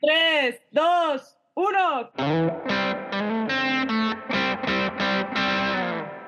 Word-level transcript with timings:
3, 0.00 0.54
2, 0.70 1.38
1. 1.56 1.68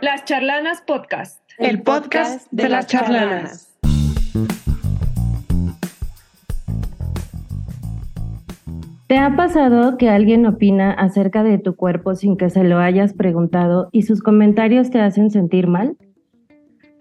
Las 0.01 0.25
Charlanas 0.25 0.83
Podcast. 0.85 1.41
El 1.57 1.81
podcast 1.81 2.49
de 2.51 2.69
las 2.69 2.89
charlanas. 2.89 3.79
¿Te 9.07 9.19
ha 9.19 9.37
pasado 9.37 9.97
que 9.99 10.11
alguien 10.11 10.47
opina 10.47 10.91
acerca 10.91 11.45
de 11.45 11.59
tu 11.59 11.77
cuerpo 11.77 12.17
sin 12.17 12.37
que 12.37 12.51
se 12.51 12.65
lo 12.65 12.79
hayas 12.79 13.15
preguntado 13.15 13.89
y 13.93 14.03
sus 14.03 14.21
comentarios 14.21 14.91
te 14.91 15.01
hacen 15.01 15.31
sentir 15.31 15.69
mal? 15.69 15.97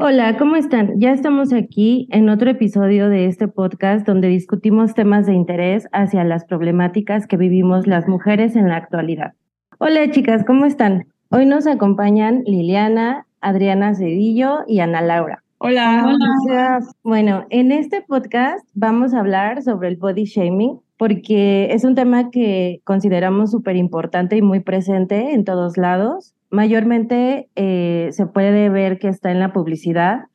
Hola, 0.01 0.37
¿cómo 0.37 0.55
están? 0.55 0.97
Ya 0.97 1.11
estamos 1.11 1.51
aquí 1.51 2.07
en 2.09 2.29
otro 2.29 2.49
episodio 2.49 3.09
de 3.09 3.25
este 3.25 3.49
podcast 3.49 4.07
donde 4.07 4.29
discutimos 4.29 4.93
temas 4.93 5.25
de 5.25 5.33
interés 5.33 5.89
hacia 5.91 6.23
las 6.23 6.45
problemáticas 6.45 7.27
que 7.27 7.35
vivimos 7.35 7.85
las 7.85 8.07
mujeres 8.07 8.55
en 8.55 8.69
la 8.69 8.77
actualidad. 8.77 9.33
Hola 9.77 10.09
chicas, 10.09 10.45
¿cómo 10.45 10.65
están? 10.65 11.07
Hoy 11.31 11.45
nos 11.45 11.67
acompañan 11.67 12.43
Liliana, 12.45 13.25
Adriana 13.41 13.93
Cedillo 13.93 14.59
y 14.67 14.79
Ana 14.79 15.01
Laura. 15.01 15.43
Hola. 15.57 16.05
Hola. 16.07 16.79
Bueno, 17.03 17.45
en 17.49 17.73
este 17.73 18.01
podcast 18.01 18.65
vamos 18.73 19.13
a 19.13 19.19
hablar 19.19 19.61
sobre 19.63 19.89
el 19.89 19.97
body 19.97 20.23
shaming 20.23 20.79
porque 20.95 21.73
es 21.73 21.83
un 21.83 21.95
tema 21.95 22.31
que 22.31 22.79
consideramos 22.85 23.51
súper 23.51 23.75
importante 23.75 24.37
y 24.37 24.41
muy 24.41 24.61
presente 24.61 25.33
en 25.33 25.43
todos 25.43 25.75
lados 25.75 26.35
mayormente 26.49 27.49
eh, 27.55 28.09
se 28.11 28.25
puede 28.25 28.69
ver 28.69 28.99
que 28.99 29.07
está 29.07 29.31
en 29.31 29.39
la 29.39 29.53
publicidad 29.53 30.25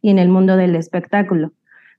y 0.00 0.10
en 0.10 0.18
el 0.18 0.28
mundo 0.28 0.56
del 0.56 0.76
espectáculo, 0.76 1.52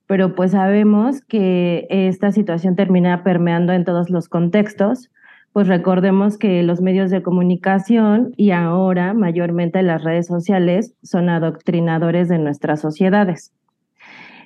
pero 0.07 0.35
pues 0.35 0.51
sabemos 0.51 1.21
que 1.21 1.87
esta 1.89 2.31
situación 2.31 2.75
termina 2.75 3.23
permeando 3.23 3.73
en 3.73 3.83
todos 3.83 4.09
los 4.09 4.29
contextos, 4.29 5.09
pues 5.53 5.67
recordemos 5.67 6.37
que 6.37 6.63
los 6.63 6.81
medios 6.81 7.09
de 7.11 7.23
comunicación 7.23 8.33
y 8.35 8.51
ahora 8.51 9.13
mayormente 9.13 9.81
las 9.83 10.03
redes 10.03 10.27
sociales 10.27 10.93
son 11.01 11.29
adoctrinadores 11.29 12.27
de 12.27 12.39
nuestras 12.39 12.81
sociedades. 12.81 13.53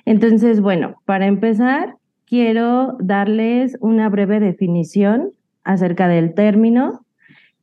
Entonces, 0.04 0.60
bueno, 0.60 0.94
para 1.04 1.26
empezar, 1.26 1.96
quiero 2.26 2.96
darles 3.00 3.76
una 3.80 4.08
breve 4.08 4.38
definición 4.38 5.32
acerca 5.64 6.06
del 6.06 6.32
término 6.32 7.04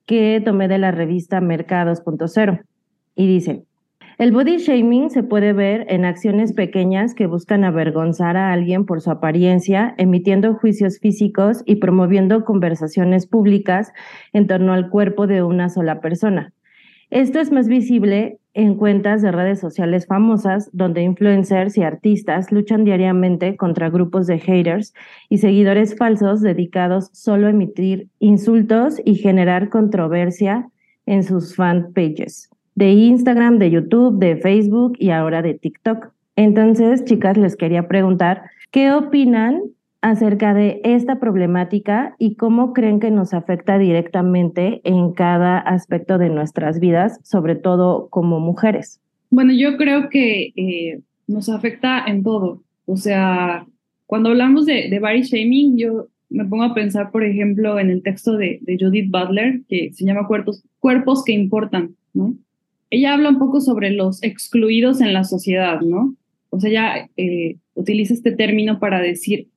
que 0.08 0.42
tomé 0.44 0.68
de 0.68 0.80
la 0.80 0.90
revista 0.90 1.40
Mercados.0 1.42 2.64
y 3.16 3.28
dice, 3.28 3.66
el 4.18 4.32
body 4.32 4.58
shaming 4.58 5.12
se 5.12 5.22
puede 5.22 5.54
ver 5.54 5.86
en 5.90 6.04
acciones 6.04 6.54
pequeñas 6.54 7.14
que 7.14 7.28
buscan 7.28 7.64
avergonzar 7.64 8.36
a 8.36 8.52
alguien 8.52 8.86
por 8.86 9.02
su 9.02 9.12
apariencia, 9.12 9.94
emitiendo 10.00 10.56
juicios 10.56 10.98
físicos 10.98 11.62
y 11.68 11.76
promoviendo 11.76 12.44
conversaciones 12.44 13.28
públicas 13.28 13.92
en 14.34 14.48
torno 14.48 14.74
al 14.74 14.90
cuerpo 14.90 15.28
de 15.28 15.44
una 15.44 15.70
sola 15.70 16.02
persona. 16.02 16.52
Esto 17.12 17.40
es 17.40 17.52
más 17.52 17.68
visible 17.68 18.40
en 18.58 18.74
cuentas 18.74 19.22
de 19.22 19.32
redes 19.32 19.60
sociales 19.60 20.08
famosas 20.08 20.72
donde 20.74 21.04
influencers 21.04 21.78
y 21.78 21.84
artistas 21.84 22.52
luchan 22.52 22.86
diariamente 22.86 23.56
contra 23.56 23.92
grupos 23.92 24.26
de 24.26 24.40
haters 24.40 24.96
y 25.30 25.38
seguidores 25.38 25.96
falsos 25.96 26.42
dedicados 26.42 27.12
solo 27.14 27.46
a 27.46 27.52
emitir 27.52 28.08
insultos 28.18 29.00
y 29.06 29.14
generar 29.14 29.70
controversia 29.70 30.68
en 31.06 31.24
sus 31.24 31.56
fan 31.56 31.94
pages 31.94 32.50
de 32.74 32.90
Instagram, 32.90 33.60
de 33.60 33.70
YouTube, 33.70 34.18
de 34.18 34.38
Facebook 34.38 34.94
y 34.98 35.12
ahora 35.12 35.44
de 35.44 35.54
TikTok. 35.54 36.10
Entonces, 36.36 37.06
chicas, 37.06 37.38
les 37.38 37.56
quería 37.56 37.88
preguntar, 37.88 38.42
¿qué 38.72 38.92
opinan 38.92 39.62
acerca 40.02 40.54
de 40.54 40.82
esta 40.84 41.20
problemática 41.20 42.16
y 42.20 42.36
cómo 42.36 42.74
creen 42.74 43.00
que 43.00 43.12
nos 43.12 43.34
afecta 43.34 43.78
directamente 43.78 44.82
en 44.84 45.14
cada 45.14 45.58
aspecto 45.58 46.18
de 46.18 46.30
nuestras 46.30 46.80
vidas, 46.80 47.20
sobre 47.24 47.56
todo 47.56 48.10
como 48.10 48.40
mujeres. 48.40 49.02
Bueno, 49.30 49.54
yo 49.54 49.78
creo 49.78 50.10
que 50.10 50.54
eh, 50.56 51.02
nos 51.28 51.50
afecta 51.50 52.04
en 52.06 52.24
todo. 52.24 52.64
O 52.86 52.96
sea, 52.96 53.66
cuando 54.06 54.30
hablamos 54.30 54.66
de, 54.66 54.90
de 54.90 55.00
body 55.00 55.24
shaming, 55.24 55.78
yo 55.78 56.08
me 56.30 56.46
pongo 56.46 56.64
a 56.64 56.74
pensar, 56.74 57.12
por 57.12 57.24
ejemplo, 57.24 57.80
en 57.80 57.90
el 57.90 58.04
texto 58.04 58.38
de, 58.38 58.60
Judith 58.80 59.10
Butler, 59.10 59.62
que 59.68 59.92
se 59.94 60.06
llama 60.06 60.28
Cuerpos, 60.28 60.64
Cuerpos 60.80 61.24
que 61.24 61.34
importan, 61.34 61.96
¿no? 62.14 62.34
Ella 62.90 63.14
habla 63.14 63.30
un 63.30 63.40
poco 63.40 63.60
sobre 63.60 63.92
los 63.92 64.24
excluidos 64.24 65.02
en 65.02 65.14
la 65.14 65.24
sociedad, 65.24 65.82
¿no? 65.82 66.16
O 66.50 66.60
sea, 66.60 66.70
ella 66.70 67.10
eh, 67.18 67.58
utiliza 67.74 68.14
este 68.14 68.32
término 68.32 68.80
para 68.80 69.02
decir 69.02 69.48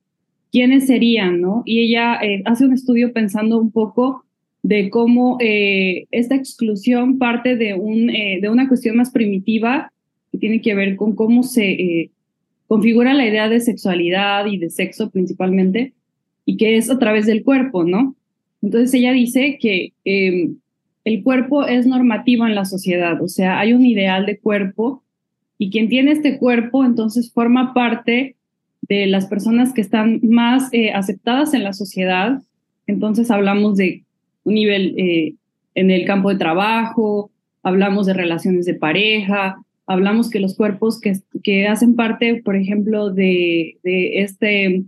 quiénes 0.52 0.86
serían, 0.86 1.40
¿no? 1.40 1.62
Y 1.64 1.80
ella 1.80 2.18
eh, 2.22 2.42
hace 2.44 2.64
un 2.64 2.72
estudio 2.72 3.12
pensando 3.12 3.58
un 3.58 3.70
poco 3.70 4.24
de 4.62 4.90
cómo 4.90 5.38
eh, 5.40 6.06
esta 6.10 6.34
exclusión 6.34 7.18
parte 7.18 7.56
de, 7.56 7.74
un, 7.74 8.10
eh, 8.10 8.38
de 8.42 8.48
una 8.50 8.68
cuestión 8.68 8.96
más 8.96 9.10
primitiva 9.10 9.92
que 10.30 10.38
tiene 10.38 10.60
que 10.60 10.74
ver 10.74 10.96
con 10.96 11.14
cómo 11.14 11.42
se 11.42 12.10
configura 12.66 13.14
la 13.14 13.26
idea 13.26 13.48
de 13.48 13.60
sexualidad 13.60 14.46
y 14.46 14.58
de 14.58 14.70
sexo 14.70 15.10
principalmente, 15.10 15.92
y 16.44 16.56
que 16.56 16.76
es 16.76 16.88
a 16.88 16.98
través 16.98 17.26
del 17.26 17.42
cuerpo, 17.42 17.84
¿no? 17.84 18.14
Entonces 18.62 18.94
ella 18.94 19.12
dice 19.12 19.58
que 19.60 19.92
em, 20.04 20.56
el 21.04 21.22
cuerpo 21.22 21.66
es 21.66 21.86
normativo 21.86 22.46
en 22.46 22.54
la 22.54 22.64
sociedad, 22.64 23.20
o 23.22 23.28
sea, 23.28 23.58
hay 23.58 23.72
un 23.72 23.84
ideal 23.84 24.26
de 24.26 24.38
cuerpo 24.38 25.02
y 25.58 25.70
quien 25.70 25.88
tiene 25.88 26.12
este 26.12 26.38
cuerpo 26.38 26.84
entonces 26.84 27.32
forma 27.32 27.74
parte 27.74 28.36
de 28.90 29.06
las 29.06 29.26
personas 29.26 29.72
que 29.72 29.80
están 29.80 30.18
más 30.22 30.68
eh, 30.72 30.90
aceptadas 30.90 31.54
en 31.54 31.62
la 31.62 31.72
sociedad. 31.72 32.42
Entonces 32.88 33.30
hablamos 33.30 33.76
de 33.76 34.02
un 34.42 34.54
nivel 34.54 34.94
eh, 34.98 35.34
en 35.76 35.92
el 35.92 36.04
campo 36.04 36.28
de 36.28 36.38
trabajo, 36.38 37.30
hablamos 37.62 38.06
de 38.06 38.14
relaciones 38.14 38.66
de 38.66 38.74
pareja, 38.74 39.62
hablamos 39.86 40.28
que 40.28 40.40
los 40.40 40.56
cuerpos 40.56 41.00
que, 41.00 41.14
que 41.44 41.68
hacen 41.68 41.94
parte, 41.94 42.42
por 42.44 42.56
ejemplo, 42.56 43.10
de, 43.10 43.76
de 43.84 44.22
este, 44.22 44.82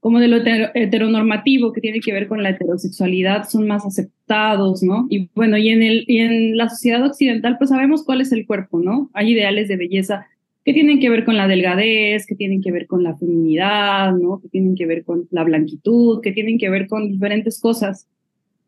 como 0.00 0.18
de 0.18 0.26
lo 0.26 0.38
heteronormativo 0.38 1.72
que 1.72 1.80
tiene 1.80 2.00
que 2.00 2.12
ver 2.12 2.26
con 2.26 2.42
la 2.42 2.50
heterosexualidad, 2.50 3.48
son 3.48 3.68
más 3.68 3.86
aceptados, 3.86 4.82
¿no? 4.82 5.06
Y 5.10 5.28
bueno, 5.32 5.56
y 5.58 5.68
en, 5.68 5.84
el, 5.84 6.04
y 6.08 6.18
en 6.18 6.56
la 6.56 6.68
sociedad 6.68 7.06
occidental, 7.06 7.56
pues 7.56 7.70
sabemos 7.70 8.04
cuál 8.04 8.20
es 8.20 8.32
el 8.32 8.46
cuerpo, 8.46 8.80
¿no? 8.80 9.10
Hay 9.14 9.30
ideales 9.30 9.68
de 9.68 9.76
belleza 9.76 10.26
que 10.66 10.72
tienen 10.72 10.98
que 10.98 11.08
ver 11.08 11.24
con 11.24 11.36
la 11.36 11.46
delgadez, 11.46 12.26
que 12.26 12.34
tienen 12.34 12.60
que 12.60 12.72
ver 12.72 12.88
con 12.88 13.04
la 13.04 13.16
feminidad, 13.16 14.12
¿no? 14.12 14.40
Que 14.40 14.48
tienen 14.48 14.74
que 14.74 14.84
ver 14.84 15.04
con 15.04 15.28
la 15.30 15.44
blanquitud, 15.44 16.20
que 16.20 16.32
tienen 16.32 16.58
que 16.58 16.68
ver 16.68 16.88
con 16.88 17.08
diferentes 17.08 17.60
cosas. 17.60 18.08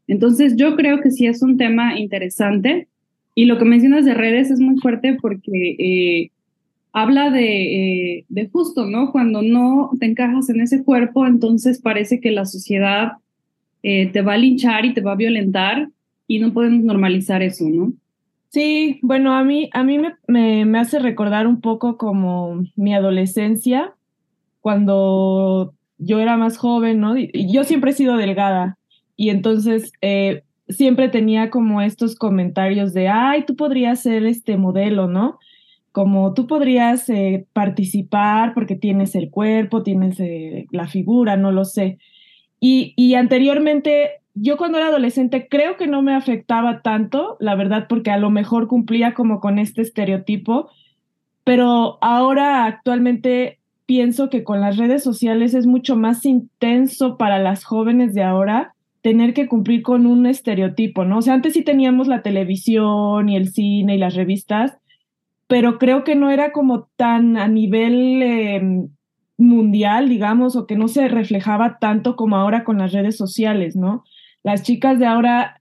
Entonces, 0.06 0.54
yo 0.54 0.76
creo 0.76 1.00
que 1.00 1.10
sí 1.10 1.26
es 1.26 1.42
un 1.42 1.56
tema 1.56 1.98
interesante 1.98 2.86
y 3.34 3.46
lo 3.46 3.58
que 3.58 3.64
mencionas 3.64 4.04
de 4.04 4.14
redes 4.14 4.48
es 4.52 4.60
muy 4.60 4.78
fuerte 4.78 5.18
porque 5.20 5.74
eh, 5.76 6.30
habla 6.92 7.30
de, 7.30 8.18
eh, 8.18 8.24
de 8.28 8.46
justo, 8.46 8.86
¿no? 8.86 9.10
Cuando 9.10 9.42
no 9.42 9.90
te 9.98 10.06
encajas 10.06 10.48
en 10.50 10.60
ese 10.60 10.84
cuerpo, 10.84 11.26
entonces 11.26 11.80
parece 11.80 12.20
que 12.20 12.30
la 12.30 12.46
sociedad 12.46 13.14
eh, 13.82 14.06
te 14.06 14.22
va 14.22 14.34
a 14.34 14.38
linchar 14.38 14.84
y 14.84 14.94
te 14.94 15.00
va 15.00 15.12
a 15.12 15.16
violentar 15.16 15.88
y 16.28 16.38
no 16.38 16.52
podemos 16.52 16.84
normalizar 16.84 17.42
eso, 17.42 17.68
¿no? 17.68 17.92
Sí, 18.50 18.98
bueno, 19.02 19.34
a 19.34 19.44
mí, 19.44 19.68
a 19.74 19.84
mí 19.84 19.98
me, 19.98 20.64
me, 20.64 20.78
hace 20.78 20.98
recordar 20.98 21.46
un 21.46 21.60
poco 21.60 21.98
como 21.98 22.62
mi 22.76 22.94
adolescencia, 22.94 23.94
cuando 24.60 25.74
yo 25.98 26.18
era 26.20 26.36
más 26.36 26.56
joven, 26.56 27.00
¿no? 27.00 27.16
Y 27.18 27.52
yo 27.52 27.64
siempre 27.64 27.90
he 27.90 27.94
sido 27.94 28.16
delgada 28.16 28.78
y 29.16 29.30
entonces 29.30 29.92
eh, 30.00 30.44
siempre 30.68 31.08
tenía 31.08 31.50
como 31.50 31.82
estos 31.82 32.14
comentarios 32.14 32.94
de, 32.94 33.08
ay, 33.08 33.44
tú 33.44 33.56
podrías 33.56 34.00
ser 34.00 34.24
este 34.24 34.56
modelo, 34.56 35.08
¿no? 35.08 35.38
Como 35.92 36.34
tú 36.34 36.46
podrías 36.46 37.08
eh, 37.10 37.46
participar 37.52 38.54
porque 38.54 38.76
tienes 38.76 39.14
el 39.14 39.30
cuerpo, 39.30 39.82
tienes 39.82 40.20
eh, 40.20 40.66
la 40.70 40.86
figura, 40.86 41.36
no 41.36 41.52
lo 41.52 41.64
sé. 41.64 41.98
Y, 42.60 42.94
y 42.96 43.14
anteriormente 43.14 44.20
yo 44.40 44.56
cuando 44.56 44.78
era 44.78 44.88
adolescente 44.88 45.48
creo 45.48 45.76
que 45.76 45.86
no 45.86 46.02
me 46.02 46.14
afectaba 46.14 46.82
tanto, 46.82 47.36
la 47.40 47.54
verdad, 47.54 47.86
porque 47.88 48.10
a 48.10 48.18
lo 48.18 48.30
mejor 48.30 48.68
cumplía 48.68 49.14
como 49.14 49.40
con 49.40 49.58
este 49.58 49.82
estereotipo, 49.82 50.70
pero 51.44 51.98
ahora 52.00 52.64
actualmente 52.66 53.58
pienso 53.86 54.28
que 54.28 54.44
con 54.44 54.60
las 54.60 54.76
redes 54.76 55.02
sociales 55.02 55.54
es 55.54 55.66
mucho 55.66 55.96
más 55.96 56.26
intenso 56.26 57.16
para 57.16 57.38
las 57.38 57.64
jóvenes 57.64 58.12
de 58.12 58.22
ahora 58.22 58.74
tener 59.00 59.32
que 59.32 59.46
cumplir 59.48 59.82
con 59.82 60.06
un 60.06 60.26
estereotipo, 60.26 61.04
¿no? 61.04 61.18
O 61.18 61.22
sea, 61.22 61.34
antes 61.34 61.54
sí 61.54 61.62
teníamos 61.62 62.08
la 62.08 62.22
televisión 62.22 63.28
y 63.28 63.36
el 63.36 63.48
cine 63.48 63.94
y 63.94 63.98
las 63.98 64.14
revistas, 64.14 64.76
pero 65.46 65.78
creo 65.78 66.04
que 66.04 66.14
no 66.14 66.30
era 66.30 66.52
como 66.52 66.88
tan 66.96 67.38
a 67.38 67.48
nivel 67.48 68.22
em, 68.22 68.88
mundial, 69.38 70.08
digamos, 70.08 70.56
o 70.56 70.66
que 70.66 70.76
no 70.76 70.88
se 70.88 71.08
reflejaba 71.08 71.78
tanto 71.78 72.16
como 72.16 72.36
ahora 72.36 72.64
con 72.64 72.78
las 72.78 72.92
redes 72.92 73.16
sociales, 73.16 73.74
¿no? 73.76 74.04
Las 74.48 74.62
chicas 74.62 74.98
de 74.98 75.04
ahora 75.04 75.60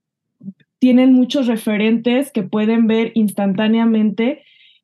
tienen 0.80 1.12
muchos 1.12 1.46
referentes 1.46 2.32
que 2.32 2.42
pueden 2.42 2.88
ver 2.88 3.12
instantáneamente 3.16 4.44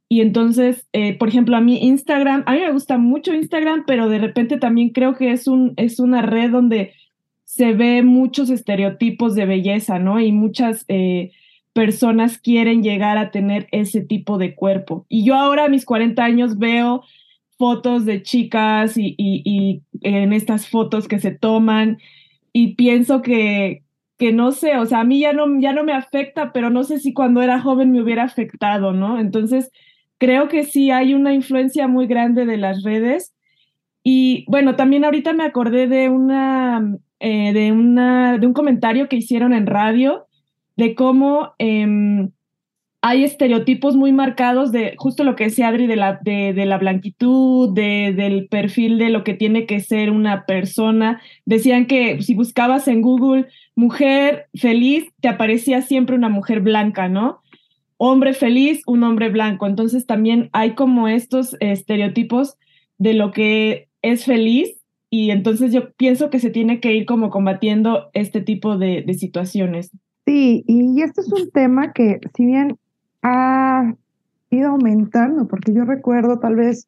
y 0.09 0.19
entonces, 0.19 0.85
eh, 0.91 1.13
por 1.17 1.29
ejemplo, 1.29 1.55
a 1.55 1.61
mí 1.61 1.79
Instagram, 1.81 2.43
a 2.45 2.51
mí 2.51 2.59
me 2.59 2.73
gusta 2.73 2.97
mucho 2.97 3.33
Instagram, 3.33 3.85
pero 3.87 4.09
de 4.09 4.19
repente 4.19 4.57
también 4.57 4.89
creo 4.89 5.15
que 5.15 5.31
es, 5.31 5.47
un, 5.47 5.71
es 5.77 6.01
una 6.01 6.21
red 6.21 6.51
donde 6.51 6.91
se 7.45 7.71
ve 7.71 8.03
muchos 8.03 8.49
estereotipos 8.49 9.35
de 9.35 9.45
belleza, 9.45 9.99
¿no? 9.99 10.19
Y 10.19 10.33
muchas 10.33 10.83
eh, 10.89 11.31
personas 11.71 12.37
quieren 12.37 12.83
llegar 12.83 13.17
a 13.17 13.31
tener 13.31 13.69
ese 13.71 14.01
tipo 14.01 14.37
de 14.37 14.53
cuerpo. 14.53 15.05
Y 15.07 15.23
yo 15.23 15.35
ahora 15.35 15.63
a 15.63 15.69
mis 15.69 15.85
40 15.85 16.21
años 16.21 16.57
veo 16.57 17.05
fotos 17.57 18.03
de 18.03 18.21
chicas 18.21 18.97
y, 18.97 19.15
y, 19.17 19.81
en 20.01 20.33
estas 20.33 20.67
fotos 20.67 21.07
que 21.07 21.19
se 21.19 21.31
toman 21.31 21.99
y 22.53 22.75
pienso 22.75 23.21
que, 23.21 23.82
no 24.31 24.51
sé, 24.51 24.77
o 24.77 24.85
sea, 24.85 25.01
a 25.01 25.03
mí 25.03 25.19
ya 25.19 25.33
no, 25.33 25.59
ya 25.59 25.73
no 25.73 25.83
me 25.83 25.93
afecta, 25.93 26.53
pero 26.53 26.69
no 26.69 26.83
sé 26.83 26.99
si 26.99 27.13
cuando 27.13 27.41
era 27.41 27.59
joven 27.59 27.91
me 27.91 28.01
hubiera 28.01 28.23
afectado, 28.23 28.93
¿no? 28.93 29.19
Entonces, 29.19 29.71
creo 30.17 30.47
que 30.47 30.63
sí 30.63 30.91
hay 30.91 31.13
una 31.13 31.33
influencia 31.33 31.87
muy 31.87 32.07
grande 32.07 32.45
de 32.45 32.57
las 32.57 32.83
redes. 32.83 33.33
Y 34.03 34.45
bueno, 34.47 34.75
también 34.75 35.05
ahorita 35.05 35.33
me 35.33 35.43
acordé 35.43 35.87
de 35.87 36.09
una 36.09 36.97
eh, 37.25 37.53
de, 37.53 37.71
una, 37.71 38.37
de 38.37 38.45
un 38.45 38.51
comentario 38.51 39.07
que 39.07 39.15
hicieron 39.15 39.53
en 39.53 39.65
radio 39.65 40.27
de 40.75 40.93
cómo 40.93 41.53
em, 41.57 42.31
hay 43.01 43.23
estereotipos 43.23 43.95
muy 43.95 44.11
marcados 44.11 44.73
de 44.73 44.95
justo 44.97 45.23
lo 45.23 45.37
que 45.37 45.45
decía 45.45 45.69
Adri 45.69 45.87
de 45.87 45.95
la, 45.95 46.19
de 46.21 46.65
la 46.65 46.77
blanquitud, 46.77 47.73
de, 47.73 48.13
del 48.13 48.49
perfil 48.49 48.97
de 48.97 49.07
lo 49.07 49.23
que 49.23 49.35
tiene 49.35 49.65
que 49.65 49.79
ser 49.79 50.09
una 50.09 50.45
persona. 50.45 51.21
Decían 51.45 51.85
que 51.85 52.21
si 52.21 52.35
buscabas 52.35 52.89
en 52.89 53.01
Google 53.01 53.47
mujer 53.75 54.47
feliz, 54.53 55.05
te 55.21 55.27
aparecía 55.27 55.81
siempre 55.81 56.15
una 56.15 56.29
mujer 56.29 56.61
blanca, 56.61 57.09
¿no? 57.09 57.41
Hombre 57.97 58.33
feliz, 58.33 58.81
un 58.85 59.03
hombre 59.03 59.29
blanco. 59.29 59.67
Entonces 59.67 60.05
también 60.05 60.49
hay 60.53 60.75
como 60.75 61.07
estos 61.07 61.55
estereotipos 61.59 62.57
de 62.97 63.13
lo 63.13 63.31
que 63.31 63.87
es 64.01 64.25
feliz 64.25 64.83
y 65.09 65.29
entonces 65.29 65.71
yo 65.71 65.91
pienso 65.93 66.29
que 66.29 66.39
se 66.39 66.49
tiene 66.49 66.79
que 66.79 66.93
ir 66.93 67.05
como 67.05 67.29
combatiendo 67.29 68.09
este 68.13 68.41
tipo 68.41 68.77
de, 68.77 69.05
situaciones. 69.13 69.91
Sí, 70.25 70.63
y 70.67 71.01
este 71.01 71.21
es 71.21 71.31
un 71.31 71.51
tema 71.51 71.93
que 71.93 72.19
si 72.35 72.45
bien 72.45 72.77
ha 73.21 73.93
ido 74.49 74.69
aumentando, 74.69 75.47
porque 75.47 75.71
yo 75.73 75.85
recuerdo 75.85 76.39
tal 76.39 76.55
vez 76.55 76.87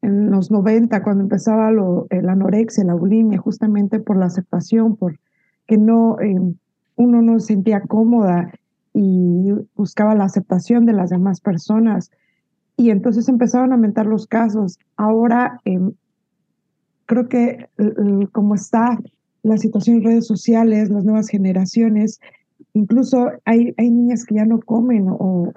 en 0.00 0.30
los 0.30 0.50
90 0.50 1.02
cuando 1.02 1.24
empezaba 1.24 1.70
lo, 1.70 2.06
la 2.10 2.32
anorexia, 2.32 2.84
la 2.84 2.94
bulimia, 2.94 3.38
justamente 3.38 4.00
por 4.00 4.16
la 4.16 4.26
aceptación, 4.26 4.96
por 4.96 5.18
que 5.68 5.76
no, 5.76 6.18
em, 6.20 6.56
uno 6.96 7.22
no 7.22 7.38
se 7.38 7.54
sentía 7.54 7.80
cómoda 7.82 8.50
y 8.92 9.52
buscaba 9.76 10.16
la 10.16 10.24
aceptación 10.24 10.86
de 10.86 10.94
las 10.94 11.10
demás 11.10 11.40
personas. 11.40 12.10
Y 12.76 12.90
entonces 12.90 13.28
empezaron 13.28 13.70
a 13.70 13.76
aumentar 13.76 14.06
los 14.06 14.26
casos. 14.26 14.78
Ahora 14.96 15.60
em, 15.64 15.92
creo 17.06 17.28
que 17.28 17.68
como 18.32 18.54
está 18.54 18.98
la 19.42 19.56
situación 19.58 19.98
en 19.98 20.04
redes 20.04 20.26
sociales, 20.26 20.90
las 20.90 21.04
nuevas 21.04 21.28
generaciones, 21.28 22.20
incluso 22.72 23.28
hay, 23.44 23.74
hay 23.76 23.90
niñas 23.90 24.24
que 24.24 24.36
ya 24.36 24.44
no 24.44 24.60
comen 24.60 25.06
o, 25.08 25.52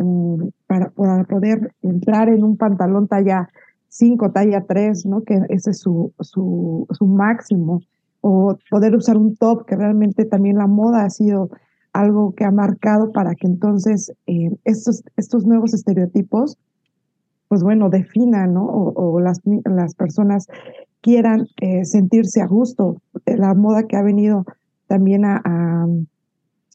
para, 0.67 0.89
para, 0.91 1.23
poder 1.23 1.73
entrar 1.81 2.29
en 2.29 2.43
un 2.43 2.57
pantalón 2.57 3.07
talla 3.07 3.49
5, 3.89 4.31
talla 4.31 4.65
3, 4.67 5.05
¿no? 5.05 5.23
que 5.23 5.39
ese 5.49 5.71
es 5.71 5.79
su, 5.79 6.13
su, 6.19 6.87
su 6.91 7.05
máximo, 7.07 7.81
o 8.21 8.57
poder 8.69 8.95
usar 8.95 9.17
un 9.17 9.35
top, 9.35 9.65
que 9.65 9.75
realmente 9.75 10.25
también 10.25 10.57
la 10.57 10.67
moda 10.67 11.03
ha 11.03 11.09
sido 11.09 11.49
algo 11.93 12.33
que 12.33 12.45
ha 12.45 12.51
marcado 12.51 13.11
para 13.11 13.35
que 13.35 13.47
entonces 13.47 14.13
eh, 14.27 14.51
estos, 14.63 15.03
estos 15.17 15.45
nuevos 15.45 15.73
estereotipos, 15.73 16.57
pues 17.47 17.63
bueno, 17.63 17.89
definan, 17.89 18.53
¿no? 18.53 18.65
O, 18.65 19.19
las, 19.19 19.41
las 19.65 19.95
personas 19.95 20.47
quieran 21.01 21.47
eh, 21.59 21.83
sentirse 21.83 22.41
a 22.41 22.47
gusto. 22.47 23.01
La 23.25 23.53
moda 23.53 23.83
que 23.83 23.97
ha 23.97 24.03
venido 24.03 24.45
también 24.87 25.25
a, 25.25 25.41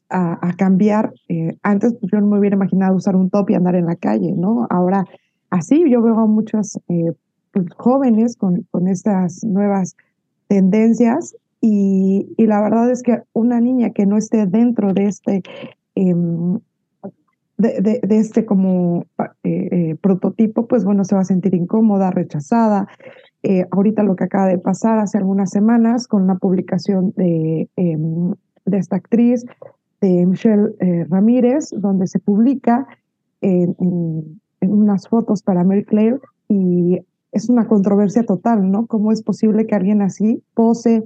a, 0.09 0.53
cambiar. 0.57 1.13
Eh, 1.29 1.57
antes 1.63 1.95
pues, 1.99 2.11
yo 2.11 2.19
no 2.19 2.27
me 2.27 2.39
hubiera 2.39 2.55
imaginado 2.55 2.95
usar 2.95 3.15
un 3.15 3.29
top 3.29 3.49
y 3.49 3.55
andar 3.55 3.75
en 3.75 3.85
la 3.85 3.95
calle, 3.95 4.33
¿no? 4.35 4.67
Ahora 4.69 5.05
así 5.49 5.83
yo 5.89 6.01
veo 6.01 6.19
a 6.19 6.27
muchos 6.27 6.77
eh, 6.89 7.13
pues, 7.51 7.65
jóvenes 7.77 8.35
con, 8.37 8.65
con 8.71 8.87
estas 8.87 9.43
nuevas 9.43 9.95
tendencias 10.47 11.35
y, 11.61 12.33
y, 12.37 12.45
la 12.45 12.61
verdad 12.61 12.89
es 12.91 13.01
que 13.01 13.23
una 13.33 13.59
niña 13.59 13.89
que 13.89 14.05
no 14.05 14.17
esté 14.17 14.45
dentro 14.45 14.93
de 14.93 15.05
este 15.05 15.41
em, 15.95 16.59
de, 17.57 17.99
de, 18.03 18.17
este 18.17 18.45
como 18.45 19.05
prototipo, 20.01 20.67
pues 20.67 20.85
bueno, 20.85 21.03
se 21.03 21.15
va 21.15 21.21
a 21.21 21.25
sentir 21.25 21.55
incómoda, 21.55 22.11
rechazada, 22.11 22.87
eh, 23.43 23.65
ahorita 23.71 24.03
lo 24.03 24.15
que 24.15 24.25
acaba 24.25 24.47
de 24.47 24.57
pasar 24.57 24.99
hace 24.99 25.17
algunas 25.17 25.51
semanas 25.51 26.07
con 26.07 26.23
una 26.23 26.35
publicación 26.35 27.13
de, 27.15 27.69
em, 27.75 28.33
de 28.65 28.77
esta 28.77 28.97
actriz, 28.97 29.45
de 30.01 30.25
Michelle 30.25 30.75
eh, 30.79 31.05
Ramírez, 31.09 31.69
donde 31.71 32.07
se 32.07 32.19
publica 32.19 32.87
en, 33.41 33.75
unas 34.59 35.07
fotos 35.07 35.43
para 35.43 35.63
Mary 35.63 35.85
Claire 35.85 36.19
y 36.49 36.99
es 37.31 37.49
una 37.49 37.67
controversia 37.67 38.23
total, 38.23 38.71
¿no? 38.71 38.87
¿Cómo 38.87 39.11
es 39.11 39.21
posible 39.23 39.65
que 39.65 39.75
alguien 39.75 40.01
así 40.01 40.43
pose 40.53 41.03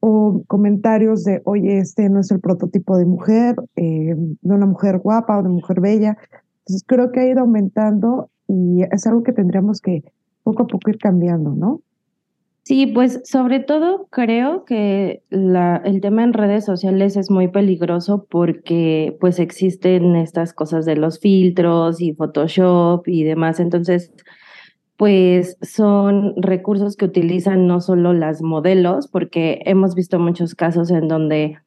o 0.00 0.42
comentarios 0.46 1.24
de, 1.24 1.42
oye, 1.44 1.78
este 1.78 2.08
no 2.08 2.20
es 2.20 2.30
el 2.30 2.40
prototipo 2.40 2.96
de 2.98 3.06
mujer, 3.06 3.56
eh, 3.76 4.14
de 4.16 4.54
una 4.54 4.66
mujer 4.66 4.98
guapa 4.98 5.38
o 5.38 5.42
de 5.42 5.48
mujer 5.48 5.80
bella? 5.80 6.16
Entonces 6.60 6.84
creo 6.86 7.10
que 7.10 7.20
ha 7.20 7.28
ido 7.28 7.40
aumentando 7.40 8.30
y 8.48 8.82
es 8.90 9.06
algo 9.06 9.22
que 9.22 9.32
tendríamos 9.32 9.80
que 9.80 10.02
poco 10.42 10.64
a 10.64 10.66
poco 10.66 10.90
ir 10.90 10.98
cambiando, 10.98 11.50
¿no? 11.50 11.80
Sí, 12.64 12.86
pues 12.86 13.20
sobre 13.24 13.58
todo 13.58 14.06
creo 14.10 14.64
que 14.64 15.24
la, 15.30 15.82
el 15.84 16.00
tema 16.00 16.22
en 16.22 16.32
redes 16.32 16.64
sociales 16.64 17.16
es 17.16 17.28
muy 17.28 17.48
peligroso 17.48 18.24
porque 18.30 19.16
pues 19.20 19.40
existen 19.40 20.14
estas 20.14 20.52
cosas 20.54 20.84
de 20.84 20.94
los 20.94 21.18
filtros 21.18 22.00
y 22.00 22.12
Photoshop 22.12 23.08
y 23.08 23.24
demás. 23.24 23.58
Entonces, 23.58 24.12
pues 25.02 25.58
son 25.62 26.34
recursos 26.36 26.94
que 26.94 27.06
utilizan 27.06 27.66
no 27.66 27.80
solo 27.80 28.12
las 28.12 28.40
modelos, 28.40 29.08
porque 29.08 29.60
hemos 29.64 29.96
visto 29.96 30.20
muchos 30.20 30.54
casos 30.54 30.92
en 30.92 31.08
donde 31.08 31.58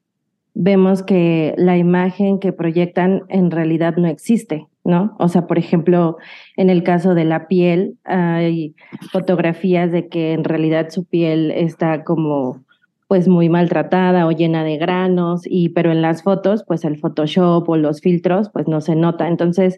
vemos 0.54 1.04
que 1.04 1.54
la 1.58 1.76
imagen 1.76 2.40
que 2.40 2.54
proyectan 2.54 3.24
en 3.28 3.52
realidad 3.52 3.98
no 3.98 4.08
existe, 4.08 4.68
¿no? 4.86 5.18
O 5.20 5.28
sea, 5.28 5.48
por 5.48 5.58
ejemplo, 5.58 6.16
en 6.56 6.70
el 6.70 6.82
caso 6.84 7.14
de 7.14 7.26
la 7.26 7.50
piel, 7.50 7.98
hay 8.06 8.74
fotografías 9.12 9.92
de 9.92 10.08
que 10.08 10.32
en 10.32 10.46
realidad 10.46 10.90
su 10.90 11.04
piel 11.04 11.52
está 11.52 12.06
como 12.06 12.64
pues 13.10 13.28
muy 13.28 13.50
maltratada 13.50 14.28
o 14.28 14.32
llena 14.32 14.64
de 14.64 14.78
granos 14.78 15.42
y 15.44 15.70
pero 15.70 15.92
en 15.92 16.02
las 16.02 16.24
fotos 16.24 16.64
pues 16.66 16.86
el 16.86 16.98
Photoshop 16.98 17.68
o 17.68 17.76
los 17.76 18.00
filtros 18.00 18.50
pues 18.50 18.70
no 18.70 18.80
se 18.80 18.96
nota. 18.96 19.28
Entonces, 19.28 19.78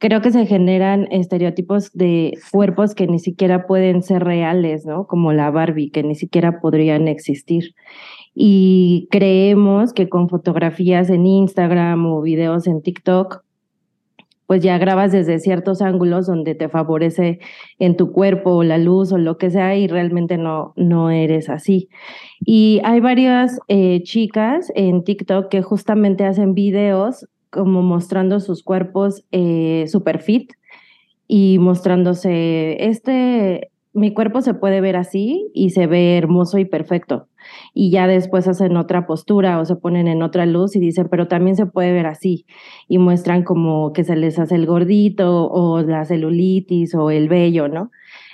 creo 0.00 0.20
que 0.20 0.32
se 0.32 0.46
generan 0.46 1.06
estereotipos 1.12 1.92
de 1.92 2.36
cuerpos 2.50 2.96
que 2.96 3.06
ni 3.06 3.20
siquiera 3.20 3.68
pueden 3.68 4.02
ser 4.02 4.24
reales, 4.24 4.84
¿no? 4.84 5.06
Como 5.06 5.32
la 5.32 5.52
Barbie, 5.52 5.90
que 5.92 6.02
ni 6.02 6.16
siquiera 6.16 6.60
podrían 6.60 7.06
existir 7.06 7.74
y 8.34 9.08
creemos 9.10 9.92
que 9.92 10.08
con 10.08 10.28
fotografías 10.28 11.10
en 11.10 11.26
Instagram 11.26 12.06
o 12.06 12.22
videos 12.22 12.66
en 12.66 12.82
TikTok, 12.82 13.42
pues 14.46 14.62
ya 14.62 14.78
grabas 14.78 15.12
desde 15.12 15.38
ciertos 15.38 15.80
ángulos 15.80 16.26
donde 16.26 16.56
te 16.56 16.68
favorece 16.68 17.38
en 17.78 17.96
tu 17.96 18.10
cuerpo 18.10 18.50
o 18.50 18.62
la 18.64 18.78
luz 18.78 19.12
o 19.12 19.18
lo 19.18 19.38
que 19.38 19.50
sea 19.50 19.76
y 19.76 19.86
realmente 19.86 20.38
no, 20.38 20.72
no 20.74 21.10
eres 21.10 21.48
así. 21.48 21.88
Y 22.40 22.80
hay 22.82 23.00
varias 23.00 23.60
eh, 23.68 24.02
chicas 24.02 24.72
en 24.74 25.04
TikTok 25.04 25.48
que 25.48 25.62
justamente 25.62 26.24
hacen 26.24 26.54
videos 26.54 27.26
como 27.50 27.82
mostrando 27.82 28.40
sus 28.40 28.62
cuerpos 28.62 29.24
eh, 29.32 29.84
super 29.88 30.20
fit 30.20 30.52
y 31.26 31.58
mostrándose, 31.58 32.84
este, 32.88 33.70
mi 33.92 34.14
cuerpo 34.14 34.42
se 34.42 34.54
puede 34.54 34.80
ver 34.80 34.96
así 34.96 35.50
y 35.54 35.70
se 35.70 35.86
ve 35.86 36.16
hermoso 36.16 36.58
y 36.58 36.64
perfecto 36.64 37.28
y 37.74 37.90
ya 37.90 38.06
después 38.06 38.48
hacen 38.48 38.76
otra 38.76 39.06
postura 39.06 39.58
o 39.60 39.64
se 39.64 39.76
ponen 39.76 40.08
en 40.08 40.22
otra 40.22 40.46
luz 40.46 40.76
y 40.76 40.80
dicen, 40.80 41.08
pero 41.10 41.28
también 41.28 41.56
se 41.56 41.66
puede 41.66 41.92
ver 41.92 42.06
así 42.06 42.46
y 42.88 42.98
muestran 42.98 43.42
como 43.42 43.92
que 43.92 44.04
se 44.04 44.16
les 44.16 44.38
hace 44.38 44.54
el 44.54 44.66
gordito 44.66 45.48
o 45.48 45.82
la 45.82 46.04
celulitis 46.04 46.94
o 46.94 47.10
el 47.10 47.28
vello, 47.28 47.68
¿no? 47.68 47.90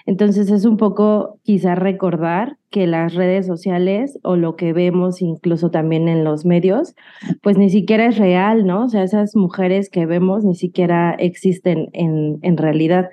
Entonces 0.07 0.51
es 0.51 0.65
un 0.65 0.77
poco 0.77 1.41
quizá 1.43 1.75
recordar 1.75 2.57
que 2.71 2.87
las 2.87 3.15
redes 3.15 3.45
sociales 3.47 4.19
o 4.23 4.37
lo 4.37 4.55
que 4.55 4.73
vemos 4.73 5.21
incluso 5.21 5.71
también 5.71 6.09
en 6.09 6.23
los 6.23 6.45
medios, 6.45 6.95
pues 7.43 7.59
ni 7.59 7.71
siquiera 7.71 8.07
es 8.07 8.17
real, 8.17 8.67
¿no? 8.67 8.85
O 8.85 8.89
sea, 8.89 9.03
esas 9.03 9.35
mujeres 9.35 9.91
que 9.91 10.07
vemos 10.07 10.45
ni 10.45 10.55
siquiera 10.55 11.13
existen 11.19 11.89
en, 11.93 12.39
en 12.43 12.57
realidad. 12.57 13.11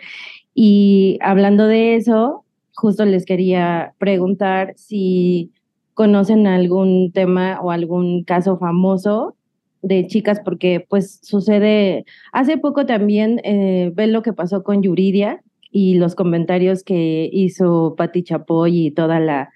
Y 0.53 1.17
hablando 1.21 1.65
de 1.65 1.95
eso, 1.95 2.45
justo 2.75 3.05
les 3.05 3.25
quería 3.25 3.93
preguntar 3.97 4.73
si 4.77 5.51
conocen 5.95 6.45
algún 6.45 7.11
tema 7.11 7.59
o 7.61 7.71
algún 7.71 8.23
caso 8.23 8.57
famoso 8.57 9.35
de 9.81 10.05
chicas, 10.07 10.39
porque 10.45 10.85
pues 10.89 11.19
sucede, 11.23 12.05
hace 12.31 12.57
poco 12.57 12.85
también 12.85 13.41
eh, 13.43 13.91
ven 13.95 14.13
lo 14.13 14.21
que 14.21 14.31
pasó 14.31 14.63
con 14.63 14.81
Yuridia 14.81 15.43
y 15.73 15.95
los 15.95 16.13
comentarios 16.13 16.83
que 16.83 17.29
hizo 17.33 17.95
Patti 17.97 18.23
Chapoy 18.23 18.87
y 18.87 18.91
toda 18.91 19.19
la, 19.19 19.49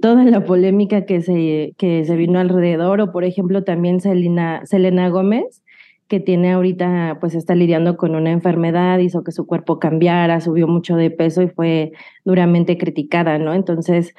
toda 0.00 0.24
la 0.24 0.44
polémica 0.44 1.04
que 1.04 1.20
se, 1.20 1.74
que 1.76 2.04
se 2.04 2.16
vino 2.16 2.38
alrededor, 2.38 3.00
o 3.00 3.12
por 3.12 3.24
ejemplo 3.24 3.64
también 3.64 4.00
Selena, 4.00 4.64
Selena 4.64 5.08
Gómez, 5.08 5.64
que 6.06 6.20
tiene 6.20 6.52
ahorita, 6.52 7.18
pues 7.20 7.34
está 7.34 7.56
lidiando 7.56 7.96
con 7.96 8.14
una 8.14 8.30
enfermedad, 8.30 9.00
hizo 9.00 9.24
que 9.24 9.32
su 9.32 9.46
cuerpo 9.46 9.80
cambiara, 9.80 10.40
subió 10.40 10.68
mucho 10.68 10.94
de 10.94 11.10
peso 11.10 11.42
y 11.42 11.48
fue 11.48 11.90
duramente 12.24 12.78
criticada, 12.78 13.38
¿no? 13.38 13.52
Entonces, 13.52 14.14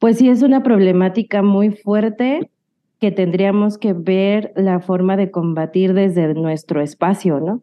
pues 0.00 0.18
sí 0.18 0.28
es 0.28 0.42
una 0.42 0.64
problemática 0.64 1.42
muy 1.42 1.70
fuerte 1.70 2.50
que 3.00 3.12
tendríamos 3.12 3.78
que 3.78 3.92
ver 3.92 4.52
la 4.56 4.80
forma 4.80 5.16
de 5.16 5.30
combatir 5.30 5.94
desde 5.94 6.34
nuestro 6.34 6.80
espacio, 6.80 7.38
¿no? 7.38 7.62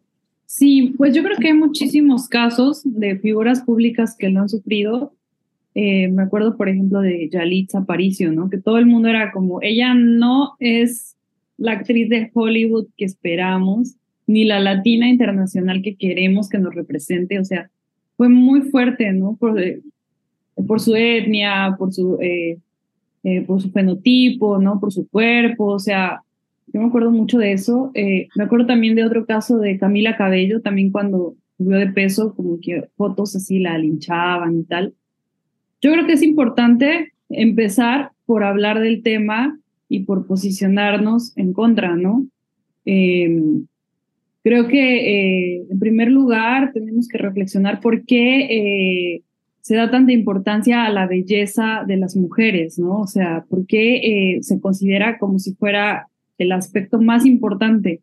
Sí, 0.54 0.92
pues 0.98 1.14
yo 1.14 1.22
creo 1.22 1.38
que 1.38 1.46
hay 1.46 1.54
muchísimos 1.54 2.28
casos 2.28 2.82
de 2.84 3.18
figuras 3.18 3.62
públicas 3.62 4.14
que 4.18 4.28
lo 4.28 4.40
han 4.40 4.50
sufrido. 4.50 5.14
Eh, 5.74 6.08
me 6.08 6.24
acuerdo, 6.24 6.58
por 6.58 6.68
ejemplo, 6.68 7.00
de 7.00 7.30
Yalitza 7.30 7.78
Aparicio, 7.78 8.30
¿no? 8.32 8.50
Que 8.50 8.58
todo 8.58 8.76
el 8.76 8.84
mundo 8.84 9.08
era 9.08 9.32
como, 9.32 9.62
ella 9.62 9.94
no 9.94 10.52
es 10.60 11.16
la 11.56 11.72
actriz 11.72 12.10
de 12.10 12.30
Hollywood 12.34 12.88
que 12.98 13.06
esperamos, 13.06 13.96
ni 14.26 14.44
la 14.44 14.60
latina 14.60 15.08
internacional 15.08 15.80
que 15.80 15.94
queremos 15.94 16.50
que 16.50 16.58
nos 16.58 16.74
represente. 16.74 17.38
O 17.38 17.44
sea, 17.46 17.70
fue 18.18 18.28
muy 18.28 18.60
fuerte, 18.60 19.10
¿no? 19.14 19.36
Por, 19.40 19.58
eh, 19.58 19.80
por 20.66 20.80
su 20.80 20.94
etnia, 20.94 21.76
por 21.78 21.94
su, 21.94 22.18
eh, 22.20 22.58
por 23.46 23.62
su 23.62 23.70
fenotipo, 23.70 24.58
¿no? 24.58 24.78
Por 24.78 24.92
su 24.92 25.08
cuerpo. 25.08 25.64
O 25.64 25.78
sea, 25.78 26.20
yo 26.72 26.80
me 26.80 26.86
acuerdo 26.86 27.10
mucho 27.10 27.38
de 27.38 27.52
eso. 27.52 27.90
Eh, 27.94 28.28
me 28.34 28.44
acuerdo 28.44 28.66
también 28.66 28.94
de 28.94 29.04
otro 29.04 29.26
caso 29.26 29.58
de 29.58 29.78
Camila 29.78 30.16
Cabello, 30.16 30.62
también 30.62 30.90
cuando 30.90 31.34
subió 31.58 31.78
de 31.78 31.88
peso, 31.88 32.34
como 32.34 32.58
que 32.60 32.88
fotos 32.96 33.36
así 33.36 33.58
la 33.58 33.76
linchaban 33.76 34.60
y 34.60 34.64
tal. 34.64 34.94
Yo 35.82 35.92
creo 35.92 36.06
que 36.06 36.14
es 36.14 36.22
importante 36.22 37.12
empezar 37.28 38.12
por 38.24 38.42
hablar 38.44 38.80
del 38.80 39.02
tema 39.02 39.58
y 39.88 40.00
por 40.00 40.26
posicionarnos 40.26 41.36
en 41.36 41.52
contra, 41.52 41.94
¿no? 41.94 42.26
Em, 42.86 43.66
creo 44.42 44.66
que 44.66 45.56
eh, 45.56 45.66
en 45.70 45.78
primer 45.78 46.10
lugar 46.10 46.72
tenemos 46.72 47.06
que 47.06 47.18
reflexionar 47.18 47.80
por 47.80 48.04
qué 48.06 48.46
eh, 49.16 49.22
se 49.60 49.76
da 49.76 49.90
tanta 49.90 50.12
importancia 50.12 50.84
a 50.84 50.90
la 50.90 51.06
belleza 51.06 51.84
de 51.86 51.98
las 51.98 52.16
mujeres, 52.16 52.78
¿no? 52.78 53.00
O 53.00 53.06
sea, 53.06 53.44
por 53.48 53.66
qué 53.66 54.38
se 54.40 54.60
considera 54.60 55.18
como 55.18 55.38
si 55.38 55.54
fuera 55.54 56.08
el 56.42 56.52
aspecto 56.52 57.00
más 57.00 57.24
importante. 57.26 58.00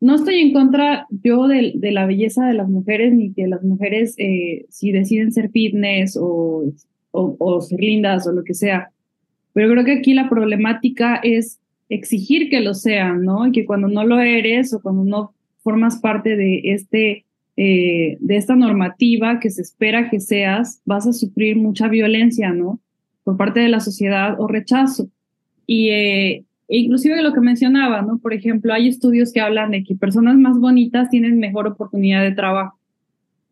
No 0.00 0.16
estoy 0.16 0.40
en 0.40 0.52
contra 0.52 1.06
yo 1.10 1.48
de, 1.48 1.72
la 1.80 2.06
belleza 2.06 2.46
de 2.46 2.54
las 2.54 2.68
mujeres, 2.68 3.14
ni 3.14 3.32
que 3.32 3.46
las 3.46 3.62
mujeres, 3.62 4.14
eh, 4.18 4.66
si 4.68 4.92
deciden 4.92 5.32
ser 5.32 5.50
fitness 5.50 6.18
o, 6.20 6.64
o, 7.10 7.60
ser 7.60 7.80
lindas 7.80 8.26
o 8.26 8.32
lo 8.32 8.44
que 8.44 8.54
sea, 8.54 8.90
pero 9.52 9.70
creo 9.70 9.84
que 9.84 9.92
aquí 9.92 10.14
la 10.14 10.28
problemática 10.28 11.16
es 11.22 11.60
exigir 11.88 12.50
que 12.50 12.60
lo 12.60 12.74
sean, 12.74 13.22
¿no? 13.24 13.46
Y 13.46 13.52
que 13.52 13.64
cuando 13.64 13.88
no 13.88 14.04
lo 14.04 14.20
eres 14.20 14.74
o 14.74 14.82
cuando 14.82 15.04
no 15.04 15.32
formas 15.62 16.00
parte 16.00 16.36
de 16.36 16.60
este 16.64 17.24
eh, 17.56 18.16
de 18.18 18.36
esta 18.36 18.56
normativa 18.56 19.38
que 19.38 19.48
se 19.48 19.62
espera 19.62 20.10
que 20.10 20.18
seas, 20.18 20.80
vas 20.84 21.06
a 21.06 21.12
sufrir 21.12 21.56
mucha 21.56 21.86
violencia, 21.86 22.52
¿no? 22.52 22.80
Por 23.22 23.36
parte 23.36 23.60
de 23.60 23.68
la 23.68 23.78
sociedad 23.78 24.34
o 24.40 24.48
rechazo. 24.48 25.08
Y 25.64 25.90
eh, 25.90 26.44
inclusive 26.68 27.22
lo 27.22 27.32
que 27.32 27.40
mencionaba, 27.40 28.02
¿no? 28.02 28.18
Por 28.18 28.32
ejemplo, 28.32 28.72
hay 28.72 28.88
estudios 28.88 29.32
que 29.32 29.40
hablan 29.40 29.70
de 29.70 29.84
que 29.84 29.94
personas 29.94 30.36
más 30.36 30.58
bonitas 30.58 31.10
tienen 31.10 31.38
mejor 31.38 31.66
oportunidad 31.66 32.22
de 32.22 32.32
trabajo. 32.32 32.78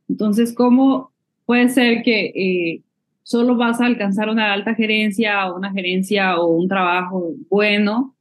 Entonces, 0.09 0.54
¿cómo 0.54 1.12
puede 1.47 1.69
ser 1.69 2.02
que 2.02 2.26
eh, 2.35 2.83
solo 3.23 3.57
vas 3.57 3.81
a 3.81 3.87
alcanzar 3.87 4.28
una 4.28 4.52
alta 4.52 4.75
gerencia 4.75 5.50
o 5.50 5.57
una 5.57 5.73
gerencia 5.73 6.38
o 6.38 6.49
un 6.49 6.69
trabajo 6.69 7.35
bueno 7.50 8.14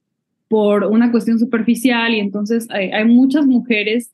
por 0.48 0.86
una 0.86 1.12
cuestión 1.12 1.40
superficial? 1.40 2.14
Y 2.14 2.20
entonces 2.20 2.68
hay, 2.70 2.92
hay 2.92 3.06
muchas 3.06 3.46
mujeres 3.46 4.12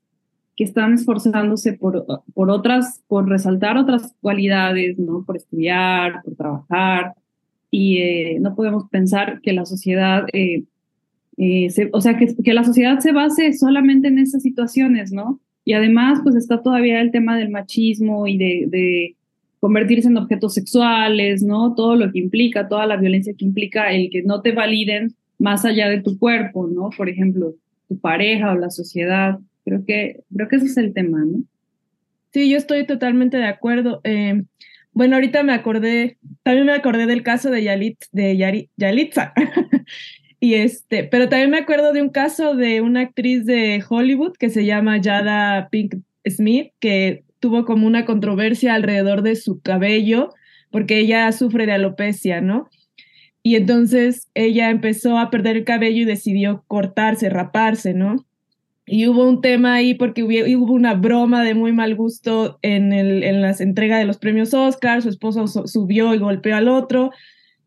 que 0.56 0.64
están 0.64 0.94
esforzándose 0.94 1.74
por, 1.74 2.06
por 2.34 2.50
otras, 2.50 3.04
por 3.08 3.30
resaltar 3.30 3.78
otras 3.78 4.14
cualidades, 4.22 4.98
¿no? 4.98 5.24
Por 5.24 5.38
estudiar, 5.38 6.22
por 6.24 6.36
trabajar, 6.36 7.14
y 7.72 7.98
eh, 7.98 8.38
no 8.40 8.56
podemos 8.56 8.90
pensar 8.90 9.42
que 9.42 9.54
la 9.54 9.66
sociedad, 9.66 10.26
eh, 10.34 10.64
eh, 11.38 11.70
o 11.92 12.02
sea, 12.02 12.18
que, 12.18 12.34
que, 12.36 12.54
la 12.54 12.64
sociedad 12.64 13.00
se 13.00 13.12
base 13.12 13.54
solamente 13.54 14.08
en 14.08 14.20
esas 14.20 14.42
situaciones, 14.42 15.12
¿no? 15.12 15.40
Y 15.66 15.74
además, 15.74 16.20
pues 16.24 16.36
está 16.36 16.62
todavía 16.62 17.02
el 17.02 17.12
tema 17.12 17.38
del 17.38 17.50
machismo 17.50 18.28
y 18.28 18.38
de, 18.38 18.66
de, 18.68 19.16
convertirse 19.60 20.08
en 20.08 20.18
objetos 20.18 20.54
sexuales, 20.54 21.44
¿no? 21.44 21.74
Todo 21.76 21.96
lo 21.96 22.12
que 22.12 22.20
implica, 22.20 22.68
toda 22.68 22.86
la 22.86 22.96
violencia 22.96 23.34
que 23.38 23.44
implica 23.44 23.92
el 23.92 24.10
que 24.12 24.22
no 24.22 24.42
te 24.42 24.52
validen 24.52 25.16
más 25.40 25.66
allá 25.66 25.90
de 25.90 26.02
tu 26.02 26.18
cuerpo, 26.18 26.68
¿no? 26.68 26.90
Por 26.96 27.10
ejemplo, 27.10 27.56
tu 27.90 28.00
pareja 28.00 28.52
o 28.52 28.56
la 28.56 28.70
sociedad. 28.70 29.40
Creo 29.66 29.84
que, 29.84 30.22
creo 30.34 30.48
que 30.48 30.56
ese 30.58 30.68
es 30.68 30.78
el 30.78 30.94
tema, 30.94 31.26
¿no? 31.26 31.44
Sí, 32.32 32.50
yo 32.50 32.58
estoy 32.58 32.86
totalmente 32.86 33.38
de 33.38 33.48
acuerdo. 33.48 34.02
Bueno, 34.98 35.14
ahorita 35.18 35.44
me 35.44 35.54
acordé, 35.54 36.18
también 36.42 36.66
me 36.66 36.74
acordé 36.74 37.06
del 37.06 37.22
caso 37.22 37.52
de 37.52 37.62
Yalitza. 37.62 39.32
y 40.40 40.56
este, 40.56 41.04
pero 41.04 41.30
también 41.30 41.52
me 41.52 41.60
acuerdo 41.60 41.94
de 41.94 42.02
un 42.02 42.10
caso 42.10 42.56
de 42.56 42.82
una 42.82 43.02
actriz 43.02 43.46
de 43.46 43.84
Hollywood 43.88 44.34
que 44.40 44.50
se 44.50 44.66
llama 44.66 44.98
Yada 44.98 45.70
Pink 45.70 45.98
Smith, 46.26 46.72
que 46.80 47.26
tuvo 47.40 47.64
como 47.64 47.86
una 47.86 48.06
controversia 48.06 48.74
alrededor 48.74 49.22
de 49.22 49.36
su 49.36 49.62
cabello, 49.62 50.34
porque 50.72 50.98
ella 50.98 51.32
sufre 51.32 51.68
de 51.68 51.74
alopecia, 51.74 52.42
¿no? 52.42 52.68
Y 53.44 53.56
entonces 53.56 54.32
ella 54.34 54.72
empezó 54.72 55.20
a 55.20 55.30
perder 55.30 55.58
el 55.58 55.64
cabello 55.64 56.02
y 56.02 56.06
decidió 56.06 56.64
cortarse, 56.66 57.30
raparse, 57.30 57.94
¿no? 57.94 58.27
Y 58.90 59.06
hubo 59.08 59.28
un 59.28 59.42
tema 59.42 59.76
ahí 59.76 59.96
porque 59.96 60.24
hubo, 60.24 60.74
una 60.74 60.94
broma 60.94 61.44
de 61.44 61.54
muy 61.54 61.74
mal 61.74 61.94
gusto 61.96 62.58
en, 62.62 62.94
el, 62.94 63.22
en 63.24 63.42
las 63.42 63.60
entregas 63.60 64.00
de 64.00 64.06
los 64.06 64.18
premios 64.18 64.54
Oscar, 64.54 65.02
su 65.02 65.10
esposo 65.10 65.46
subió 65.68 66.14
y 66.14 66.20
golpeó 66.20 66.56
al 66.56 66.70
otro, 66.70 67.12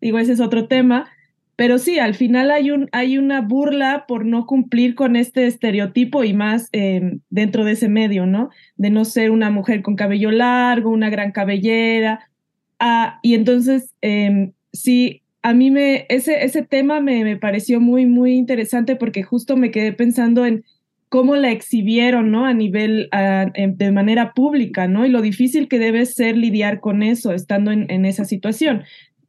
digo, 0.00 0.18
ese 0.18 0.32
es 0.32 0.40
otro 0.40 0.66
tema, 0.66 1.10
pero 1.56 1.76
sí, 1.76 1.98
al 1.98 2.14
final 2.14 2.50
hay, 2.50 2.70
un, 2.70 2.88
hay 2.92 3.18
una 3.18 3.42
burla 3.42 4.06
por 4.08 4.24
no 4.24 4.46
cumplir 4.46 4.94
con 4.94 5.14
este 5.14 5.46
estereotipo 5.46 6.24
y 6.24 6.32
más 6.32 6.70
em, 6.72 7.20
dentro 7.28 7.66
de 7.66 7.72
ese 7.72 7.90
medio, 7.90 8.24
¿no? 8.24 8.48
De 8.76 8.88
no 8.88 9.04
ser 9.04 9.30
una 9.30 9.50
mujer 9.50 9.82
con 9.82 9.94
cabello 9.94 10.30
largo, 10.30 10.88
una 10.88 11.10
gran 11.10 11.32
cabellera. 11.32 12.30
Ah, 12.78 13.18
y 13.22 13.34
entonces, 13.34 13.94
em, 14.00 14.52
sí, 14.72 15.20
a 15.42 15.52
mí 15.52 15.70
me, 15.70 16.06
ese, 16.08 16.44
ese 16.46 16.62
tema 16.62 17.02
me, 17.02 17.24
me 17.24 17.36
pareció 17.36 17.78
muy, 17.78 18.06
muy 18.06 18.36
interesante 18.36 18.96
porque 18.96 19.22
justo 19.22 19.58
me 19.58 19.70
quedé 19.70 19.92
pensando 19.92 20.46
en 20.46 20.64
cómo 21.10 21.34
la 21.34 21.50
exhibieron, 21.50 22.30
¿no? 22.30 22.46
A 22.46 22.54
nivel, 22.54 23.10
de 23.10 23.92
manera 23.92 24.32
pública, 24.32 24.86
¿no? 24.86 25.04
Y 25.04 25.10
lo 25.10 25.20
difícil 25.20 25.68
que 25.68 25.80
debe 25.80 26.06
ser 26.06 26.36
lidiar 26.36 26.80
con 26.80 27.02
eso, 27.02 27.32
estando 27.32 27.72
en, 27.72 28.04
esa 28.06 28.24
situación. 28.24 28.84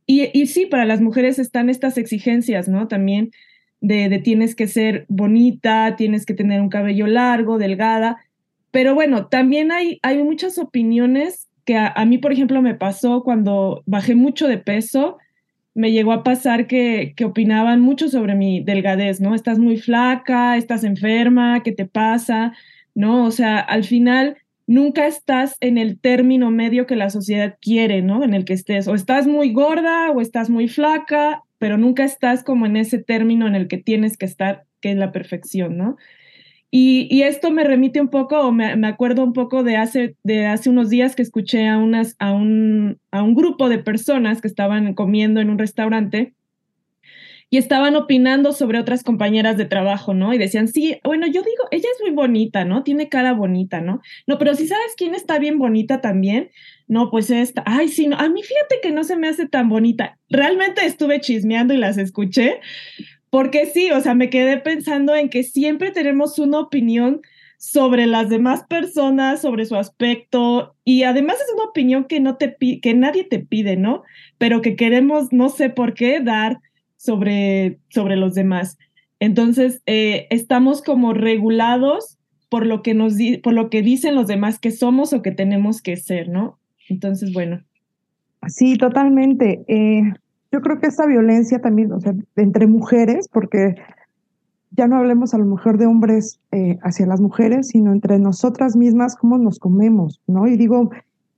Y, 0.06 0.30
y, 0.32 0.46
sí, 0.46 0.68
para 0.68 0.86
las 0.86 1.02
mujeres 1.02 1.40
están 1.40 1.72
estas 1.72 1.98
exigencias, 1.98 2.70
¿no? 2.70 2.88
También 2.88 3.32
de, 3.82 4.10
de, 4.10 4.20
tienes 4.20 4.56
que 4.56 4.68
ser 4.68 5.06
bonita, 5.10 5.96
tienes 5.98 6.28
que 6.28 6.36
tener 6.36 6.62
un 6.62 6.70
cabello 6.70 7.08
largo, 7.08 7.58
delgada. 7.58 8.18
Pero 8.70 8.94
bueno, 8.94 9.26
también 9.26 9.72
hay, 9.72 10.00
hay 10.04 10.24
muchas 10.24 10.60
opiniones 10.60 11.50
que 11.66 11.78
a 11.78 12.06
mí, 12.06 12.20
por 12.20 12.32
ejemplo, 12.32 12.62
me 12.62 12.76
pasó 12.76 13.24
cuando 13.24 13.82
bajé 13.88 14.14
mucho 14.14 14.48
de 14.48 14.60
peso 14.60 15.18
me 15.74 15.92
llegó 15.92 16.12
a 16.12 16.24
pasar 16.24 16.68
que, 16.68 17.14
que 17.16 17.26
opinaban 17.26 17.80
mucho 17.82 18.10
sobre 18.10 18.36
mi 18.36 18.62
delgadez, 18.62 19.22
¿no? 19.22 19.36
Estás 19.36 19.60
muy 19.60 19.78
flaca, 19.78 20.58
estás 20.58 20.84
enferma, 20.84 21.64
¿qué 21.64 21.72
te 21.72 21.86
pasa? 21.86 22.54
¿No? 22.94 23.26
O 23.26 23.32
sea, 23.32 23.60
al 23.60 23.84
final 23.84 24.38
nunca 24.68 25.08
estás 25.08 25.58
en 25.60 25.78
el 25.78 26.00
término 26.00 26.52
medio 26.52 26.88
que 26.88 26.96
la 26.96 27.10
sociedad 27.10 27.58
quiere, 27.62 28.02
¿no? 28.02 28.24
En 28.24 28.34
el 28.34 28.46
que 28.46 28.54
estés, 28.54 28.88
o 28.88 28.96
estás 28.96 29.28
muy 29.28 29.52
gorda 29.54 30.12
o 30.12 30.22
estás 30.22 30.50
muy 30.50 30.68
flaca, 30.68 31.44
pero 31.58 31.78
nunca 31.78 32.04
estás 32.04 32.44
como 32.44 32.66
en 32.66 32.78
ese 32.78 32.98
término 32.98 33.48
en 33.48 33.56
el 33.56 33.68
que 33.68 33.78
tienes 33.78 34.18
que 34.18 34.26
estar, 34.26 34.66
que 34.82 34.92
es 34.92 34.98
la 34.98 35.12
perfección, 35.12 35.78
¿no? 35.78 35.98
Y, 36.74 37.22
esto 37.24 37.52
me 37.52 37.66
remite 37.66 38.00
un 38.00 38.08
poco, 38.08 38.40
o 38.40 38.52
me, 38.54 38.88
acuerdo 38.88 39.24
un 39.24 39.34
poco 39.34 39.62
de 39.64 39.76
hace, 39.76 40.16
de 40.24 40.46
hace 40.46 40.70
unos 40.70 40.90
días 40.90 41.16
que 41.18 41.22
escuché 41.22 41.68
a, 41.68 41.78
unas, 41.78 42.16
a, 42.18 42.32
un, 42.32 42.98
a 43.12 43.22
un 43.24 43.36
grupo 43.36 43.68
de 43.68 43.80
personas 43.80 44.42
que 44.42 44.48
estaban 44.48 44.94
comiendo 44.94 45.42
en 45.42 45.50
un 45.50 45.58
restaurante 45.58 46.34
y 47.54 47.58
estaban 47.58 47.98
opinando 47.98 48.54
sobre 48.54 48.80
otras 48.80 49.04
compañeras 49.04 49.58
de 49.58 49.66
trabajo, 49.66 50.14
¿no? 50.14 50.34
Y 50.34 50.38
decían, 50.38 50.70
sí, 50.70 50.98
bueno, 51.04 51.28
yo 51.28 51.42
digo, 51.42 51.66
ella 51.72 51.90
es 51.94 52.02
muy 52.02 52.12
bonita, 52.12 52.64
¿no? 52.64 52.84
Tiene 52.84 53.10
cara 53.10 53.34
bonita, 53.34 53.82
¿no? 53.82 54.02
No, 54.26 54.38
pero 54.38 54.56
si 54.56 54.68
sabes 54.68 54.94
quién 54.96 55.14
está 55.14 55.38
bien 55.38 55.60
bonita 55.60 56.00
también, 56.00 56.50
no, 56.88 57.12
pues 57.12 57.30
esta, 57.30 57.62
ay, 57.66 57.90
sí, 57.90 58.08
no, 58.08 58.16
a 58.16 58.30
mí 58.30 58.42
fíjate 58.42 58.80
que 58.82 58.92
no 58.92 59.04
se 59.04 59.18
me 59.18 59.28
hace 59.28 59.50
tan 59.50 59.68
bonita. 59.68 60.18
Realmente 60.30 60.86
estuve 60.86 61.20
chismeando 61.20 61.74
y 61.74 61.78
las 61.78 61.98
escuché, 61.98 62.62
porque 63.32 63.66
sí, 63.66 63.90
o 63.92 64.02
sea, 64.02 64.14
me 64.14 64.30
quedé 64.30 64.58
pensando 64.58 65.16
en 65.16 65.30
que 65.30 65.42
siempre 65.44 65.92
tenemos 65.92 66.38
una 66.38 66.60
opinión 66.60 67.22
sobre 67.58 68.06
las 68.06 68.28
demás 68.28 68.66
personas, 68.68 69.42
sobre 69.42 69.66
su 69.66 69.76
aspecto, 69.76 70.76
y 70.84 71.04
además 71.04 71.38
es 71.38 71.54
una 71.56 71.64
opinión 71.64 72.06
que, 72.06 72.20
no 72.20 72.36
te 72.36 72.58
que 72.58 72.94
nadie 72.94 73.24
te 73.24 73.40
pide, 73.40 73.78
¿no? 73.78 74.04
Pero 74.38 74.62
que 74.62 74.76
queremos, 74.76 75.32
no 75.32 75.50
sé 75.50 75.70
por 75.70 75.94
qué, 75.94 76.20
dar 76.20 76.60
sobre, 76.98 77.80
sobre 77.90 78.18
los 78.18 78.34
demás. 78.34 78.78
Entonces, 79.20 79.82
eh, 79.86 80.28
estamos 80.30 80.82
como 80.82 81.14
regulados 81.14 82.18
por 82.50 82.66
lo, 82.66 82.82
que 82.82 82.94
nos 82.94 83.14
por 83.42 83.54
lo 83.54 83.70
que 83.70 83.82
dicen 83.82 84.16
los 84.16 84.28
demás 84.28 84.60
que 84.60 84.72
somos 84.72 85.14
o 85.14 85.22
que 85.22 85.32
tenemos 85.32 85.82
que 85.82 85.96
ser, 85.96 86.28
¿no? 86.28 86.60
Entonces, 86.90 87.32
bueno. 87.32 87.64
Sí, 88.48 88.76
totalmente. 88.76 89.64
Eh, 89.68 90.02
yo 90.52 90.62
creo 90.62 90.80
que 90.80 90.88
esta 90.88 91.06
violencia 91.06 91.60
también, 91.60 91.92
o 91.94 92.00
sea, 92.00 92.14
entre 92.36 92.68
mujeres, 92.68 93.28
porque 93.32 93.76
ya 94.72 94.88
no 94.88 94.98
hablemos 94.98 95.34
a 95.34 95.38
lo 95.38 95.46
mejor 95.46 95.78
de 95.78 95.86
hombres 95.86 96.40
eh, 96.52 96.78
hacia 96.82 97.06
las 97.06 97.22
mujeres, 97.22 97.70
sino 97.70 97.92
entre 97.92 98.20
nosotras 98.20 98.76
mismas, 98.76 99.16
cómo 99.16 99.38
nos 99.38 99.60
comemos, 99.60 100.22
¿no? 100.28 100.48
Y 100.48 100.58
digo 100.58 100.92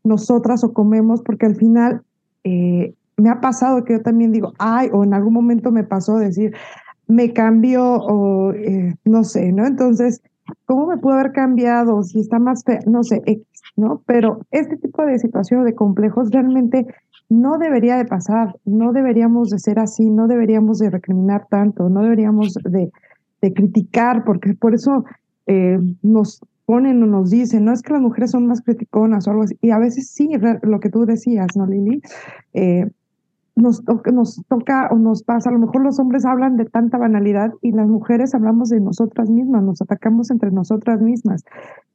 nosotras 0.03 0.63
o 0.63 0.73
comemos 0.73 1.21
porque 1.21 1.45
al 1.45 1.55
final 1.55 2.03
eh, 2.43 2.93
me 3.17 3.29
ha 3.29 3.39
pasado 3.39 3.83
que 3.83 3.93
yo 3.93 4.01
también 4.01 4.31
digo, 4.31 4.53
ay, 4.59 4.89
o 4.91 5.03
en 5.03 5.13
algún 5.13 5.33
momento 5.33 5.71
me 5.71 5.83
pasó 5.83 6.17
decir, 6.17 6.53
me 7.07 7.33
cambió 7.33 7.83
o 7.83 8.53
eh, 8.53 8.95
no 9.05 9.23
sé, 9.23 9.51
¿no? 9.51 9.65
Entonces, 9.65 10.21
¿cómo 10.65 10.87
me 10.87 10.97
puedo 10.97 11.17
haber 11.17 11.31
cambiado? 11.31 12.03
Si 12.03 12.19
está 12.19 12.39
más 12.39 12.63
feo, 12.63 12.79
no 12.87 13.03
sé, 13.03 13.21
X, 13.25 13.45
¿no? 13.75 14.01
Pero 14.05 14.39
este 14.51 14.77
tipo 14.77 15.05
de 15.05 15.19
situaciones 15.19 15.65
de 15.65 15.75
complejos 15.75 16.31
realmente 16.31 16.87
no 17.33 17.57
debería 17.57 17.97
de 17.97 18.05
pasar, 18.05 18.55
no 18.65 18.93
deberíamos 18.93 19.49
de 19.49 19.59
ser 19.59 19.79
así, 19.79 20.09
no 20.09 20.27
deberíamos 20.27 20.79
de 20.79 20.89
recriminar 20.89 21.47
tanto, 21.49 21.89
no 21.89 22.01
deberíamos 22.01 22.53
de 22.63 22.91
de 23.43 23.53
criticar, 23.53 24.23
porque 24.23 24.53
por 24.53 24.73
eso 24.73 25.03
eh, 25.47 25.77
nos 26.01 26.41
ponen 26.65 27.03
o 27.03 27.05
nos 27.05 27.29
dicen, 27.29 27.65
no 27.65 27.73
es 27.73 27.81
que 27.81 27.91
las 27.91 28.01
mujeres 28.01 28.31
son 28.31 28.47
más 28.47 28.61
criticonas 28.61 29.27
o 29.27 29.31
algo 29.31 29.43
así, 29.43 29.57
y 29.61 29.71
a 29.71 29.77
veces 29.77 30.09
sí, 30.09 30.29
lo 30.61 30.79
que 30.79 30.89
tú 30.89 31.05
decías, 31.05 31.47
¿no, 31.57 31.67
Lili? 31.67 32.01
Eh, 32.53 32.89
nos, 33.55 33.83
nos 34.11 34.41
toca 34.47 34.87
o 34.91 34.97
nos 34.97 35.23
pasa, 35.23 35.49
a 35.49 35.53
lo 35.53 35.59
mejor 35.59 35.83
los 35.83 35.99
hombres 35.99 36.25
hablan 36.25 36.57
de 36.57 36.65
tanta 36.65 36.97
banalidad 36.97 37.51
y 37.61 37.71
las 37.71 37.87
mujeres 37.87 38.33
hablamos 38.33 38.69
de 38.69 38.79
nosotras 38.79 39.29
mismas, 39.29 39.63
nos 39.63 39.81
atacamos 39.81 40.31
entre 40.31 40.51
nosotras 40.51 41.01
mismas, 41.01 41.43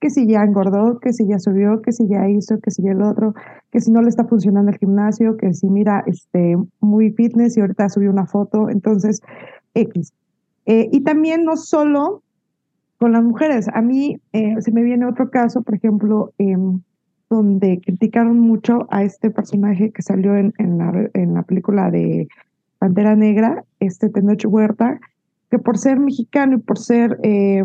que 0.00 0.10
si 0.10 0.26
ya 0.26 0.42
engordó, 0.42 1.00
que 1.00 1.12
si 1.12 1.26
ya 1.26 1.38
subió, 1.38 1.82
que 1.82 1.92
si 1.92 2.06
ya 2.08 2.28
hizo, 2.28 2.60
que 2.60 2.70
si 2.70 2.82
ya 2.82 2.92
el 2.92 3.02
otro, 3.02 3.34
que 3.72 3.80
si 3.80 3.90
no 3.90 4.02
le 4.02 4.08
está 4.08 4.24
funcionando 4.24 4.70
el 4.70 4.78
gimnasio, 4.78 5.36
que 5.36 5.52
si 5.52 5.68
mira, 5.68 6.04
este, 6.06 6.56
muy 6.80 7.10
fitness 7.10 7.56
y 7.56 7.60
ahorita 7.60 7.88
subió 7.88 8.10
una 8.10 8.26
foto, 8.26 8.70
entonces, 8.70 9.20
X. 9.74 10.12
Eh, 10.66 10.88
y 10.92 11.00
también 11.00 11.44
no 11.44 11.56
solo 11.56 12.22
con 12.98 13.12
las 13.12 13.22
mujeres. 13.22 13.68
A 13.72 13.80
mí 13.80 14.20
eh, 14.32 14.60
se 14.60 14.70
me 14.72 14.82
viene 14.82 15.06
otro 15.06 15.30
caso, 15.30 15.62
por 15.62 15.74
ejemplo, 15.74 16.32
em, 16.38 16.80
donde 17.30 17.80
criticaron 17.85 18.38
mucho 18.38 18.87
a 18.90 19.02
este 19.02 19.30
personaje 19.30 19.90
que 19.90 20.02
salió 20.02 20.37
en, 20.37 20.54
en, 20.58 20.78
la, 20.78 21.11
en 21.14 21.35
la 21.35 21.42
película 21.42 21.90
de 21.90 22.28
Pantera 22.78 23.16
Negra, 23.16 23.64
este 23.80 24.08
Tenoch 24.08 24.44
Huerta, 24.47 25.00
que 25.50 25.58
por 25.58 25.78
ser 25.78 25.99
mexicano 25.99 26.56
y 26.56 26.61
por 26.61 26.78
ser 26.78 27.18
eh, 27.23 27.64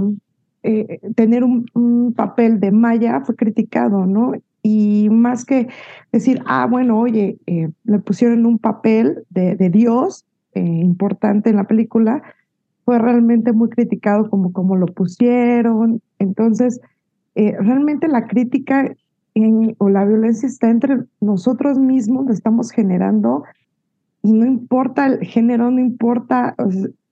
tener 1.15 1.43
un, 1.43 2.13
papel 2.15 2.59
de 2.59 2.71
maya 2.71 3.21
fue 3.21 3.35
criticado, 3.35 4.05
¿no? 4.05 4.33
Y 4.61 5.09
más 5.11 5.43
que 5.43 5.67
decir, 6.11 6.41
ah, 6.45 6.67
bueno, 6.69 6.99
oye, 6.99 7.37
le 7.45 7.99
pusieron 7.99 8.45
un 8.45 8.59
papel 8.59 9.23
de, 9.29 9.55
de 9.55 9.69
Dios 9.69 10.25
importante 10.55 11.49
en 11.49 11.57
la 11.57 11.65
película, 11.65 12.21
fue 12.85 12.99
realmente 12.99 13.51
muy 13.53 13.69
criticado 13.69 14.29
como, 14.29 14.51
como 14.51 14.75
lo 14.75 14.87
pusieron. 14.87 16.01
Entonces, 16.19 16.79
eh, 17.35 17.55
realmente 17.59 18.07
la 18.07 18.27
crítica 18.27 18.95
o 19.77 19.89
la 19.89 20.05
violencia 20.05 20.47
está 20.47 20.69
entre 20.69 21.05
nosotros 21.19 21.79
mismos, 21.79 22.25
la 22.25 22.33
estamos 22.33 22.71
generando 22.71 23.43
y 24.21 24.31
no 24.31 24.45
importa 24.45 25.07
el 25.07 25.19
género, 25.19 25.71
no 25.71 25.79
importa, 25.79 26.55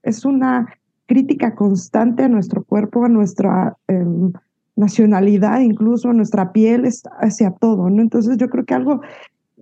es 0.04 0.26
una 0.26 0.68
crítica 1.08 1.56
constante 1.56 2.24
a 2.24 2.30
nuestro 2.30 2.64
cuerpo, 2.64 3.04
a 3.04 3.10
nuestra 3.10 3.76
em, 3.88 4.32
nacionalidad, 4.76 5.60
incluso 5.60 6.10
a 6.10 6.14
nuestra 6.14 6.54
piel, 6.54 6.88
hacia 7.20 7.52
todo, 7.52 7.90
¿no? 7.90 8.02
Entonces 8.02 8.38
yo 8.38 8.50
creo 8.50 8.66
que 8.66 8.74
algo, 8.74 9.02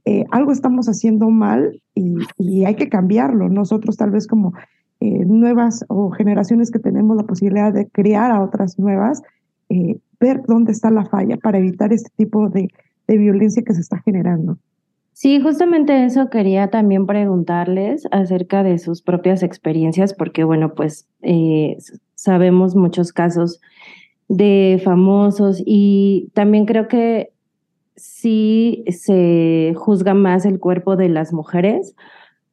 eh, 0.06 0.26
algo 0.30 0.52
estamos 0.52 0.88
haciendo 0.88 1.30
mal 1.30 1.82
y, 1.96 2.18
y 2.38 2.66
hay 2.66 2.76
que 2.76 2.90
cambiarlo. 2.90 3.50
Nosotros 3.50 3.98
tal 3.98 4.12
vez 4.12 4.28
como 4.28 4.54
eh, 5.02 5.24
nuevas 5.26 5.86
o 5.88 6.12
generaciones 6.12 6.72
que 6.72 6.80
tenemos 6.80 7.16
la 7.16 7.24
posibilidad 7.24 7.72
de 7.72 7.88
crear 7.88 8.32
a 8.32 8.44
otras 8.44 8.78
nuevas, 8.78 9.24
eh, 9.70 10.00
ver 10.20 10.42
dónde 10.48 10.72
está 10.72 10.90
la 10.90 11.06
falla 11.06 11.38
para 11.38 11.58
evitar 11.58 11.94
este 11.94 12.10
tipo 12.18 12.50
de, 12.50 12.70
de 13.08 13.18
violencia 13.18 13.64
que 13.64 13.74
se 13.74 13.82
está 13.82 14.00
generando. 14.00 14.58
Sí, 15.14 15.42
justamente 15.42 16.06
eso 16.06 16.30
quería 16.30 16.70
también 16.70 17.06
preguntarles 17.06 18.08
acerca 18.12 18.64
de 18.64 18.80
sus 18.80 19.02
propias 19.02 19.44
experiencias, 19.44 20.14
porque 20.14 20.44
bueno, 20.44 20.74
pues 20.76 21.08
eh, 21.22 21.78
sabemos 22.16 22.76
muchos 22.76 23.12
casos 23.12 23.60
de 24.30 24.82
famosos 24.84 25.62
y 25.66 26.30
también 26.34 26.66
creo 26.66 26.88
que 26.88 27.32
sí 27.96 28.86
se 28.88 29.74
juzga 29.76 30.14
más 30.14 30.46
el 30.46 30.60
cuerpo 30.60 30.96
de 30.96 31.10
las 31.10 31.34
mujeres 31.34 31.96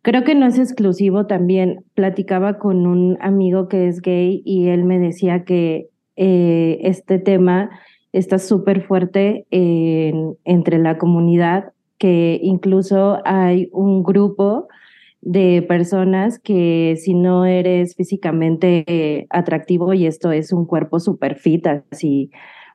Creo 0.06 0.22
que 0.22 0.36
no 0.36 0.46
es 0.46 0.56
exclusivo 0.56 1.26
también. 1.26 1.84
Platicaba 1.94 2.58
con 2.60 2.86
un 2.86 3.18
amigo 3.20 3.66
que 3.66 3.88
es 3.88 4.00
gay 4.00 4.40
y 4.44 4.68
él 4.68 4.84
me 4.84 5.00
decía 5.00 5.42
que 5.42 5.88
eh, 6.16 6.78
este 6.82 7.18
tema 7.18 7.70
está 8.12 8.38
súper 8.38 8.82
fuerte 8.82 9.46
entre 9.50 10.78
la 10.78 10.96
comunidad, 10.96 11.72
que 11.98 12.38
incluso 12.42 13.20
hay 13.24 13.68
un 13.72 14.02
grupo 14.02 14.68
de 15.20 15.62
personas 15.68 16.38
que 16.38 16.96
si 16.98 17.14
no 17.14 17.44
eres 17.44 17.94
físicamente 17.94 19.26
atractivo 19.30 19.92
y 19.92 20.06
esto 20.06 20.32
es 20.32 20.52
un 20.52 20.64
cuerpo 20.64 20.98
súper 20.98 21.36
fit, 21.36 21.66
así 21.66 22.30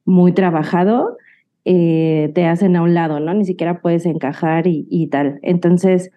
muy 0.06 0.34
trabajado, 0.34 1.18
eh, 1.66 2.32
te 2.34 2.46
hacen 2.46 2.76
a 2.76 2.82
un 2.82 2.94
lado, 2.94 3.20
¿no? 3.20 3.34
Ni 3.34 3.46
siquiera 3.46 3.82
puedes 3.82 4.06
encajar 4.06 4.68
y, 4.68 4.88
y 4.90 5.08
tal. 5.08 5.40
Entonces, 5.44 6.12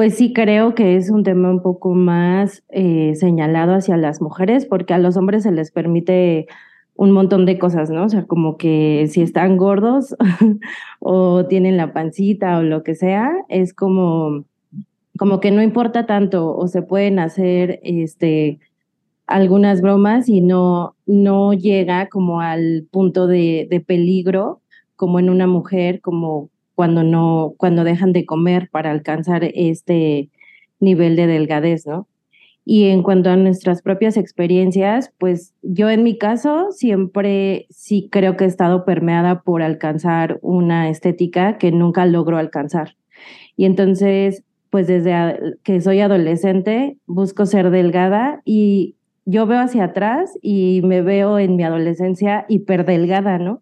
pues 0.00 0.16
sí 0.16 0.32
creo 0.32 0.74
que 0.74 0.96
es 0.96 1.10
un 1.10 1.24
tema 1.24 1.50
un 1.50 1.60
poco 1.60 1.92
más 1.92 2.64
eh, 2.70 3.12
señalado 3.16 3.74
hacia 3.74 3.98
las 3.98 4.22
mujeres, 4.22 4.64
porque 4.64 4.94
a 4.94 4.98
los 4.98 5.18
hombres 5.18 5.42
se 5.42 5.52
les 5.52 5.70
permite 5.72 6.46
un 6.94 7.10
montón 7.10 7.44
de 7.44 7.58
cosas, 7.58 7.90
¿no? 7.90 8.04
O 8.06 8.08
sea, 8.08 8.24
como 8.24 8.56
que 8.56 9.08
si 9.10 9.20
están 9.20 9.58
gordos 9.58 10.16
o 11.00 11.44
tienen 11.44 11.76
la 11.76 11.92
pancita 11.92 12.56
o 12.56 12.62
lo 12.62 12.82
que 12.82 12.94
sea, 12.94 13.30
es 13.50 13.74
como, 13.74 14.46
como 15.18 15.38
que 15.38 15.50
no 15.50 15.60
importa 15.60 16.06
tanto 16.06 16.56
o 16.56 16.66
se 16.66 16.80
pueden 16.80 17.18
hacer 17.18 17.78
este, 17.82 18.58
algunas 19.26 19.82
bromas 19.82 20.30
y 20.30 20.40
no, 20.40 20.96
no 21.04 21.52
llega 21.52 22.08
como 22.08 22.40
al 22.40 22.88
punto 22.90 23.26
de, 23.26 23.68
de 23.70 23.80
peligro 23.82 24.62
como 24.96 25.18
en 25.18 25.28
una 25.28 25.46
mujer, 25.46 26.00
como 26.00 26.48
cuando 26.80 27.04
no, 27.04 27.52
cuando 27.58 27.84
dejan 27.84 28.14
de 28.14 28.24
comer 28.24 28.70
para 28.70 28.90
alcanzar 28.90 29.44
este 29.44 30.30
nivel 30.78 31.14
de 31.14 31.26
delgadez, 31.26 31.86
¿no? 31.86 32.08
Y 32.64 32.86
en 32.86 33.02
cuanto 33.02 33.28
a 33.28 33.36
nuestras 33.36 33.82
propias 33.82 34.16
experiencias, 34.16 35.12
pues 35.18 35.52
yo 35.60 35.90
en 35.90 36.02
mi 36.02 36.16
caso 36.16 36.68
siempre 36.70 37.66
sí 37.68 38.08
creo 38.10 38.38
que 38.38 38.44
he 38.44 38.46
estado 38.46 38.86
permeada 38.86 39.42
por 39.42 39.60
alcanzar 39.60 40.38
una 40.40 40.88
estética 40.88 41.58
que 41.58 41.70
nunca 41.70 42.06
logro 42.06 42.38
alcanzar. 42.38 42.96
Y 43.58 43.66
entonces, 43.66 44.42
pues 44.70 44.86
desde 44.86 45.58
que 45.62 45.82
soy 45.82 46.00
adolescente, 46.00 46.96
busco 47.04 47.44
ser 47.44 47.68
delgada 47.68 48.40
y 48.46 48.96
yo 49.26 49.46
veo 49.46 49.60
hacia 49.60 49.84
atrás 49.84 50.32
y 50.40 50.80
me 50.82 51.02
veo 51.02 51.38
en 51.38 51.56
mi 51.56 51.62
adolescencia 51.62 52.46
hiperdelgada, 52.48 53.36
¿no? 53.36 53.60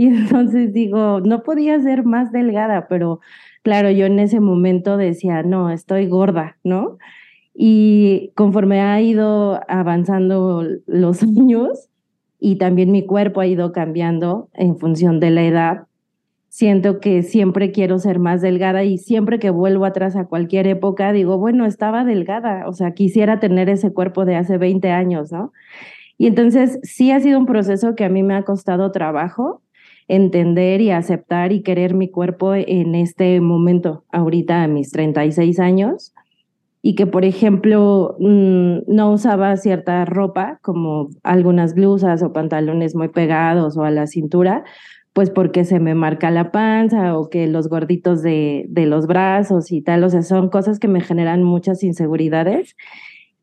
Y 0.00 0.06
entonces 0.06 0.72
digo, 0.72 1.20
no 1.20 1.42
podía 1.42 1.78
ser 1.82 2.04
más 2.06 2.32
delgada, 2.32 2.88
pero 2.88 3.20
claro, 3.62 3.90
yo 3.90 4.06
en 4.06 4.18
ese 4.18 4.40
momento 4.40 4.96
decía, 4.96 5.42
no, 5.42 5.68
estoy 5.68 6.06
gorda, 6.06 6.56
¿no? 6.64 6.96
Y 7.52 8.32
conforme 8.34 8.80
ha 8.80 8.98
ido 9.02 9.60
avanzando 9.68 10.64
los 10.86 11.22
años 11.38 11.90
y 12.38 12.56
también 12.56 12.92
mi 12.92 13.04
cuerpo 13.04 13.42
ha 13.42 13.46
ido 13.46 13.72
cambiando 13.72 14.48
en 14.54 14.78
función 14.78 15.20
de 15.20 15.32
la 15.32 15.44
edad, 15.44 15.86
siento 16.48 16.98
que 16.98 17.22
siempre 17.22 17.70
quiero 17.70 17.98
ser 17.98 18.20
más 18.20 18.40
delgada 18.40 18.84
y 18.84 18.96
siempre 18.96 19.38
que 19.38 19.50
vuelvo 19.50 19.84
atrás 19.84 20.16
a 20.16 20.24
cualquier 20.24 20.66
época 20.66 21.12
digo, 21.12 21.36
bueno, 21.36 21.66
estaba 21.66 22.06
delgada, 22.06 22.66
o 22.66 22.72
sea, 22.72 22.92
quisiera 22.92 23.38
tener 23.38 23.68
ese 23.68 23.92
cuerpo 23.92 24.24
de 24.24 24.36
hace 24.36 24.56
20 24.56 24.92
años, 24.92 25.30
¿no? 25.30 25.52
Y 26.16 26.26
entonces 26.26 26.80
sí 26.82 27.10
ha 27.10 27.20
sido 27.20 27.38
un 27.38 27.44
proceso 27.44 27.94
que 27.94 28.06
a 28.06 28.08
mí 28.08 28.22
me 28.22 28.34
ha 28.34 28.44
costado 28.44 28.92
trabajo, 28.92 29.60
entender 30.10 30.80
y 30.80 30.90
aceptar 30.90 31.52
y 31.52 31.62
querer 31.62 31.94
mi 31.94 32.10
cuerpo 32.10 32.54
en 32.54 32.94
este 32.94 33.40
momento, 33.40 34.04
ahorita 34.10 34.64
a 34.64 34.68
mis 34.68 34.90
36 34.90 35.58
años. 35.60 36.12
y 36.82 36.94
que, 36.94 37.06
por 37.06 37.26
ejemplo, 37.26 38.16
mm, 38.20 38.78
no 38.88 39.12
usaba 39.12 39.54
cierta 39.58 40.06
ropa, 40.06 40.58
como 40.62 41.10
algunas 41.22 41.74
blusas 41.74 42.22
o 42.22 42.32
pantalones 42.32 42.94
muy 42.94 43.08
pegados 43.08 43.76
o 43.76 43.84
a 43.84 43.90
la 43.90 44.06
cintura, 44.06 44.64
pues 45.12 45.28
porque 45.30 45.64
se 45.64 45.78
me 45.78 45.94
marca 45.94 46.30
la 46.30 46.52
panza 46.52 47.18
o 47.18 47.28
que 47.28 47.46
los 47.48 47.68
gorditos 47.68 48.22
de, 48.22 48.64
de 48.70 48.86
los 48.86 49.06
brazos 49.06 49.72
y 49.72 49.82
tal, 49.82 50.04
o 50.04 50.08
sea, 50.08 50.22
son 50.22 50.48
cosas 50.48 50.78
que 50.78 50.88
me 50.88 51.02
generan 51.02 51.42
muchas 51.42 51.82
inseguridades, 51.82 52.76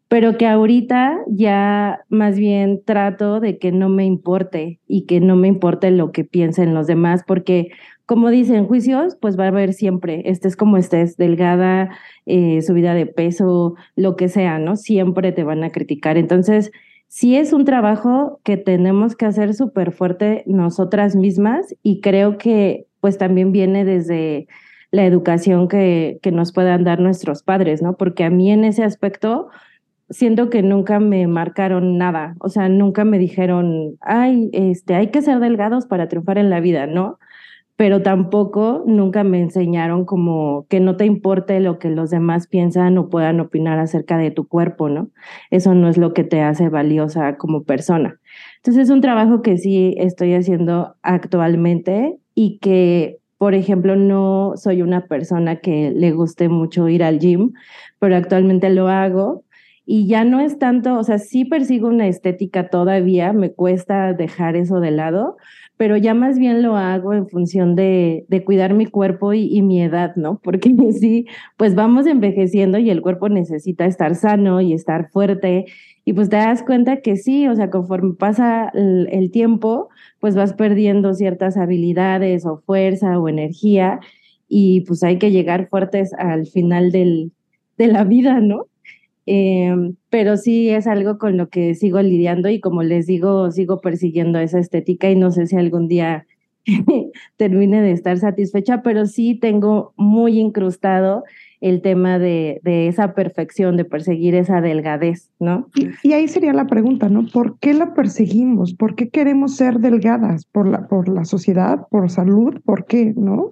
pero 0.07 0.37
que 0.37 0.47
ahorita 0.47 1.19
ya 1.27 2.01
más 2.09 2.37
bien 2.39 2.81
trato 2.85 3.39
de 3.39 3.57
que 3.57 3.71
no 3.71 3.89
me 3.89 4.05
importe 4.05 4.79
y 4.87 5.05
que 5.05 5.19
no 5.19 5.35
me 5.35 5.47
importe 5.47 5.91
lo 5.91 6.11
que 6.11 6.23
piensen 6.23 6.73
los 6.73 6.87
demás, 6.87 7.23
porque 7.27 7.71
como 8.07 8.29
dicen, 8.29 8.65
juicios, 8.67 9.17
pues 9.19 9.37
va 9.37 9.43
a 9.43 9.47
haber 9.49 9.73
siempre, 9.73 10.21
estés 10.29 10.55
como 10.55 10.77
estés, 10.77 11.17
delgada, 11.17 11.89
eh, 12.25 12.61
subida 12.61 12.93
de 12.93 13.05
peso, 13.05 13.75
lo 13.97 14.15
que 14.15 14.29
sea, 14.29 14.59
¿no? 14.59 14.77
Siempre 14.77 15.33
te 15.33 15.43
van 15.43 15.61
a 15.65 15.71
criticar. 15.71 16.17
Entonces, 16.17 16.71
sí 17.09 17.35
es 17.35 17.51
un 17.51 17.65
trabajo 17.65 18.39
que 18.45 18.55
tenemos 18.55 19.17
que 19.17 19.25
hacer 19.25 19.53
súper 19.53 19.91
fuerte 19.91 20.43
nosotras 20.45 21.17
mismas 21.17 21.75
y 21.83 21.99
creo 21.99 22.37
que 22.37 22.87
pues 23.01 23.17
también 23.17 23.51
viene 23.51 23.83
desde 23.83 24.47
la 24.91 25.05
educación 25.05 25.67
que, 25.67 26.19
que 26.21 26.31
nos 26.31 26.53
puedan 26.53 26.85
dar 26.85 27.01
nuestros 27.01 27.43
padres, 27.43 27.81
¿no? 27.81 27.97
Porque 27.97 28.23
a 28.23 28.29
mí 28.29 28.51
en 28.51 28.63
ese 28.63 28.85
aspecto 28.85 29.49
siento 30.09 30.49
que 30.49 30.63
nunca 30.63 30.99
me 30.99 31.27
marcaron 31.27 31.97
nada, 31.97 32.35
o 32.39 32.49
sea, 32.49 32.69
nunca 32.69 33.05
me 33.05 33.19
dijeron, 33.19 33.97
ay, 34.01 34.49
este, 34.53 34.95
hay 34.95 35.07
que 35.07 35.21
ser 35.21 35.39
delgados 35.39 35.85
para 35.85 36.07
triunfar 36.07 36.37
en 36.37 36.49
la 36.49 36.59
vida, 36.59 36.87
¿no? 36.87 37.19
pero 37.77 38.01
tampoco 38.01 38.83
nunca 38.87 39.23
me 39.23 39.39
enseñaron 39.39 40.03
como 40.03 40.65
que 40.67 40.79
no 40.79 40.97
te 40.97 41.05
importe 41.05 41.59
lo 41.59 41.77
que 41.77 41.91
los 41.91 42.09
demás 42.09 42.47
piensan 42.47 42.97
o 42.97 43.07
puedan 43.07 43.39
opinar 43.39 43.77
acerca 43.77 44.17
de 44.17 44.31
tu 44.31 44.47
cuerpo, 44.47 44.89
¿no? 44.89 45.11
Eso 45.51 45.75
no 45.75 45.87
es 45.87 45.95
lo 45.97 46.11
que 46.13 46.23
te 46.23 46.41
hace 46.41 46.69
valiosa 46.69 47.37
como 47.37 47.63
persona. 47.63 48.19
Entonces 48.57 48.85
es 48.85 48.89
un 48.89 49.01
trabajo 49.01 49.43
que 49.43 49.59
sí 49.59 49.93
estoy 49.99 50.33
haciendo 50.33 50.95
actualmente 51.03 52.17
y 52.33 52.57
que, 52.57 53.19
por 53.37 53.53
ejemplo, 53.53 53.95
no 53.95 54.53
soy 54.55 54.81
una 54.81 55.05
persona 55.05 55.57
que 55.57 55.91
le 55.91 56.11
guste 56.13 56.49
mucho 56.49 56.89
ir 56.89 57.03
al 57.03 57.19
gym, 57.19 57.53
pero 57.99 58.15
actualmente 58.15 58.71
lo 58.71 58.87
hago 58.87 59.43
y 59.89 60.05
ya 60.05 60.25
no 60.25 60.41
es 60.41 60.59
tanto, 60.59 60.99
o 60.99 61.03
sea, 61.05 61.17
sí 61.17 61.45
persigo 61.45 61.87
una 61.87 62.07
estética 62.07 62.69
todavía, 62.69 63.31
me 63.31 63.53
cuesta 63.53 64.11
dejar 64.13 64.57
eso 64.57 64.81
de 64.81 64.91
lado, 64.91 65.37
pero 65.77 65.95
ya 65.95 66.13
más 66.13 66.37
bien 66.37 66.61
lo 66.61 66.75
hago 66.75 67.13
en 67.13 67.29
función 67.29 67.73
de, 67.77 68.25
de 68.27 68.43
cuidar 68.43 68.73
mi 68.73 68.85
cuerpo 68.85 69.31
y, 69.31 69.61
mi 69.61 69.81
edad, 69.81 70.13
¿no? 70.17 70.41
Porque 70.43 70.75
sí, 70.99 71.25
pues 71.55 71.73
vamos 71.73 72.05
envejeciendo 72.05 72.77
y 72.79 72.89
el 72.89 73.01
cuerpo 73.01 73.29
necesita 73.29 73.85
estar 73.85 74.15
sano 74.15 74.59
y 74.59 74.73
estar 74.73 75.09
fuerte. 75.09 75.67
Y 76.03 76.11
pues 76.11 76.27
te 76.29 76.35
das 76.35 76.63
cuenta 76.63 76.97
que 77.01 77.15
sí, 77.15 77.47
o 77.47 77.55
sea, 77.55 77.69
conforme 77.69 78.13
pasa 78.15 78.69
el, 78.73 79.07
el 79.11 79.31
tiempo, 79.31 79.87
pues 80.19 80.35
vas 80.35 80.51
perdiendo 80.51 81.13
ciertas 81.13 81.55
habilidades 81.55 82.45
o 82.45 82.57
fuerza 82.65 83.17
o 83.19 83.29
energía 83.29 84.01
y 84.49 84.81
pues 84.81 85.01
hay 85.03 85.17
que 85.17 85.31
llegar 85.31 85.69
fuertes 85.69 86.13
al 86.13 86.45
final 86.47 86.91
del, 86.91 87.31
de 87.77 87.87
la 87.87 88.03
vida, 88.03 88.41
¿no? 88.41 88.67
Eh, 89.29 89.75
pero 90.09 90.37
sí 90.37 90.69
es 90.69 90.87
algo 90.87 91.17
con 91.17 91.35
lo 91.35 91.49
que 91.49 91.75
sigo 91.75 92.01
lidiando 92.01 92.47
y 92.47 92.61
como 92.61 92.81
les 92.81 93.07
digo, 93.07 93.51
sigo 93.51 93.81
persiguiendo 93.81 94.39
esa 94.39 94.57
estética 94.57 95.11
y 95.11 95.17
no 95.17 95.31
sé 95.31 95.47
si 95.47 95.57
algún 95.57 95.89
día 95.89 96.25
termine 97.37 97.81
de 97.81 97.91
estar 97.91 98.17
satisfecha, 98.17 98.81
pero 98.81 99.05
sí 99.05 99.35
tengo 99.35 99.93
muy 99.97 100.39
incrustado 100.39 101.25
el 101.59 101.81
tema 101.81 102.19
de, 102.19 102.61
de 102.63 102.87
esa 102.87 103.15
perfección, 103.15 103.75
de 103.75 103.83
perseguir 103.83 104.33
esa 104.33 104.61
delgadez, 104.61 105.29
¿no? 105.39 105.67
Y, 105.75 105.89
y, 106.07 106.13
ahí 106.13 106.29
sería 106.29 106.53
la 106.53 106.67
pregunta, 106.67 107.09
¿no? 107.09 107.25
¿Por 107.25 107.59
qué 107.59 107.73
la 107.73 107.93
perseguimos? 107.93 108.75
¿Por 108.75 108.95
qué 108.95 109.09
queremos 109.09 109.57
ser 109.57 109.79
delgadas? 109.79 110.45
¿Por 110.45 110.67
la, 110.67 110.87
por 110.87 111.09
la 111.09 111.25
sociedad? 111.25 111.87
¿Por 111.89 112.09
salud? 112.09 112.61
¿Por 112.63 112.85
qué? 112.85 113.13
¿No? 113.17 113.51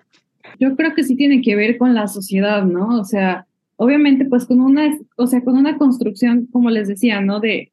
Yo 0.60 0.76
creo 0.76 0.94
que 0.94 1.04
sí 1.04 1.16
tiene 1.16 1.42
que 1.42 1.56
ver 1.56 1.78
con 1.78 1.94
la 1.96 2.08
sociedad, 2.08 2.64
¿no? 2.64 3.00
O 3.00 3.04
sea, 3.04 3.48
obviamente 3.78 4.26
pues 4.26 4.46
con 4.46 4.62
una, 4.62 4.98
o 5.16 5.28
sea, 5.28 5.44
con 5.44 5.58
una 5.58 5.78
construcción, 5.78 6.48
como 6.52 6.70
les 6.70 6.88
decía, 6.88 7.22
¿no? 7.22 7.40
De, 7.40 7.72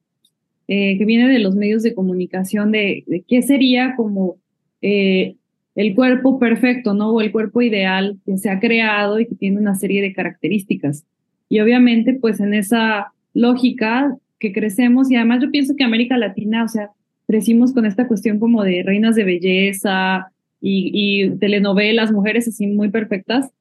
eh, 0.67 0.97
que 0.97 1.05
viene 1.05 1.27
de 1.27 1.39
los 1.39 1.55
medios 1.55 1.83
de 1.83 1.93
comunicación, 1.93 2.71
de, 2.71 3.23
qué 3.27 3.41
sería 3.41 3.95
como 3.95 4.37
eh, 4.81 5.35
el 5.75 5.95
cuerpo 5.95 6.39
perfecto, 6.39 6.93
¿no? 6.93 7.11
O 7.11 7.21
el 7.21 7.31
cuerpo 7.31 7.61
ideal 7.61 8.17
que 8.25 8.37
se 8.37 8.49
ha 8.49 8.59
creado 8.59 9.19
y 9.19 9.27
que 9.27 9.35
tiene 9.35 9.59
una 9.59 9.75
serie 9.75 10.01
de 10.01 10.13
características. 10.13 11.05
Y 11.49 11.59
obviamente 11.59 12.13
pues 12.13 12.39
en 12.39 12.53
esa 12.53 13.13
lógica 13.33 14.15
que 14.39 14.51
crecemos, 14.51 15.09
y 15.09 15.15
además 15.15 15.41
yo 15.41 15.51
pienso 15.51 15.75
que 15.75 15.83
América 15.83 16.17
Latina, 16.17 16.63
o 16.65 16.67
sea, 16.67 16.89
crecimos 17.27 17.73
con 17.73 17.85
esta 17.85 18.07
cuestión 18.07 18.39
como 18.39 18.63
de 18.63 18.83
reinas 18.83 19.15
de 19.15 19.23
belleza 19.23 20.27
y 20.65 21.29
telenovelas, 21.41 22.13
mujeres 22.13 22.47
así 22.47 22.67
muy 22.67 22.89
perfectas, 22.89 23.51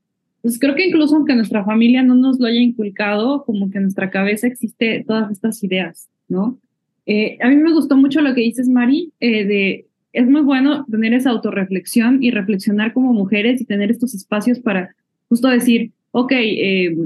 pues 0.42 0.59
creo 0.59 0.74
que 0.74 0.87
incluso 0.87 1.16
aunque 1.16 1.35
nuestra 1.35 1.64
familia 1.64 2.02
no 2.02 2.14
nos 2.14 2.38
lo 2.38 2.46
haya 2.46 2.61
inculcado, 2.61 3.44
como 3.44 3.70
que 3.70 3.78
en 3.78 3.85
nuestra 3.85 4.11
cabeza 4.11 4.46
existe 4.46 5.05
todas 5.07 5.31
estas 5.31 5.62
ideas, 5.64 6.09
¿no? 6.28 6.59
Eh, 7.07 7.38
a 7.40 7.48
mí 7.48 7.57
me 7.57 7.72
gustó 7.72 7.96
mucho 7.96 8.20
lo 8.20 8.35
que 8.35 8.42
dices, 8.42 8.68
Mari, 8.68 9.12
eh, 9.20 9.44
de 9.44 9.87
es 10.12 10.28
muy 10.28 10.42
bueno 10.42 10.85
tener 10.90 11.14
esa 11.14 11.31
autorreflexión 11.31 12.22
y 12.22 12.31
reflexionar 12.31 12.92
como 12.92 13.12
mujeres 13.12 13.61
y 13.61 13.64
tener 13.64 13.90
estos 13.90 14.14
espacios 14.14 14.61
para 14.61 14.94
justo 15.28 15.48
decir, 15.48 15.92
ok, 16.11 16.33
eh, 16.33 16.96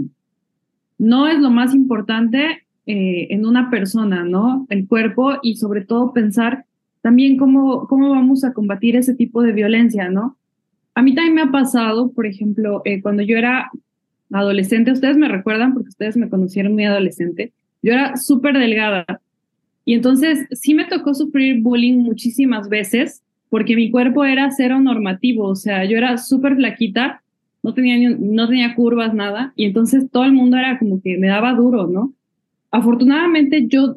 no 0.99 1.29
es 1.29 1.39
lo 1.39 1.51
más 1.51 1.75
importante 1.75 2.65
eh, 2.87 3.29
en 3.31 3.47
una 3.47 3.71
persona, 3.71 4.25
¿no? 4.25 4.67
El 4.71 4.89
cuerpo 4.89 5.35
y 5.43 5.57
sobre 5.57 5.83
todo 5.83 6.13
pensar 6.13 6.65
también 7.01 7.37
cómo, 7.37 7.87
cómo 7.87 8.11
vamos 8.11 8.43
a 8.43 8.53
combatir 8.53 8.97
ese 8.97 9.15
tipo 9.15 9.43
de 9.43 9.53
violencia, 9.53 10.09
¿no? 10.09 10.37
A 10.97 11.03
mí 11.03 11.15
también 11.15 11.35
me 11.35 11.43
ha 11.43 11.51
pasado, 11.51 12.11
por 12.11 12.25
ejemplo, 12.25 12.81
eh, 12.87 13.03
cuando 13.03 13.23
yo 13.23 13.37
era 13.37 13.71
adolescente, 14.33 14.93
ustedes 14.93 15.19
me 15.19 15.29
recuerdan 15.29 15.75
porque 15.75 15.91
ustedes 15.91 16.17
me 16.17 16.31
conocieron 16.31 16.73
muy 16.73 16.87
adolescente, 16.87 17.53
yo 17.83 17.93
era 17.93 18.17
súper 18.17 18.57
delgada. 18.59 19.05
Y 19.85 19.93
entonces 19.93 20.47
sí 20.53 20.73
me 20.73 20.87
tocó 20.87 21.13
sufrir 21.13 21.61
bullying 21.61 21.99
muchísimas 21.99 22.71
veces 22.71 23.23
porque 23.51 23.77
mi 23.77 23.91
cuerpo 23.91 24.25
era 24.25 24.51
cero 24.51 24.81
normativo, 24.81 25.45
o 25.45 25.55
sea, 25.55 25.85
yo 25.85 25.99
era 25.99 26.17
súper 26.17 26.57
flaquita, 26.57 27.23
no 27.63 27.75
tenía, 27.75 28.17
no 28.19 28.49
tenía 28.49 28.75
curvas, 28.75 29.13
nada, 29.13 29.53
y 29.55 29.67
entonces 29.67 30.11
todo 30.11 30.25
el 30.25 30.33
mundo 30.33 30.57
era 30.57 30.79
como 30.79 31.03
que 31.03 31.19
me 31.19 31.29
daba 31.29 31.53
duro, 31.53 31.89
¿no? 31.89 32.15
Afortunadamente 32.71 33.67
yo, 33.69 33.95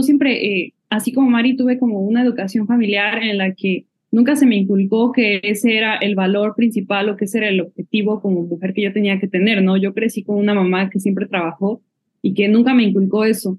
siempre, 0.00 0.46
eh, 0.46 0.72
así 0.88 1.12
como 1.12 1.28
Mari, 1.28 1.56
tuve 1.58 1.78
como 1.78 2.00
una 2.00 2.22
educación 2.22 2.66
familiar 2.66 3.22
en 3.22 3.36
la 3.36 3.52
que 3.52 3.84
nunca 4.10 4.36
se 4.36 4.46
me 4.46 4.56
inculcó 4.56 5.12
que 5.12 5.40
ese 5.42 5.76
era 5.76 5.96
el 5.96 6.14
valor 6.14 6.54
principal 6.54 7.08
o 7.08 7.16
que 7.16 7.26
ese 7.26 7.38
era 7.38 7.48
el 7.48 7.60
objetivo 7.60 8.20
como 8.20 8.42
mujer 8.42 8.72
que 8.74 8.82
yo 8.82 8.92
tenía 8.92 9.20
que 9.20 9.28
tener, 9.28 9.62
¿no? 9.62 9.76
Yo 9.76 9.94
crecí 9.94 10.22
con 10.22 10.36
una 10.36 10.54
mamá 10.54 10.90
que 10.90 11.00
siempre 11.00 11.26
trabajó 11.26 11.82
y 12.22 12.34
que 12.34 12.48
nunca 12.48 12.74
me 12.74 12.84
inculcó 12.84 13.24
eso. 13.24 13.58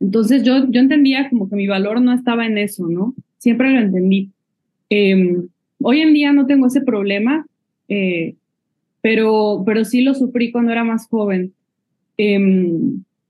Entonces 0.00 0.42
yo, 0.42 0.68
yo 0.70 0.80
entendía 0.80 1.28
como 1.30 1.48
que 1.48 1.56
mi 1.56 1.66
valor 1.66 2.00
no 2.00 2.12
estaba 2.12 2.46
en 2.46 2.58
eso, 2.58 2.88
¿no? 2.88 3.14
Siempre 3.38 3.70
lo 3.72 3.80
entendí. 3.80 4.30
Eh, 4.90 5.36
hoy 5.80 6.00
en 6.00 6.12
día 6.12 6.32
no 6.32 6.46
tengo 6.46 6.66
ese 6.66 6.80
problema, 6.80 7.46
eh, 7.88 8.34
pero, 9.00 9.62
pero 9.64 9.84
sí 9.84 10.02
lo 10.02 10.14
sufrí 10.14 10.50
cuando 10.50 10.72
era 10.72 10.84
más 10.84 11.06
joven. 11.08 11.52
Eh, 12.18 12.38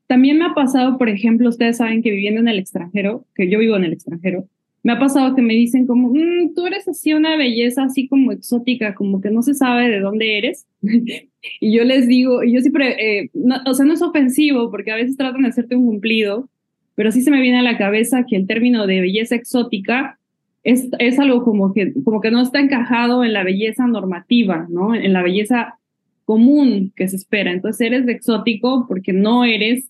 también 0.06 0.38
me 0.38 0.44
ha 0.44 0.54
pasado, 0.54 0.98
por 0.98 1.08
ejemplo, 1.08 1.48
ustedes 1.48 1.78
saben 1.78 2.02
que 2.02 2.10
viviendo 2.10 2.40
en 2.40 2.48
el 2.48 2.58
extranjero, 2.58 3.24
que 3.34 3.48
yo 3.48 3.58
vivo 3.58 3.76
en 3.76 3.84
el 3.84 3.94
extranjero, 3.94 4.46
me 4.82 4.92
ha 4.92 4.98
pasado 4.98 5.34
que 5.34 5.42
me 5.42 5.54
dicen 5.54 5.86
como, 5.86 6.08
mm, 6.08 6.54
tú 6.54 6.66
eres 6.66 6.88
así 6.88 7.12
una 7.12 7.36
belleza 7.36 7.84
así 7.84 8.08
como 8.08 8.32
exótica, 8.32 8.94
como 8.94 9.20
que 9.20 9.30
no 9.30 9.42
se 9.42 9.54
sabe 9.54 9.88
de 9.88 10.00
dónde 10.00 10.38
eres. 10.38 10.66
y 11.60 11.76
yo 11.76 11.84
les 11.84 12.08
digo, 12.08 12.42
yo 12.42 12.60
siempre, 12.60 12.96
eh, 12.98 13.30
no, 13.34 13.56
o 13.66 13.74
sea, 13.74 13.86
no 13.86 13.94
es 13.94 14.02
ofensivo 14.02 14.70
porque 14.70 14.90
a 14.90 14.96
veces 14.96 15.16
tratan 15.16 15.42
de 15.42 15.48
hacerte 15.48 15.76
un 15.76 15.86
cumplido, 15.86 16.48
pero 16.94 17.12
sí 17.12 17.22
se 17.22 17.30
me 17.30 17.40
viene 17.40 17.58
a 17.58 17.62
la 17.62 17.78
cabeza 17.78 18.24
que 18.28 18.36
el 18.36 18.46
término 18.46 18.86
de 18.86 19.00
belleza 19.00 19.34
exótica 19.34 20.18
es, 20.64 20.88
es 20.98 21.18
algo 21.18 21.44
como 21.44 21.72
que, 21.72 21.92
como 22.04 22.20
que 22.20 22.30
no 22.30 22.40
está 22.40 22.60
encajado 22.60 23.24
en 23.24 23.32
la 23.32 23.44
belleza 23.44 23.86
normativa, 23.86 24.66
¿no? 24.68 24.94
En 24.94 25.12
la 25.12 25.22
belleza 25.22 25.78
común 26.24 26.92
que 26.94 27.08
se 27.08 27.16
espera. 27.16 27.52
Entonces 27.52 27.86
eres 27.86 28.06
de 28.06 28.12
exótico 28.12 28.86
porque 28.88 29.12
no 29.12 29.44
eres 29.44 29.88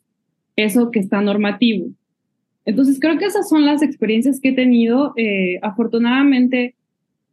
eso 0.56 0.90
que 0.90 1.00
está 1.00 1.20
normativo. 1.20 1.88
Entonces 2.64 2.98
creo 3.00 3.18
que 3.18 3.26
esas 3.26 3.48
son 3.48 3.66
las 3.66 3.82
experiencias 3.82 4.40
que 4.40 4.50
he 4.50 4.54
tenido. 4.54 5.12
Eh, 5.16 5.58
afortunadamente, 5.62 6.74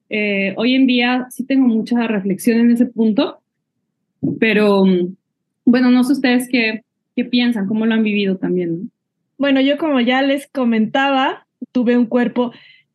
eh, 0.10 0.54
hoy 0.58 0.76
en 0.76 0.88
día 0.88 1.28
sí 1.30 1.46
tengo 1.46 1.68
mucha 1.68 2.08
reflexión 2.08 2.60
en 2.60 2.72
ese 2.72 2.88
punto, 2.88 3.40
pero 4.40 4.84
bueno, 5.66 5.92
no 5.92 6.04
sé 6.04 6.14
ustedes 6.14 6.50
qué, 6.50 6.82
qué 7.16 7.26
piensan, 7.26 7.68
cómo 7.68 7.86
lo 7.86 7.94
han 7.94 8.04
vivido 8.04 8.38
también. 8.38 8.80
¿no? 8.80 8.88
Bueno, 9.38 9.62
yo 9.62 9.78
como 9.78 10.02
ya 10.02 10.22
les 10.22 10.48
comentaba, 10.48 11.48
tuve 11.72 11.98
un 11.98 12.08
cuerpo 12.08 12.52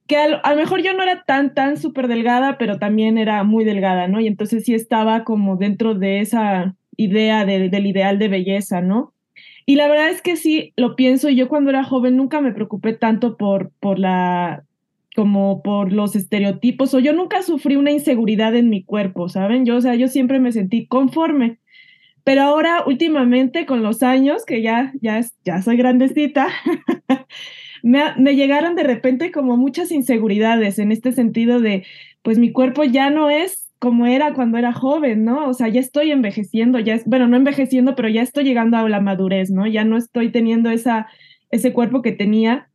que 0.06 0.18
a, 0.18 0.28
lo 0.28 0.56
mejor 0.56 0.82
yo 0.82 0.92
no 0.92 1.02
era 1.02 1.24
tan, 1.24 1.54
tan 1.54 1.78
súper 1.78 2.06
delgada, 2.08 2.58
pero 2.58 2.78
también 2.78 3.16
era 3.16 3.42
muy 3.44 3.64
delgada, 3.64 4.08
¿no? 4.08 4.20
Y 4.20 4.26
entonces 4.26 4.64
sí 4.64 4.74
estaba 4.74 5.24
como 5.24 5.56
dentro 5.56 5.94
de 5.94 6.20
esa 6.20 6.76
idea 6.98 7.46
de, 7.46 7.70
del 7.70 7.86
ideal 7.86 8.18
de 8.18 8.28
belleza, 8.28 8.82
¿no? 8.82 9.13
Y 9.66 9.76
la 9.76 9.88
verdad 9.88 10.10
es 10.10 10.20
que 10.20 10.36
sí, 10.36 10.72
lo 10.76 10.94
pienso, 10.96 11.30
yo 11.30 11.48
cuando 11.48 11.70
era 11.70 11.84
joven 11.84 12.16
nunca 12.16 12.40
me 12.40 12.52
preocupé 12.52 12.92
tanto 12.92 13.36
por, 13.36 13.72
por 13.80 13.98
la, 13.98 14.64
como 15.14 15.62
por 15.62 15.92
los 15.92 16.16
estereotipos, 16.16 16.92
o 16.92 16.98
yo 16.98 17.12
nunca 17.12 17.42
sufrí 17.42 17.76
una 17.76 17.90
inseguridad 17.90 18.54
en 18.54 18.68
mi 18.68 18.84
cuerpo, 18.84 19.28
¿saben? 19.28 19.64
Yo, 19.64 19.76
o 19.76 19.80
sea, 19.80 19.94
yo 19.94 20.08
siempre 20.08 20.40
me 20.40 20.52
sentí 20.52 20.86
conforme. 20.86 21.58
Pero 22.24 22.42
ahora, 22.42 22.84
últimamente, 22.86 23.66
con 23.66 23.82
los 23.82 24.02
años, 24.02 24.44
que 24.44 24.62
ya, 24.62 24.92
ya, 25.00 25.20
ya 25.44 25.62
soy 25.62 25.76
grandecita, 25.76 26.48
me, 27.82 28.02
me 28.18 28.34
llegaron 28.34 28.76
de 28.76 28.82
repente 28.82 29.30
como 29.30 29.56
muchas 29.56 29.92
inseguridades 29.92 30.78
en 30.78 30.90
este 30.90 31.12
sentido 31.12 31.60
de, 31.60 31.84
pues 32.22 32.38
mi 32.38 32.50
cuerpo 32.50 32.84
ya 32.84 33.10
no 33.10 33.30
es 33.30 33.63
como 33.78 34.06
era 34.06 34.34
cuando 34.34 34.58
era 34.58 34.72
joven, 34.72 35.24
¿no? 35.24 35.48
O 35.48 35.54
sea, 35.54 35.68
ya 35.68 35.80
estoy 35.80 36.10
envejeciendo, 36.10 36.78
ya 36.78 36.94
es, 36.94 37.04
bueno, 37.04 37.28
no 37.28 37.36
envejeciendo, 37.36 37.94
pero 37.94 38.08
ya 38.08 38.22
estoy 38.22 38.44
llegando 38.44 38.76
a 38.76 38.88
la 38.88 39.00
madurez, 39.00 39.50
¿no? 39.50 39.66
Ya 39.66 39.84
no 39.84 39.96
estoy 39.96 40.30
teniendo 40.30 40.70
esa, 40.70 41.06
ese 41.50 41.72
cuerpo 41.72 42.02
que 42.02 42.12
tenía 42.12 42.68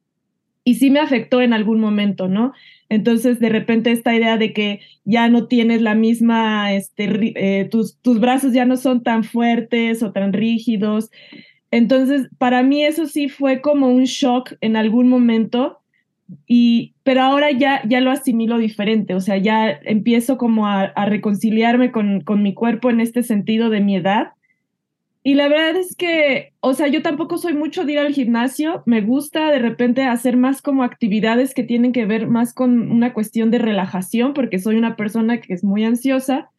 y 0.63 0.75
sí 0.75 0.89
me 0.89 0.99
afectó 0.99 1.41
en 1.41 1.53
algún 1.53 1.79
momento, 1.79 2.27
¿no? 2.27 2.53
Entonces, 2.89 3.39
de 3.39 3.49
repente 3.49 3.91
esta 3.91 4.15
idea 4.15 4.37
de 4.37 4.53
que 4.53 4.81
ya 5.03 5.29
no 5.29 5.47
tienes 5.47 5.81
la 5.81 5.95
misma, 5.95 6.73
este, 6.73 7.33
eh, 7.35 7.65
tus, 7.65 7.97
tus 8.01 8.19
brazos 8.19 8.53
ya 8.53 8.65
no 8.65 8.77
son 8.77 9.03
tan 9.03 9.23
fuertes 9.23 10.03
o 10.03 10.11
tan 10.11 10.33
rígidos. 10.33 11.09
Entonces, 11.71 12.29
para 12.37 12.63
mí 12.63 12.83
eso 12.83 13.05
sí 13.05 13.29
fue 13.29 13.61
como 13.61 13.87
un 13.87 14.03
shock 14.03 14.53
en 14.61 14.75
algún 14.75 15.07
momento 15.07 15.78
y, 16.45 16.93
pero 17.03 17.21
ahora 17.21 17.51
ya, 17.51 17.81
ya 17.87 18.01
lo 18.01 18.11
asimilo 18.11 18.57
diferente, 18.57 19.15
o 19.15 19.21
sea, 19.21 19.37
ya 19.37 19.69
empiezo 19.69 20.37
como 20.37 20.67
a, 20.67 20.93
reconciliarme 21.05 21.91
con, 21.91 22.21
con, 22.21 22.43
mi 22.43 22.53
cuerpo 22.53 22.89
en 22.89 22.99
este 22.99 23.23
sentido 23.23 23.69
de 23.69 23.81
mi 23.81 23.95
edad. 23.95 24.33
Y 25.21 25.33
la 25.33 25.49
verdad 25.49 25.75
es 25.75 25.95
que, 25.95 26.53
o 26.61 26.73
sea, 26.73 26.87
yo 26.87 27.01
tampoco 27.01 27.37
soy 27.37 27.53
mucho 27.53 27.83
de 27.83 27.93
ir 27.93 27.99
al 27.99 28.13
gimnasio, 28.13 28.83
me 28.85 29.01
gusta 29.01 29.51
de 29.51 29.59
repente 29.59 30.03
hacer 30.03 30.37
más 30.37 30.61
como 30.61 30.83
actividades 30.83 31.53
que 31.53 31.63
tienen 31.63 31.91
que 31.91 32.05
ver 32.05 32.27
más 32.27 32.53
con 32.53 32.91
una 32.91 33.13
cuestión 33.13 33.51
de 33.51 33.57
relajación, 33.57 34.33
porque 34.33 34.59
soy 34.59 34.77
una 34.77 34.95
persona 34.95 35.41
que 35.41 35.53
es 35.53 35.63
muy 35.63 35.83
ansiosa 35.83 36.49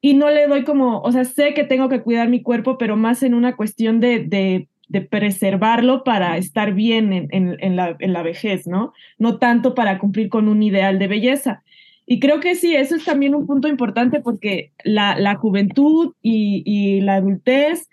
y 0.00 0.14
no 0.14 0.30
le 0.30 0.46
doy 0.46 0.64
como, 0.64 1.00
o 1.00 1.10
sea, 1.10 1.24
sé 1.24 1.54
que 1.54 1.64
tengo 1.64 1.88
que 1.88 2.02
cuidar 2.02 2.28
mi 2.28 2.42
cuerpo, 2.42 2.76
pero 2.76 2.96
más 2.96 3.22
en 3.22 3.34
una 3.34 3.56
cuestión 3.56 3.98
de, 3.98 4.20
de 4.20 4.68
de 4.88 5.00
preservarlo 5.00 6.04
para 6.04 6.36
estar 6.36 6.72
bien 6.72 7.12
en, 7.12 7.28
en, 7.30 7.76
la, 7.76 7.96
en, 7.98 8.12
la, 8.12 8.22
vejez, 8.22 8.66
¿no? 8.66 8.92
No 9.18 9.38
tanto 9.38 9.74
para 9.74 9.98
cumplir 9.98 10.28
con 10.28 10.48
un 10.48 10.62
ideal 10.62 10.98
de 10.98 11.08
belleza. 11.08 11.62
Y 12.06 12.20
creo 12.20 12.38
que 12.38 12.54
sí, 12.54 12.74
eso 12.76 12.94
es 12.94 13.04
también 13.04 13.34
un 13.34 13.46
punto 13.46 13.66
importante 13.66 14.20
porque 14.20 14.70
la, 14.84 15.18
la 15.18 15.34
juventud 15.34 16.14
y, 16.22 16.62
y, 16.64 17.00
la 17.00 17.16
adultez 17.16 17.88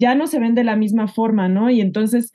ya 0.00 0.16
no 0.16 0.26
se 0.26 0.40
ven 0.40 0.56
de 0.56 0.64
la 0.64 0.74
misma 0.74 1.06
forma, 1.06 1.48
¿no? 1.48 1.70
Y 1.70 1.80
entonces 1.80 2.32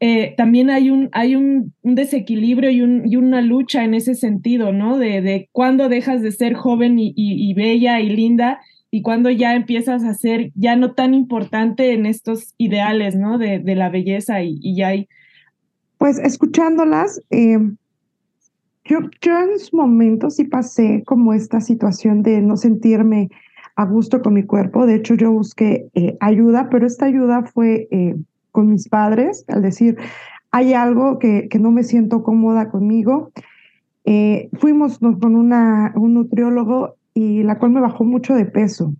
eh, 0.00 0.34
también 0.36 0.68
hay 0.68 0.90
un, 0.90 1.08
hay 1.12 1.34
un, 1.34 1.72
un 1.80 1.94
desequilibrio 1.94 2.70
y, 2.70 2.82
un, 2.82 3.10
y, 3.10 3.16
una 3.16 3.40
lucha 3.40 3.82
en 3.82 3.94
ese 3.94 4.14
sentido, 4.14 4.72
¿no? 4.72 4.98
De, 4.98 5.22
de 5.22 5.48
cuándo 5.52 5.88
dejas 5.88 6.20
de 6.20 6.32
ser 6.32 6.52
joven 6.52 6.98
y, 6.98 7.14
y 7.16 7.54
bella 7.54 8.00
y 8.00 8.10
linda 8.10 8.60
y 8.90 9.02
cuando 9.02 9.30
ya 9.30 9.54
empiezas 9.54 10.04
a 10.04 10.14
ser 10.14 10.50
ya 10.54 10.76
no 10.76 10.92
tan 10.94 11.14
importante 11.14 11.92
en 11.92 12.06
estos 12.06 12.54
ideales, 12.56 13.16
¿no? 13.16 13.38
De, 13.38 13.58
de 13.58 13.74
la 13.74 13.90
belleza 13.90 14.42
y, 14.42 14.58
y, 14.62 14.76
ya 14.76 14.88
hay... 14.88 15.08
Pues 15.98 16.18
escuchándolas, 16.18 17.20
eh, 17.30 17.58
yo, 18.84 18.98
yo 19.20 19.38
en 19.38 19.58
su 19.58 19.76
momento 19.76 20.30
sí 20.30 20.44
pasé 20.44 21.02
como 21.04 21.34
esta 21.34 21.60
situación 21.60 22.22
de 22.22 22.40
no 22.40 22.56
sentirme 22.56 23.28
a 23.76 23.84
gusto 23.84 24.22
con 24.22 24.34
mi 24.34 24.42
cuerpo. 24.42 24.86
De 24.86 24.96
hecho, 24.96 25.14
yo 25.14 25.30
busqué 25.30 25.86
eh, 25.94 26.16
ayuda, 26.20 26.68
pero 26.70 26.86
esta 26.86 27.06
ayuda 27.06 27.44
fue 27.44 27.86
eh, 27.90 28.16
con 28.50 28.70
mis 28.70 28.88
padres, 28.88 29.44
al 29.48 29.62
decir, 29.62 29.96
hay 30.50 30.74
algo 30.74 31.18
que, 31.18 31.48
que 31.48 31.58
no 31.58 31.70
me 31.70 31.84
siento 31.84 32.22
cómoda 32.22 32.70
conmigo. 32.70 33.30
Eh, 34.04 34.48
fuimos 34.54 34.98
con 34.98 35.36
una, 35.36 35.92
un 35.94 36.14
nutriólogo 36.14 36.96
y 37.18 37.42
la 37.42 37.58
cual 37.58 37.72
me 37.72 37.80
bajó 37.80 38.04
mucho 38.04 38.34
de 38.34 38.44
peso. 38.44 38.94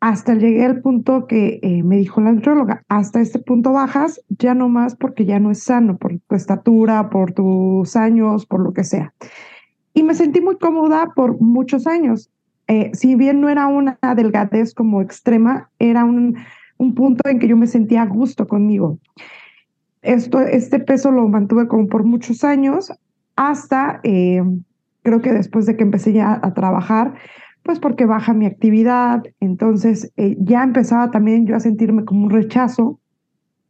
Hasta 0.00 0.34
llegué 0.34 0.64
al 0.64 0.80
punto 0.80 1.28
que 1.28 1.60
eh, 1.62 1.82
me 1.84 1.96
dijo 1.96 2.20
la 2.20 2.32
nutrióloga, 2.32 2.82
hasta 2.88 3.20
este 3.20 3.38
punto 3.38 3.72
bajas, 3.72 4.20
ya 4.30 4.54
no 4.54 4.68
más 4.68 4.96
porque 4.96 5.26
ya 5.26 5.38
no 5.38 5.52
es 5.52 5.62
sano, 5.62 5.96
por 5.96 6.18
tu 6.18 6.34
estatura, 6.34 7.08
por 7.08 7.32
tus 7.32 7.94
años, 7.94 8.46
por 8.46 8.60
lo 8.60 8.72
que 8.72 8.82
sea. 8.82 9.14
Y 9.94 10.02
me 10.02 10.14
sentí 10.14 10.40
muy 10.40 10.56
cómoda 10.56 11.12
por 11.14 11.40
muchos 11.40 11.86
años. 11.86 12.30
Eh, 12.66 12.90
si 12.94 13.14
bien 13.14 13.40
no 13.40 13.48
era 13.48 13.68
una 13.68 13.98
delgadez 14.16 14.74
como 14.74 15.00
extrema, 15.00 15.70
era 15.78 16.04
un, 16.04 16.36
un 16.78 16.94
punto 16.94 17.28
en 17.28 17.38
que 17.38 17.46
yo 17.46 17.56
me 17.56 17.68
sentía 17.68 18.02
a 18.02 18.06
gusto 18.06 18.48
conmigo. 18.48 18.98
Esto, 20.02 20.40
este 20.40 20.80
peso 20.80 21.12
lo 21.12 21.28
mantuve 21.28 21.68
como 21.68 21.86
por 21.86 22.04
muchos 22.04 22.42
años 22.42 22.90
hasta 23.36 24.00
eh, 24.02 24.42
creo 25.02 25.20
que 25.20 25.32
después 25.32 25.66
de 25.66 25.76
que 25.76 25.82
empecé 25.82 26.12
ya 26.12 26.38
a 26.42 26.54
trabajar, 26.54 27.14
pues 27.62 27.78
porque 27.78 28.06
baja 28.06 28.32
mi 28.32 28.46
actividad, 28.46 29.22
entonces 29.40 30.12
eh, 30.16 30.36
ya 30.40 30.62
empezaba 30.62 31.10
también 31.10 31.46
yo 31.46 31.56
a 31.56 31.60
sentirme 31.60 32.04
como 32.04 32.24
un 32.24 32.30
rechazo, 32.30 32.98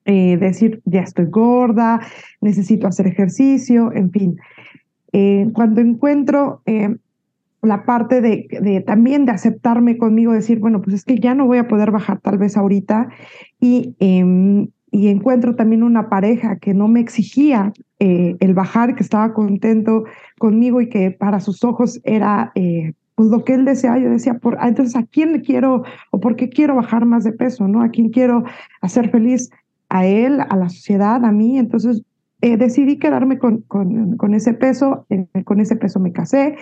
eh, 0.05 0.37
decir, 0.39 0.81
ya 0.85 1.01
estoy 1.01 1.27
gorda, 1.27 2.01
necesito 2.41 2.87
hacer 2.87 3.07
ejercicio, 3.07 3.93
en 3.93 4.11
fin. 4.11 4.39
Eh, 5.13 5.49
cuando 5.53 5.81
encuentro 5.81 6.63
la 7.63 7.85
parte 7.85 8.21
de, 8.21 8.47
de, 8.63 8.81
también 8.81 9.27
de 9.27 9.33
aceptarme 9.33 9.99
conmigo, 9.99 10.33
decir, 10.33 10.61
bueno, 10.61 10.81
pues 10.81 10.95
es 10.95 11.05
que 11.05 11.19
ya 11.19 11.35
no 11.35 11.47
voy 11.47 11.59
a 11.59 11.69
poder 11.69 11.91
bajar 11.91 12.21
tal 12.21 12.39
vez 12.39 12.57
ahorita 12.57 13.09
y 13.61 13.97
em, 13.99 14.69
y 14.91 15.09
encuentro 15.09 15.55
también 15.55 15.83
una 15.83 16.09
pareja 16.09 16.57
que 16.57 16.75
no 16.75 16.89
me 16.89 17.01
exigía 17.01 17.73
eh, 17.99 18.37
el 18.41 18.55
bajar, 18.55 18.95
que 18.95 19.03
estaba 19.03 19.33
contento 19.33 20.05
conmigo 20.39 20.81
y 20.81 20.89
que 20.89 21.11
para 21.11 21.41
sus 21.41 21.63
ojos 21.65 22.01
era 22.05 22.51
eh, 22.55 22.93
pues 23.15 23.29
lo 23.29 23.45
que 23.45 23.55
él 23.55 23.65
deseaba. 23.65 23.99
Yo 23.99 24.11
decía, 24.11 24.39
por, 24.39 24.57
ah, 24.59 24.69
entonces, 24.69 24.97
¿a 24.97 25.05
quién 25.05 25.33
le 25.33 25.43
quiero 25.43 25.85
o 26.11 26.21
por 26.21 26.37
qué 26.37 26.49
quiero 26.49 26.75
bajar 26.75 27.07
más 27.07 27.25
de 27.25 27.33
peso? 27.33 27.69
¿no? 27.69 27.83
¿A 27.83 27.91
quién 27.91 28.11
quiero 28.11 28.45
hacer 28.81 29.11
feliz? 29.11 29.51
A 29.89 30.07
él, 30.07 30.41
a 30.41 30.57
la 30.57 30.69
sociedad, 30.69 31.25
a 31.25 31.33
mí. 31.33 31.59
Entonces, 31.59 32.03
eh, 32.41 32.57
decidí 32.57 32.99
quedarme 32.99 33.39
con, 33.39 33.63
con, 33.63 34.17
con 34.17 34.35
ese 34.35 34.55
peso, 34.55 35.07
con 35.45 35.61
ese 35.61 35.77
peso 35.77 36.01
me 36.01 36.13
casé. 36.13 36.57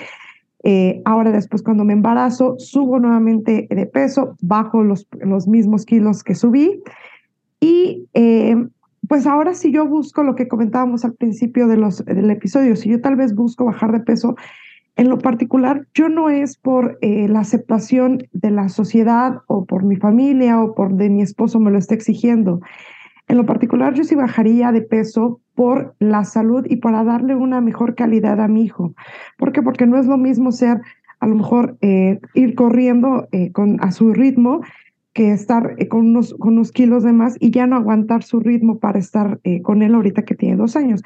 ahora 1.05 1.31
después 1.31 1.63
cuando 1.63 1.85
me 1.85 1.93
embarazo, 1.93 2.57
subo 2.59 2.99
nuevamente 2.99 3.69
de 3.71 3.87
peso, 3.87 4.37
bajo 4.41 4.83
los, 4.83 5.07
los 5.21 5.47
mismos 5.47 5.85
kilos 5.85 6.25
que 6.25 6.35
subí 6.35 6.83
y 7.61 8.09
eh, 8.15 8.57
pues 9.09 9.27
ahora 9.27 9.55
si 9.55 9.73
yo 9.73 9.87
busco 9.87 10.23
lo 10.23 10.35
que 10.35 10.49
comentábamos 10.49 11.05
al 11.05 11.15
principio 11.15 11.67
de 11.67 11.77
los, 11.77 12.05
del 12.05 12.31
episodio, 12.31 12.77
si 12.77 12.91
yo 12.91 13.01
tal 13.01 13.17
vez 13.17 13.35
busco 13.35 13.65
bajar 13.65 13.93
de 13.93 14.01
peso, 14.01 14.37
en 14.97 15.09
lo 15.09 15.19
particular, 15.19 15.87
yo 15.95 16.09
no 16.09 16.29
es 16.29 16.57
por 16.57 16.99
eh, 17.03 17.29
la 17.29 17.41
aceptación 17.41 18.25
de 18.33 18.51
la 18.51 18.69
sociedad 18.69 19.39
o 19.47 19.65
por 19.65 19.85
mi 19.85 19.97
familia 19.97 20.61
o 20.61 20.75
por 20.75 20.93
de 20.95 21.09
mi 21.09 21.23
esposo 21.23 21.61
me 21.61 21.71
lo 21.71 21.79
esté 21.79 21.95
exigiendo. 21.95 22.61
En 23.29 23.37
lo 23.37 23.47
particular, 23.47 23.95
yo 23.95 24.03
sí 24.03 24.17
bajaría 24.17 24.73
de 24.73 24.83
peso 24.83 25.41
por 25.55 25.95
la 26.01 26.25
salud 26.25 26.67
y 26.69 26.77
para 26.77 27.05
darle 27.05 27.37
una 27.37 27.61
mejor 27.61 27.95
calidad 27.95 28.41
a 28.41 28.49
mi 28.49 28.65
hijo. 28.65 28.95
¿Por 29.37 29.53
qué? 29.53 29.63
Porque 29.63 29.87
no 29.87 29.99
es 29.99 30.07
lo 30.07 30.19
mismo 30.19 30.51
ser, 30.51 30.81
a 31.21 31.27
lo 31.29 31.37
mejor, 31.37 31.77
eh, 31.81 32.19
ir 32.35 32.57
corriendo 32.57 33.29
con, 33.53 33.77
a 33.81 33.93
su 33.93 34.13
ritmo 34.13 34.63
estar 35.27 35.75
eh, 35.79 35.89
con 35.89 36.07
unos, 36.07 36.35
con 36.35 36.55
unos 36.55 36.73
kilos 36.73 37.03
de 37.03 37.13
más 37.13 37.37
y 37.41 37.51
ya 37.51 37.67
no 37.67 37.77
aguantar 37.77 38.23
su 38.23 38.41
ritmo 38.41 38.79
para 38.79 38.99
estar 38.99 39.41
eh, 39.45 39.63
con 39.63 39.83
él 39.83 39.95
ahorita 39.95 40.23
que 40.23 40.35
tiene 40.35 40.57
dos 40.57 40.77
años. 40.77 41.03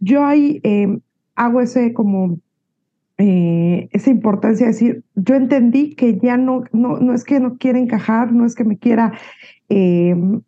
Yo 0.00 0.24
ahí 0.24 0.60
em, 0.62 1.00
hago 1.34 1.60
ese 1.60 1.92
como 1.92 2.38
eh, 3.18 3.88
esa 3.92 4.10
importancia 4.10 4.66
de 4.66 4.72
decir, 4.72 5.04
yo 5.14 5.34
entendí 5.34 5.94
que 5.94 6.18
ya 6.18 6.36
no, 6.36 6.64
no, 6.72 6.98
no 6.98 7.14
es 7.14 7.24
que 7.24 7.40
no 7.40 7.56
quiera 7.56 7.78
encajar, 7.78 8.32
no 8.32 8.44
es 8.44 8.54
que 8.54 8.64
me 8.64 8.78
quiera 8.78 9.12
em, 9.68 10.40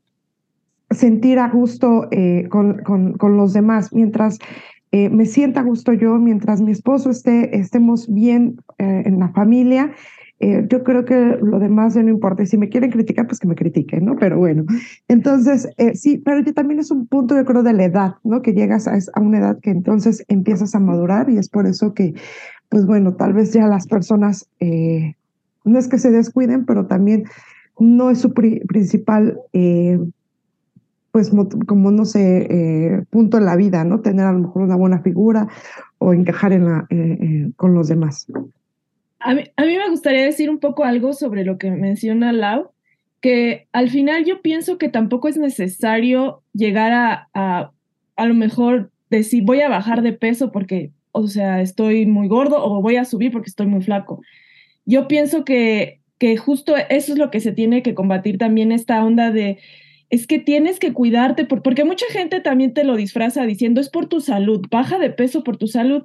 sentir 0.90 1.38
a 1.38 1.48
gusto 1.48 2.08
con, 2.48 2.78
con, 2.78 3.12
con, 3.12 3.36
los 3.36 3.52
demás, 3.52 3.92
mientras 3.92 4.38
me 4.90 5.26
sienta 5.26 5.60
a 5.60 5.62
gusto 5.64 5.92
yo, 5.92 6.18
mientras 6.18 6.62
mi 6.62 6.72
esposo 6.72 7.10
esté, 7.10 7.58
estemos 7.58 8.10
bien 8.10 8.56
en 8.78 9.18
la 9.18 9.28
familia, 9.28 9.92
eh, 10.40 10.64
yo 10.68 10.84
creo 10.84 11.04
que 11.04 11.38
lo 11.42 11.58
demás 11.58 11.96
no 11.96 12.08
importa. 12.08 12.46
Si 12.46 12.56
me 12.56 12.68
quieren 12.68 12.90
criticar, 12.90 13.26
pues 13.26 13.40
que 13.40 13.48
me 13.48 13.56
critiquen, 13.56 14.04
¿no? 14.04 14.16
Pero 14.16 14.38
bueno, 14.38 14.64
entonces, 15.08 15.68
eh, 15.78 15.96
sí, 15.96 16.18
pero 16.18 16.44
también 16.52 16.78
es 16.78 16.90
un 16.90 17.06
punto, 17.06 17.34
yo 17.34 17.44
creo, 17.44 17.62
de 17.62 17.72
la 17.72 17.84
edad, 17.84 18.14
¿no? 18.22 18.40
Que 18.40 18.52
llegas 18.52 18.86
a, 18.86 18.98
a, 19.14 19.20
una 19.20 19.38
edad 19.38 19.58
que 19.60 19.70
entonces 19.70 20.24
empiezas 20.28 20.74
a 20.74 20.80
madurar 20.80 21.28
y 21.28 21.38
es 21.38 21.48
por 21.48 21.66
eso 21.66 21.92
que, 21.92 22.14
pues 22.68 22.86
bueno, 22.86 23.14
tal 23.14 23.32
vez 23.32 23.52
ya 23.52 23.66
las 23.66 23.88
personas, 23.88 24.48
eh, 24.60 25.14
no 25.64 25.78
es 25.78 25.88
que 25.88 25.98
se 25.98 26.10
descuiden, 26.10 26.66
pero 26.66 26.86
también 26.86 27.24
no 27.78 28.10
es 28.10 28.18
su 28.18 28.32
principal, 28.32 29.40
pues 31.12 31.32
como 31.66 31.90
no 31.90 32.04
sé, 32.04 33.06
punto 33.10 33.38
en 33.38 33.44
la 33.44 33.56
vida, 33.56 33.84
¿no? 33.84 34.00
Tener 34.00 34.26
a 34.26 34.32
lo 34.32 34.40
mejor 34.40 34.62
una 34.62 34.76
buena 34.76 35.00
figura 35.00 35.48
o 35.98 36.12
encajar 36.12 36.52
en 36.52 36.64
la, 36.64 36.88
con 37.56 37.74
los 37.74 37.88
demás. 37.88 38.26
A 39.20 39.34
mí, 39.34 39.44
me 39.56 39.90
gustaría 39.90 40.24
decir 40.24 40.48
un 40.48 40.58
poco 40.58 40.84
algo 40.84 41.12
sobre 41.12 41.44
lo 41.44 41.58
que 41.58 41.70
menciona 41.70 42.32
Lau. 42.32 42.70
que 43.20 43.66
al 43.72 43.90
final 43.90 44.24
yo 44.24 44.42
pienso 44.42 44.78
que 44.78 44.88
tampoco 44.88 45.28
es 45.28 45.36
necesario 45.36 46.42
llegar 46.52 46.92
a, 46.92 47.28
a, 47.34 47.72
a 48.16 48.26
lo 48.26 48.34
mejor 48.34 48.92
decir 49.10 49.42
voy 49.44 49.60
a 49.60 49.68
bajar 49.68 50.02
de 50.02 50.12
peso 50.12 50.52
porque, 50.52 50.92
o 51.12 51.26
sea, 51.26 51.60
estoy 51.60 52.06
muy 52.06 52.28
gordo 52.28 52.64
o 52.64 52.80
voy 52.80 52.96
a 52.96 53.04
subir 53.04 53.32
porque 53.32 53.48
estoy 53.48 53.66
muy 53.66 53.82
flaco. 53.82 54.20
Yo 54.86 55.08
pienso 55.08 55.44
que, 55.44 56.00
que 56.18 56.36
justo 56.36 56.76
eso 56.76 57.12
es 57.12 57.18
lo 57.18 57.30
que 57.30 57.40
se 57.40 57.52
tiene 57.52 57.82
que 57.82 57.94
combatir 57.94 58.38
también 58.38 58.72
esta 58.72 59.04
onda 59.04 59.30
de 59.30 59.58
es 60.10 60.26
que 60.26 60.38
tienes 60.38 60.78
que 60.78 60.92
cuidarte, 60.94 61.44
porque 61.44 61.84
mucha 61.84 62.06
gente 62.10 62.40
también 62.40 62.72
te 62.72 62.84
lo 62.84 62.96
disfraza 62.96 63.44
diciendo 63.44 63.80
es 63.80 63.90
por 63.90 64.06
tu 64.06 64.20
salud, 64.20 64.64
baja 64.70 64.98
de 64.98 65.10
peso 65.10 65.44
por 65.44 65.58
tu 65.58 65.66
salud, 65.66 66.04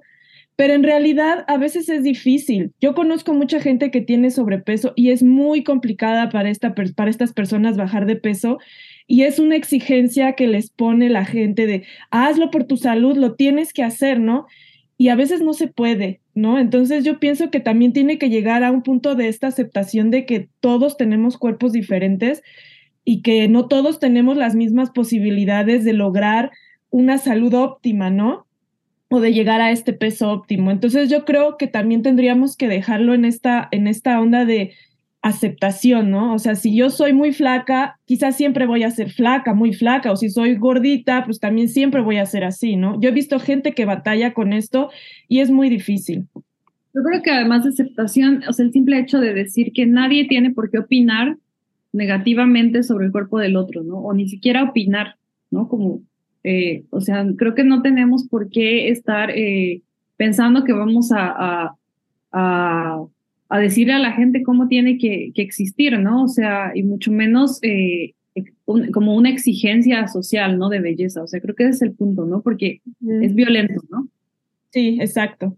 pero 0.55 0.73
en 0.73 0.83
realidad 0.83 1.45
a 1.47 1.57
veces 1.57 1.89
es 1.89 2.03
difícil. 2.03 2.73
Yo 2.79 2.93
conozco 2.93 3.33
mucha 3.33 3.59
gente 3.59 3.89
que 3.89 4.01
tiene 4.01 4.29
sobrepeso 4.29 4.93
y 4.95 5.09
es 5.09 5.23
muy 5.23 5.63
complicada 5.63 6.29
para, 6.29 6.49
esta, 6.49 6.75
para 6.75 7.09
estas 7.09 7.33
personas 7.33 7.77
bajar 7.77 8.05
de 8.05 8.15
peso 8.15 8.59
y 9.07 9.23
es 9.23 9.39
una 9.39 9.55
exigencia 9.55 10.33
que 10.33 10.47
les 10.47 10.69
pone 10.69 11.09
la 11.09 11.25
gente 11.25 11.65
de 11.65 11.83
hazlo 12.11 12.51
por 12.51 12.65
tu 12.65 12.77
salud, 12.77 13.17
lo 13.17 13.33
tienes 13.35 13.73
que 13.73 13.83
hacer, 13.83 14.19
¿no? 14.19 14.45
Y 14.95 15.09
a 15.09 15.15
veces 15.15 15.41
no 15.41 15.53
se 15.53 15.67
puede, 15.67 16.21
¿no? 16.35 16.59
Entonces 16.59 17.03
yo 17.03 17.19
pienso 17.19 17.49
que 17.49 17.59
también 17.59 17.91
tiene 17.91 18.19
que 18.19 18.29
llegar 18.29 18.63
a 18.63 18.71
un 18.71 18.83
punto 18.83 19.15
de 19.15 19.27
esta 19.27 19.47
aceptación 19.47 20.11
de 20.11 20.25
que 20.25 20.49
todos 20.59 20.97
tenemos 20.97 21.37
cuerpos 21.37 21.73
diferentes 21.73 22.43
y 23.03 23.21
que 23.21 23.47
no 23.47 23.67
todos 23.67 23.99
tenemos 23.99 24.37
las 24.37 24.55
mismas 24.55 24.91
posibilidades 24.91 25.83
de 25.83 25.93
lograr 25.93 26.51
una 26.91 27.17
salud 27.17 27.53
óptima, 27.55 28.11
¿no? 28.11 28.45
O 29.13 29.19
de 29.19 29.32
llegar 29.32 29.62
a 29.62 29.69
este 29.69 29.93
peso 29.93 30.32
óptimo. 30.32 30.71
Entonces 30.71 31.08
yo 31.08 31.23
creo 31.23 31.56
que 31.56 31.67
también 31.67 32.02
tendríamos 32.02 32.58
que 32.58 32.67
dejarlo 32.67 33.13
en 33.13 33.26
esta, 33.26 33.67
en 33.69 33.86
esta 33.86 34.19
onda 34.19 34.43
de 34.43 34.73
aceptación, 35.21 36.10
¿no? 36.10 36.34
O 36.34 36.39
sea, 36.39 36.56
si 36.56 36.76
yo 36.76 36.89
soy 36.89 37.13
muy 37.13 37.32
flaca, 37.32 37.99
quizás 38.06 38.36
siempre 38.36 38.65
voy 38.65 38.82
a 38.82 38.89
ser 38.89 39.12
flaca, 39.12 39.54
muy 39.54 39.71
flaca, 39.71 40.12
o 40.12 40.15
si 40.15 40.32
soy 40.32 40.56
gordita, 40.56 41.26
pues 41.26 41.39
también 41.39 41.69
siempre 41.69 42.02
voy 42.02 42.17
a 42.17 42.26
ser 42.26 42.43
así, 42.43 42.76
¿no? 42.76 42.99
Yo 42.99 43.10
he 43.10 43.12
visto 43.12 43.39
gente 43.39 43.73
que 43.73 43.86
batalla 43.86 44.34
con 44.34 44.52
esto 44.52 44.89
y 45.28 45.41
es 45.41 45.52
muy 45.52 45.69
difícil. 45.69 46.26
Yo 46.95 47.04
creo 47.04 47.21
que 47.21 47.30
además 47.30 47.65
de 47.65 47.69
aceptación, 47.69 48.41
o 48.49 48.52
sea, 48.52 48.65
el 48.65 48.71
simple 48.73 48.97
hecho 48.97 49.19
de 49.19 49.36
decir 49.36 49.73
que 49.73 49.86
nadie 49.86 50.28
tiene 50.28 50.49
por 50.49 50.71
qué 50.71 50.80
opinar 50.80 51.38
negativamente 51.91 52.82
sobre 52.82 53.06
el 53.06 53.12
cuerpo 53.12 53.38
del 53.38 53.58
otro, 53.58 53.84
¿no? 53.84 53.99
O 53.99 54.13
ni 54.15 54.28
siquiera 54.28 54.63
opinar, 54.63 55.17
¿no? 55.52 55.69
Como, 55.69 56.02
eh, 56.43 56.84
o 56.89 57.01
sea, 57.01 57.25
creo 57.38 57.56
que 57.56 57.63
no 57.63 57.82
tenemos 57.82 58.27
por 58.27 58.49
qué 58.49 58.89
estar 58.89 59.32
eh, 59.32 59.82
pensando 60.17 60.63
que 60.63 60.73
vamos 60.73 61.12
a, 61.12 61.75
a, 62.32 63.06
a, 63.49 63.60
decirle 63.60 63.93
a 63.93 63.99
la 63.99 64.12
gente 64.13 64.43
cómo 64.43 64.67
tiene 64.67 64.97
que, 64.97 65.32
que, 65.34 65.41
existir, 65.41 65.97
¿no? 65.99 66.23
O 66.23 66.27
sea, 66.27 66.71
y 66.73 66.84
mucho 66.84 67.12
menos 67.12 67.60
eh, 67.62 68.13
como 68.91 69.15
una 69.15 69.29
exigencia 69.29 70.08
social, 70.08 70.58
¿no? 70.58 70.69
De 70.69 70.79
belleza. 70.79 71.23
O 71.23 71.27
sea, 71.27 71.39
creo 71.39 71.56
que 71.56 71.63
ese 71.63 71.71
es 71.71 71.82
el 71.84 71.91
punto, 71.93 72.25
¿no? 72.25 72.41
Porque 72.41 72.82
es 73.21 73.36
violento, 73.36 73.82
¿no? 73.89 74.08
Sí, 74.71 74.97
exacto. 74.99 75.56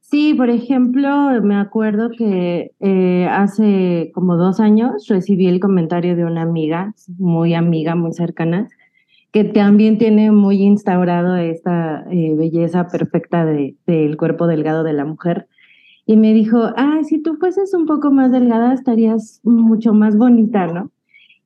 Sí, 0.00 0.34
por 0.34 0.50
ejemplo, 0.50 1.42
me 1.42 1.56
acuerdo 1.56 2.10
que 2.10 2.72
eh, 2.78 3.26
hace 3.30 4.10
como 4.14 4.36
dos 4.36 4.60
años 4.60 5.08
recibí 5.08 5.46
el 5.46 5.60
comentario 5.60 6.14
de 6.14 6.24
una 6.24 6.42
amiga, 6.42 6.94
muy 7.18 7.54
amiga, 7.54 7.94
muy 7.94 8.12
cercana, 8.12 8.68
que 9.34 9.42
también 9.42 9.98
tiene 9.98 10.30
muy 10.30 10.62
instaurado 10.62 11.36
esta 11.36 12.06
eh, 12.08 12.36
belleza 12.36 12.86
perfecta 12.86 13.44
del 13.44 13.76
de, 13.84 14.16
cuerpo 14.16 14.46
delgado 14.46 14.84
de 14.84 14.92
la 14.92 15.04
mujer. 15.04 15.48
Y 16.06 16.16
me 16.16 16.32
dijo, 16.32 16.70
ah, 16.76 17.00
si 17.02 17.20
tú 17.20 17.34
fueses 17.40 17.74
un 17.74 17.84
poco 17.84 18.12
más 18.12 18.30
delgada 18.30 18.72
estarías 18.72 19.40
mucho 19.42 19.92
más 19.92 20.16
bonita, 20.16 20.68
¿no? 20.68 20.92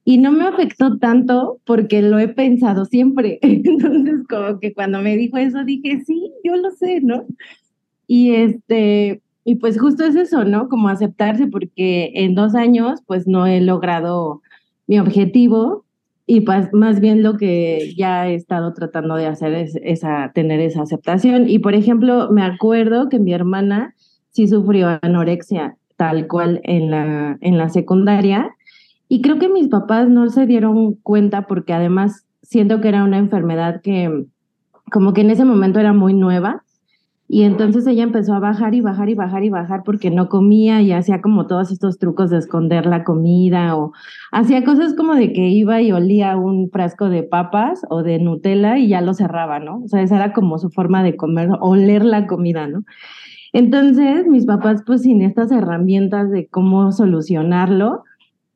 Y 0.05 0.19
no 0.19 0.33
me 0.33 0.47
afectó 0.47 0.99
tanto 0.99 1.61
porque 1.65 2.03
lo 2.03 2.19
he 2.19 2.29
pensado 2.29 2.85
siempre. 2.85 3.39
Entonces, 3.43 4.17
como 4.29 4.61
que 4.61 4.75
cuando 4.75 5.01
me 5.01 5.17
dijo 5.17 5.39
eso, 5.39 5.65
dije, 5.65 6.03
sí, 6.05 6.31
yo 6.45 6.57
lo 6.57 6.71
sé, 6.73 7.01
¿no? 7.01 7.25
Y 8.07 8.33
este, 8.33 9.23
y 9.45 9.55
pues 9.55 9.81
justo 9.81 10.05
es 10.05 10.15
eso, 10.15 10.45
¿no? 10.45 10.69
Como 10.69 10.91
aceptarse, 10.91 11.47
porque 11.47 12.13
en 12.17 12.35
dos 12.35 12.55
años, 12.55 13.01
pues 13.07 13.27
no 13.27 13.47
he 13.47 13.63
logrado 13.63 14.43
mi 14.87 14.99
objetivo 14.99 15.87
y 16.31 16.45
más 16.73 17.01
bien 17.01 17.23
lo 17.23 17.39
que 17.39 17.95
ya 17.97 18.29
he 18.29 18.35
estado 18.35 18.75
tratando 18.75 19.15
de 19.15 19.27
hacer 19.27 19.55
es 19.55 19.79
esa, 19.83 20.31
tener 20.35 20.61
esa 20.61 20.83
aceptación. 20.83 21.49
Y 21.49 21.59
por 21.59 21.75
ejemplo, 21.75 22.31
me 22.31 22.43
acuerdo 22.43 23.09
que 23.09 23.19
mi 23.19 23.33
hermana 23.33 23.95
sí 24.29 24.47
sufrió 24.47 24.99
anorexia 25.01 25.79
tal 25.97 26.27
cual 26.27 26.61
en 26.65 26.91
la, 26.91 27.39
en 27.41 27.57
la 27.57 27.71
secundaria. 27.71 28.55
Y 29.09 29.23
creo 29.23 29.39
que 29.39 29.49
mis 29.49 29.69
papás 29.69 30.11
no 30.11 30.29
se 30.29 30.45
dieron 30.45 30.97
cuenta 30.97 31.47
porque 31.47 31.73
además 31.73 32.27
siento 32.43 32.83
que 32.83 32.89
era 32.89 33.05
una 33.05 33.17
enfermedad 33.17 33.81
que 33.81 34.27
como 34.93 35.15
que 35.15 35.23
en 35.23 35.31
ese 35.31 35.47
momento 35.47 35.81
era 35.81 35.95
muy 35.95 36.13
nueva 36.13 36.63
y 37.31 37.43
entonces 37.43 37.87
ella 37.87 38.05
empezó 38.05 38.33
a 38.33 38.41
bajar 38.41 38.75
y 38.75 38.81
bajar 38.81 39.11
y 39.11 39.15
bajar 39.15 39.45
y 39.45 39.51
bajar 39.51 39.83
porque 39.85 40.11
no 40.11 40.31
comía 40.31 40.81
y 40.81 40.93
hacía 40.93 41.21
como 41.21 41.47
todos 41.47 41.71
estos 41.71 41.99
trucos 41.99 42.31
de 42.31 42.39
esconder 42.39 42.87
la 42.87 43.05
comida 43.05 43.77
o 43.77 43.93
hacía 44.33 44.65
cosas 44.65 44.95
como 44.95 45.15
de 45.15 45.35
que 45.35 45.49
iba 45.49 45.83
y 45.83 45.93
olía 45.93 46.39
un 46.39 46.71
frasco 46.71 47.11
de 47.11 47.23
papas 47.23 47.83
o 47.91 48.03
de 48.03 48.19
Nutella 48.19 48.79
y 48.79 48.89
ya 48.89 49.03
lo 49.03 49.13
cerraba, 49.13 49.59
¿no? 49.59 49.83
O 49.85 49.89
sea, 49.89 50.01
esa 50.01 50.17
era 50.17 50.33
como 50.33 50.59
su 50.59 50.71
forma 50.71 51.03
de 51.03 51.17
comer, 51.17 51.51
oler 51.61 52.03
la 52.03 52.27
comida, 52.27 52.67
¿no? 52.67 52.85
Entonces, 53.53 54.27
mis 54.27 54.47
papás, 54.47 54.83
pues 54.87 55.03
sin 55.03 55.21
estas 55.21 55.53
herramientas 55.53 56.31
de 56.31 56.49
cómo 56.49 56.93
solucionarlo, 56.93 58.05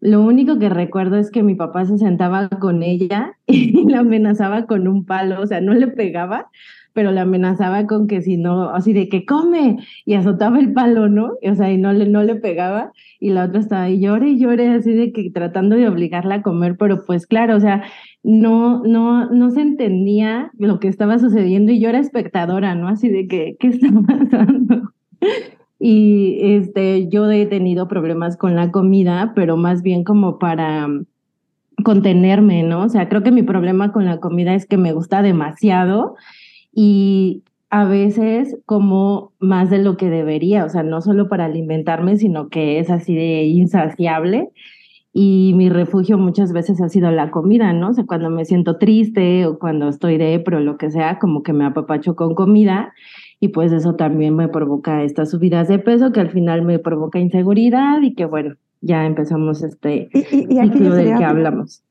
lo 0.00 0.20
único 0.20 0.58
que 0.58 0.68
recuerdo 0.68 1.16
es 1.16 1.30
que 1.30 1.42
mi 1.42 1.54
papá 1.54 1.84
se 1.84 1.98
sentaba 1.98 2.48
con 2.48 2.82
ella 2.82 3.36
y 3.46 3.88
la 3.88 4.00
amenazaba 4.00 4.66
con 4.66 4.88
un 4.88 5.04
palo, 5.04 5.42
o 5.42 5.46
sea, 5.46 5.60
no 5.60 5.74
le 5.74 5.88
pegaba, 5.88 6.48
pero 6.92 7.12
le 7.12 7.20
amenazaba 7.20 7.86
con 7.86 8.06
que 8.06 8.22
si 8.22 8.36
no, 8.36 8.70
así 8.70 8.92
de 8.92 9.08
que 9.08 9.24
come, 9.24 9.78
y 10.04 10.14
azotaba 10.14 10.58
el 10.58 10.72
palo, 10.72 11.08
¿no? 11.08 11.32
o 11.42 11.54
sea, 11.54 11.72
y 11.72 11.78
no 11.78 11.92
le, 11.92 12.08
no 12.08 12.22
le 12.22 12.36
pegaba, 12.36 12.92
y 13.20 13.30
la 13.30 13.44
otra 13.44 13.60
estaba 13.60 13.82
ahí 13.82 14.00
llore 14.00 14.30
y 14.30 14.38
llore, 14.38 14.68
así 14.68 14.92
de 14.92 15.12
que 15.12 15.30
tratando 15.30 15.76
de 15.76 15.88
obligarla 15.88 16.36
a 16.36 16.42
comer, 16.42 16.76
pero 16.78 17.04
pues 17.04 17.26
claro, 17.26 17.56
o 17.56 17.60
sea, 17.60 17.84
no, 18.22 18.82
no, 18.84 19.30
no 19.30 19.50
se 19.50 19.60
entendía 19.60 20.50
lo 20.58 20.80
que 20.80 20.88
estaba 20.88 21.18
sucediendo, 21.18 21.72
y 21.72 21.80
yo 21.80 21.88
era 21.88 21.98
espectadora, 21.98 22.74
¿no? 22.74 22.88
Así 22.88 23.08
de 23.08 23.26
que, 23.26 23.56
¿qué 23.58 23.68
está 23.68 23.88
pasando? 24.06 24.92
Y 25.84 26.38
este, 26.40 27.08
yo 27.08 27.28
he 27.28 27.44
tenido 27.44 27.88
problemas 27.88 28.36
con 28.36 28.54
la 28.54 28.70
comida, 28.70 29.32
pero 29.34 29.56
más 29.56 29.82
bien 29.82 30.04
como 30.04 30.38
para 30.38 30.86
contenerme, 31.82 32.62
¿no? 32.62 32.84
O 32.84 32.88
sea, 32.88 33.08
creo 33.08 33.24
que 33.24 33.32
mi 33.32 33.42
problema 33.42 33.92
con 33.92 34.04
la 34.04 34.20
comida 34.20 34.54
es 34.54 34.66
que 34.66 34.76
me 34.76 34.92
gusta 34.92 35.22
demasiado 35.22 36.14
y 36.72 37.42
a 37.70 37.84
veces 37.84 38.58
como 38.66 39.32
más 39.38 39.70
de 39.70 39.78
lo 39.78 39.96
que 39.96 40.10
debería, 40.10 40.64
o 40.64 40.68
sea, 40.68 40.82
no 40.82 41.00
solo 41.00 41.28
para 41.28 41.46
alimentarme, 41.46 42.16
sino 42.16 42.48
que 42.48 42.78
es 42.78 42.90
así 42.90 43.14
de 43.14 43.44
insaciable. 43.44 44.50
Y 45.14 45.52
mi 45.56 45.68
refugio 45.68 46.16
muchas 46.16 46.52
veces 46.54 46.80
ha 46.80 46.88
sido 46.88 47.10
la 47.10 47.30
comida, 47.30 47.72
¿no? 47.74 47.90
O 47.90 47.92
sea, 47.92 48.04
cuando 48.06 48.30
me 48.30 48.46
siento 48.46 48.78
triste 48.78 49.46
o 49.46 49.58
cuando 49.58 49.88
estoy 49.88 50.16
de 50.16 50.40
pro 50.40 50.60
lo 50.60 50.78
que 50.78 50.90
sea, 50.90 51.18
como 51.18 51.42
que 51.42 51.52
me 51.52 51.66
apapacho 51.66 52.16
con 52.16 52.34
comida 52.34 52.94
y 53.40 53.48
pues 53.48 53.72
eso 53.72 53.94
también 53.94 54.36
me 54.36 54.48
provoca 54.48 55.02
estas 55.02 55.30
subidas 55.30 55.68
de 55.68 55.78
peso 55.78 56.12
que 56.12 56.20
al 56.20 56.30
final 56.30 56.62
me 56.62 56.78
provoca 56.78 57.18
inseguridad 57.18 58.00
y 58.02 58.14
que 58.14 58.24
bueno, 58.24 58.56
ya 58.80 59.04
empezamos 59.04 59.62
este 59.62 60.08
y, 60.12 60.22
ciclo 60.24 60.94
del 60.94 61.16
que 61.16 61.24
hablamos 61.24 61.82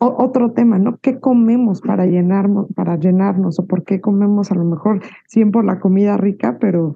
otro 0.00 0.52
tema, 0.52 0.78
¿no? 0.78 0.98
¿Qué 0.98 1.20
comemos 1.20 1.82
para 1.82 2.06
llenarnos, 2.06 2.66
para 2.74 2.96
llenarnos? 2.96 3.58
¿O 3.58 3.66
por 3.66 3.84
qué 3.84 4.00
comemos 4.00 4.50
a 4.50 4.54
lo 4.54 4.64
mejor 4.64 5.02
siempre 5.26 5.52
por 5.52 5.64
la 5.66 5.78
comida 5.78 6.16
rica, 6.16 6.56
pero 6.58 6.94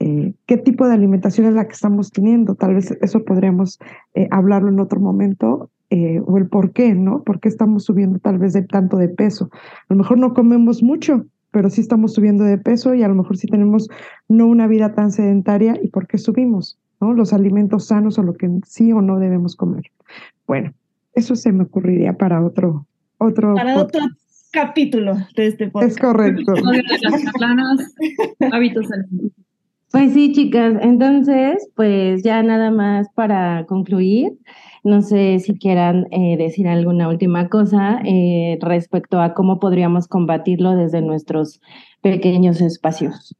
eh, 0.00 0.34
qué 0.46 0.58
tipo 0.58 0.86
de 0.86 0.94
alimentación 0.94 1.46
es 1.46 1.54
la 1.54 1.66
que 1.66 1.72
estamos 1.72 2.10
teniendo? 2.10 2.54
Tal 2.54 2.74
vez 2.74 2.90
eso 3.00 3.24
podríamos 3.24 3.78
eh, 4.14 4.28
hablarlo 4.30 4.68
en 4.68 4.80
otro 4.80 5.00
momento, 5.00 5.70
eh, 5.88 6.20
o 6.26 6.38
el 6.38 6.46
por 6.48 6.72
qué, 6.72 6.94
¿no? 6.94 7.22
¿Por 7.22 7.40
qué 7.40 7.48
estamos 7.48 7.84
subiendo 7.84 8.18
tal 8.18 8.38
vez 8.38 8.52
de 8.52 8.62
tanto 8.62 8.96
de 8.96 9.08
peso? 9.08 9.50
A 9.52 9.94
lo 9.94 9.96
mejor 9.96 10.18
no 10.18 10.34
comemos 10.34 10.82
mucho, 10.82 11.24
pero 11.50 11.70
sí 11.70 11.80
estamos 11.80 12.14
subiendo 12.14 12.44
de 12.44 12.58
peso 12.58 12.94
y 12.94 13.02
a 13.02 13.08
lo 13.08 13.14
mejor 13.14 13.36
sí 13.36 13.46
tenemos 13.46 13.88
no 14.28 14.46
una 14.46 14.66
vida 14.66 14.94
tan 14.94 15.10
sedentaria 15.10 15.78
y 15.82 15.88
por 15.88 16.06
qué 16.06 16.18
subimos, 16.18 16.78
¿no? 17.00 17.12
Los 17.12 17.32
alimentos 17.32 17.86
sanos 17.86 18.18
o 18.18 18.22
lo 18.22 18.34
que 18.34 18.50
sí 18.66 18.92
o 18.92 19.00
no 19.00 19.18
debemos 19.18 19.54
comer. 19.54 19.84
Bueno, 20.46 20.72
eso 21.14 21.36
se 21.36 21.52
me 21.52 21.64
ocurriría 21.64 22.14
para 22.14 22.44
otro, 22.44 22.86
otro, 23.18 23.54
para 23.54 23.78
otro 23.78 24.00
capítulo 24.52 25.16
de 25.34 25.46
este 25.46 25.68
podcast. 25.68 25.92
Es 25.92 25.98
correcto. 25.98 26.52
hábitos 28.52 28.86
Pues 29.90 30.12
sí, 30.12 30.32
chicas, 30.32 30.74
entonces, 30.82 31.68
pues 31.74 32.22
ya 32.22 32.42
nada 32.42 32.70
más 32.70 33.08
para 33.14 33.64
concluir, 33.66 34.32
no 34.84 35.00
sé 35.02 35.38
si 35.38 35.54
quieran 35.58 36.06
eh, 36.10 36.36
decir 36.36 36.68
alguna 36.68 37.08
última 37.08 37.48
cosa 37.48 38.00
eh, 38.04 38.58
respecto 38.60 39.20
a 39.20 39.34
cómo 39.34 39.58
podríamos 39.58 40.08
combatirlo 40.08 40.76
desde 40.76 41.02
nuestros 41.02 41.60
pequeños 42.00 42.60
espacios. 42.60 43.36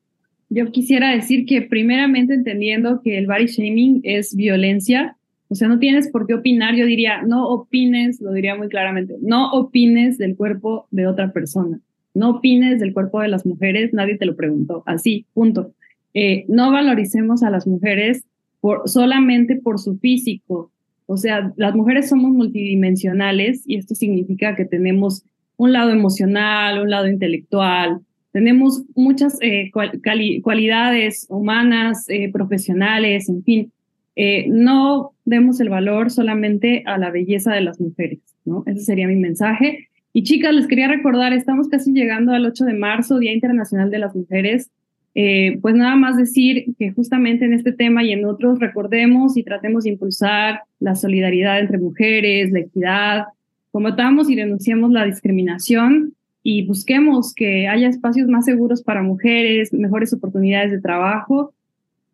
Yo 0.51 0.71
quisiera 0.71 1.11
decir 1.11 1.47
que 1.47 1.63
primeramente 1.63 2.35
entendiendo 2.35 3.01
que 3.03 3.19
el 3.19 3.27
body 3.27 3.47
shaming 3.47 4.01
es 4.05 4.37
violencia, 4.37 5.17
O 5.53 5.55
sea, 5.55 5.69
no 5.69 5.79
tienes 5.79 6.09
por 6.09 6.27
qué 6.27 6.33
opinar. 6.33 6.75
Yo 6.75 6.87
diría, 6.87 7.21
no 7.21 7.47
opines, 7.47 8.23
lo 8.23 8.33
diría 8.33 8.57
muy 8.57 8.71
claramente, 8.71 9.17
no 9.21 9.53
opines 9.53 10.17
del 10.17 10.35
cuerpo 10.35 10.87
de 10.91 11.07
otra 11.07 11.31
persona. 11.31 11.79
No 12.15 12.31
opines 12.31 12.81
del 12.81 12.95
cuerpo 12.95 13.21
de 13.21 13.29
las 13.29 13.45
mujeres, 13.45 13.93
nadie 13.93 14.17
te 14.17 14.25
lo 14.25 14.35
preguntó. 14.35 14.83
Así, 14.87 15.27
punto. 15.35 15.75
Eh, 16.15 16.47
no 16.49 16.73
valoricemos 16.73 17.43
a 17.43 17.51
las 17.51 17.67
mujeres 17.67 18.25
por, 18.63 18.89
solamente 18.89 19.57
por 19.57 19.79
su 19.79 19.99
físico. 19.99 20.73
O 21.05 21.19
sea, 21.19 21.53
las 21.57 21.75
mujeres 21.75 22.09
somos 22.09 22.31
multidimensionales 22.31 23.63
y 23.67 23.77
esto 23.77 23.95
significa 23.95 24.57
que 24.57 24.65
tenemos 24.65 25.23
un 25.59 25.75
lado 25.75 25.91
emocional, 25.91 26.81
un 26.81 26.89
lado 26.89 27.09
intelectual, 27.09 28.01
tenemos 28.33 28.85
muchas 28.95 29.37
eh, 29.43 29.71
cualidades 29.71 31.27
humanas, 31.29 32.09
eh, 32.09 32.31
profesionales, 32.33 33.29
en 33.29 33.45
fin. 33.45 33.73
Eh, 34.17 34.47
no 34.49 35.13
demos 35.25 35.61
el 35.61 35.69
valor 35.69 36.11
solamente 36.11 36.83
a 36.87 36.99
la 36.99 37.11
belleza 37.11 37.53
de 37.55 37.63
las 37.63 37.81
mujeres, 37.81 38.21
¿no? 38.45 38.63
Ese 38.67 38.81
sería 38.81 39.07
mi 39.07 39.17
mensaje. 39.17 39.89
Y 40.13 40.25
chicas, 40.25 40.55
les 40.55 40.67
quería 40.67 40.89
recordar, 40.89 41.33
estamos 41.33 41.69
casi 41.69 41.93
llegando 41.93 42.33
al 42.33 42.45
8 42.45 42.65
de 42.65 42.75
marzo, 42.75 43.19
Día 43.19 43.33
Internacional 43.33 43.91
de 43.91 43.99
las 43.99 44.15
Mujeres. 44.15 44.71
pues 45.15 45.75
nada 45.75 45.97
más 45.97 46.17
decir 46.17 46.75
que 46.79 46.91
justamente 46.93 47.45
en 47.45 47.53
este 47.53 47.73
tema 47.73 48.03
y 48.03 48.13
en 48.13 48.25
otros 48.25 48.59
recordemos 48.59 49.37
y 49.37 49.43
tratemos 49.43 49.85
de 49.85 49.91
impulsar 49.91 50.63
la 50.81 50.95
solidaridad 50.95 51.61
entre 51.61 51.79
mujeres, 51.79 52.51
la 52.51 52.61
equidad, 52.61 53.25
cometamos 53.73 54.31
y 54.31 54.37
denunciemos 54.37 54.93
la 54.93 55.05
discriminación 55.05 56.15
y 56.43 56.67
busquemos 56.67 57.35
que 57.35 57.67
haya 57.69 57.89
espacios 57.89 58.29
más 58.29 58.45
seguros 58.45 58.83
para 58.83 59.03
mujeres, 59.03 59.73
mejores 59.73 60.13
oportunidades 60.13 60.71
de 60.71 60.81
trabajo. 60.81 61.55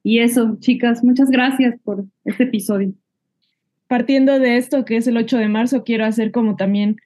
Y 0.08 0.20
eso, 0.20 0.56
chicas, 0.58 1.04
muchas 1.04 1.28
gracias 1.28 1.78
por 1.84 2.06
este 2.24 2.44
episodio. 2.44 2.94
Partiendo 3.88 4.38
de 4.38 4.56
esto, 4.56 4.86
que 4.86 4.96
es 4.96 5.06
el 5.06 5.18
8 5.18 5.36
de 5.36 5.48
marzo, 5.48 5.84
quiero 5.84 6.06
hacer 6.06 6.30
como 6.32 6.56
también 6.56 6.96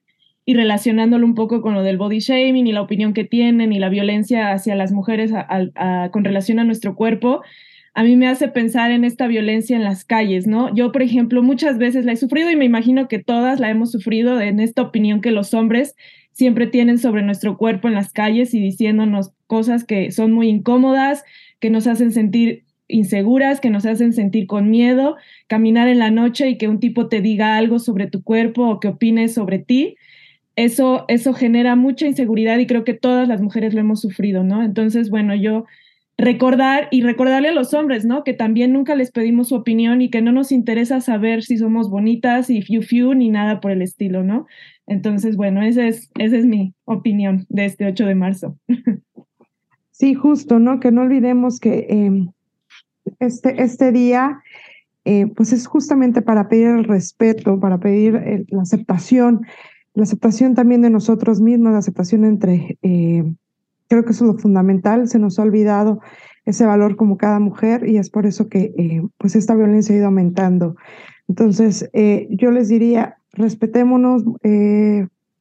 y 0.44 0.54
relacionándolo 0.54 1.26
un 1.26 1.34
poco 1.34 1.62
con 1.62 1.74
lo 1.74 1.82
del 1.82 1.98
body 1.98 2.20
shaming 2.20 2.68
y 2.68 2.72
la 2.72 2.80
opinión 2.80 3.12
que 3.12 3.24
tienen 3.24 3.72
y 3.72 3.80
la 3.80 3.88
violencia 3.88 4.52
hacia 4.52 4.76
las 4.76 4.92
mujeres 4.92 5.32
con 6.12 6.22
relación 6.22 6.60
a 6.60 6.64
nuestro 6.64 6.94
cuerpo, 6.94 7.42
a 7.92 8.04
mí 8.04 8.14
me 8.14 8.28
hace 8.28 8.46
pensar 8.46 8.92
en 8.92 9.02
esta 9.02 9.26
violencia 9.26 9.74
en 9.74 9.82
las 9.82 10.04
calles, 10.04 10.46
¿no? 10.46 10.72
Yo, 10.72 10.92
por 10.92 11.02
ejemplo, 11.02 11.42
muchas 11.42 11.78
veces 11.78 12.04
la 12.04 12.12
he 12.12 12.16
sufrido 12.16 12.52
y 12.52 12.56
me 12.56 12.66
imagino 12.66 13.08
que 13.08 13.18
todas 13.18 13.58
la 13.58 13.68
hemos 13.68 13.90
sufrido 13.90 14.40
en 14.40 14.60
esta 14.60 14.80
opinión 14.80 15.20
que 15.20 15.32
los 15.32 15.54
hombres 15.54 15.96
siempre 16.30 16.68
tienen 16.68 16.98
sobre 16.98 17.22
nuestro 17.22 17.56
cuerpo 17.56 17.88
en 17.88 17.94
las 17.94 18.12
calles 18.12 18.54
y 18.54 18.60
diciéndonos 18.60 19.32
cosas 19.48 19.82
que 19.82 20.12
son 20.12 20.30
muy 20.30 20.48
incómodas, 20.48 21.24
que 21.58 21.68
nos 21.68 21.88
hacen 21.88 22.12
sentir 22.12 22.62
inseguras, 22.92 23.60
que 23.60 23.70
nos 23.70 23.86
hacen 23.86 24.12
sentir 24.12 24.46
con 24.46 24.70
miedo, 24.70 25.16
caminar 25.48 25.88
en 25.88 25.98
la 25.98 26.10
noche 26.10 26.48
y 26.48 26.58
que 26.58 26.68
un 26.68 26.78
tipo 26.78 27.08
te 27.08 27.20
diga 27.20 27.56
algo 27.56 27.78
sobre 27.78 28.06
tu 28.06 28.22
cuerpo 28.22 28.68
o 28.68 28.80
que 28.80 28.88
opine 28.88 29.28
sobre 29.28 29.58
ti. 29.58 29.96
Eso, 30.54 31.06
eso 31.08 31.32
genera 31.32 31.76
mucha 31.76 32.06
inseguridad 32.06 32.58
y 32.58 32.66
creo 32.66 32.84
que 32.84 32.94
todas 32.94 33.26
las 33.26 33.40
mujeres 33.40 33.74
lo 33.74 33.80
hemos 33.80 34.00
sufrido, 34.00 34.44
¿no? 34.44 34.62
Entonces, 34.62 35.10
bueno, 35.10 35.34
yo 35.34 35.64
recordar 36.18 36.88
y 36.90 37.02
recordarle 37.02 37.48
a 37.48 37.52
los 37.52 37.74
hombres, 37.74 38.04
¿no? 38.04 38.22
Que 38.22 38.34
también 38.34 38.72
nunca 38.72 38.94
les 38.94 39.10
pedimos 39.10 39.48
su 39.48 39.56
opinión 39.56 40.02
y 40.02 40.10
que 40.10 40.22
no 40.22 40.30
nos 40.30 40.52
interesa 40.52 41.00
saber 41.00 41.42
si 41.42 41.56
somos 41.56 41.90
bonitas 41.90 42.50
y 42.50 42.62
fiu 42.62 42.82
fiu 42.82 43.14
ni 43.14 43.30
nada 43.30 43.60
por 43.60 43.70
el 43.70 43.82
estilo, 43.82 44.22
¿no? 44.22 44.46
Entonces, 44.86 45.36
bueno, 45.36 45.62
esa 45.62 45.86
es, 45.86 46.10
esa 46.18 46.36
es 46.36 46.44
mi 46.44 46.74
opinión 46.84 47.46
de 47.48 47.64
este 47.64 47.86
8 47.86 48.06
de 48.06 48.14
marzo. 48.14 48.58
Sí, 49.94 50.14
justo, 50.14 50.58
¿no? 50.58 50.80
Que 50.80 50.90
no 50.90 51.02
olvidemos 51.02 51.60
que 51.60 51.86
em, 51.88 52.32
este, 53.18 53.62
este 53.62 53.92
día, 53.92 54.42
eh, 55.04 55.26
pues 55.34 55.52
es 55.52 55.66
justamente 55.66 56.22
para 56.22 56.48
pedir 56.48 56.68
el 56.68 56.84
respeto, 56.84 57.58
para 57.60 57.78
pedir 57.78 58.46
la 58.48 58.62
aceptación, 58.62 59.46
la 59.94 60.04
aceptación 60.04 60.54
también 60.54 60.82
de 60.82 60.90
nosotros 60.90 61.40
mismos, 61.40 61.72
la 61.72 61.78
aceptación 61.78 62.24
entre 62.24 62.78
eh, 62.82 63.24
Creo 63.92 64.06
que 64.06 64.12
eso 64.12 64.24
es 64.24 64.36
lo 64.36 64.38
fundamental, 64.38 65.06
se 65.06 65.18
nos 65.18 65.38
ha 65.38 65.42
olvidado 65.42 66.00
ese 66.46 66.64
valor 66.64 66.96
como 66.96 67.18
cada 67.18 67.38
mujer 67.40 67.86
y 67.86 67.98
es 67.98 68.08
por 68.08 68.24
eso 68.24 68.48
que 68.48 68.72
eh, 68.78 69.02
pues 69.18 69.36
esta 69.36 69.54
violencia 69.54 69.94
ha 69.94 69.98
ido 69.98 70.06
aumentando. 70.06 70.76
Entonces, 71.28 71.90
eh, 71.92 72.26
yo 72.30 72.52
les 72.52 72.70
diría, 72.70 73.18
respetémonos 73.34 74.24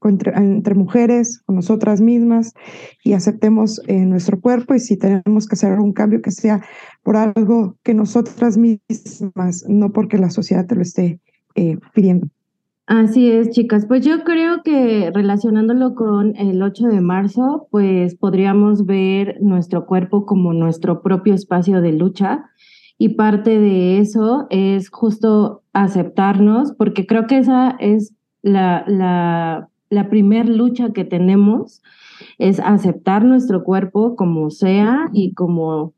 eh, 0.03 0.31
entre, 0.35 0.75
mujeres, 0.75 1.41
con 1.45 1.55
nosotras 1.55 2.01
mismas 2.01 2.53
y 3.03 3.13
aceptemos 3.13 3.81
nuestro 3.87 4.39
cuerpo 4.39 4.73
y 4.73 4.79
si 4.79 4.97
tenemos 4.97 5.47
que 5.47 5.53
hacer 5.53 5.73
algún 5.73 5.93
cambio 5.93 6.21
que 6.21 6.31
sea 6.31 6.61
por 7.03 7.17
algo 7.17 7.75
que 7.83 7.93
nosotras 7.93 8.57
mismas, 8.57 9.65
no 9.67 9.91
porque 9.91 10.17
la 10.17 10.29
sociedad 10.29 10.65
te 10.65 10.75
lo 10.75 10.81
esté 10.81 11.19
pidiendo. 11.93 12.27
Así 12.91 13.31
es, 13.31 13.51
chicas. 13.51 13.85
Pues 13.85 14.03
yo 14.03 14.25
creo 14.25 14.63
que 14.63 15.11
relacionándolo 15.13 15.95
con 15.95 16.35
el 16.35 16.61
8 16.61 16.87
de 16.87 16.99
marzo, 16.99 17.67
pues 17.71 18.15
podríamos 18.15 18.85
ver 18.85 19.37
nuestro 19.39 19.85
cuerpo 19.85 20.25
como 20.25 20.51
nuestro 20.51 21.01
propio 21.01 21.33
espacio 21.33 21.79
de 21.81 21.93
lucha 21.93 22.49
y 22.97 23.15
parte 23.15 23.59
de 23.59 23.99
eso 23.99 24.45
es 24.49 24.89
justo 24.89 25.63
aceptarnos, 25.71 26.73
porque 26.73 27.07
creo 27.07 27.27
que 27.27 27.37
esa 27.37 27.77
es 27.79 28.13
la, 28.41 29.69
la 29.91 30.09
primer 30.09 30.49
lucha 30.49 30.91
que 30.91 31.05
tenemos, 31.05 31.83
es 32.39 32.59
aceptar 32.59 33.23
nuestro 33.23 33.63
cuerpo 33.63 34.15
como 34.15 34.49
sea 34.49 35.09
y 35.13 35.33
como 35.35 35.93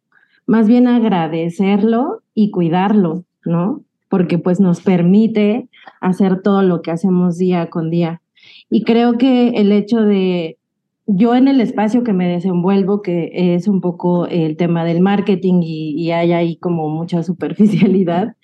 más 0.46 0.68
bien 0.68 0.88
agradecerlo 0.88 2.22
y 2.34 2.52
cuidarlo, 2.52 3.24
¿no? 3.46 3.84
porque 4.14 4.38
pues 4.38 4.60
nos 4.60 4.80
permite 4.80 5.70
hacer 6.00 6.44
todo 6.44 6.62
lo 6.62 6.84
que 6.84 6.92
hacemos 6.92 7.40
día 7.40 7.72
con 7.72 7.90
día. 7.90 8.22
Y 8.70 8.84
creo 8.84 9.18
que 9.18 9.50
el 9.56 9.72
hecho 9.72 10.04
de 10.04 10.60
yo 11.08 11.34
en 11.34 11.48
el 11.48 11.60
espacio 11.60 12.04
que 12.04 12.14
me 12.14 12.28
desenvuelvo, 12.28 13.02
que 13.02 13.32
es 13.34 13.68
un 13.68 13.82
poco 13.82 14.28
el 14.28 14.56
tema 14.56 14.86
del 14.86 15.02
marketing 15.02 15.62
y, 15.64 16.00
y 16.00 16.12
hay 16.12 16.32
ahí 16.32 16.58
como 16.58 16.90
mucha 16.90 17.24
superficialidad, 17.24 18.36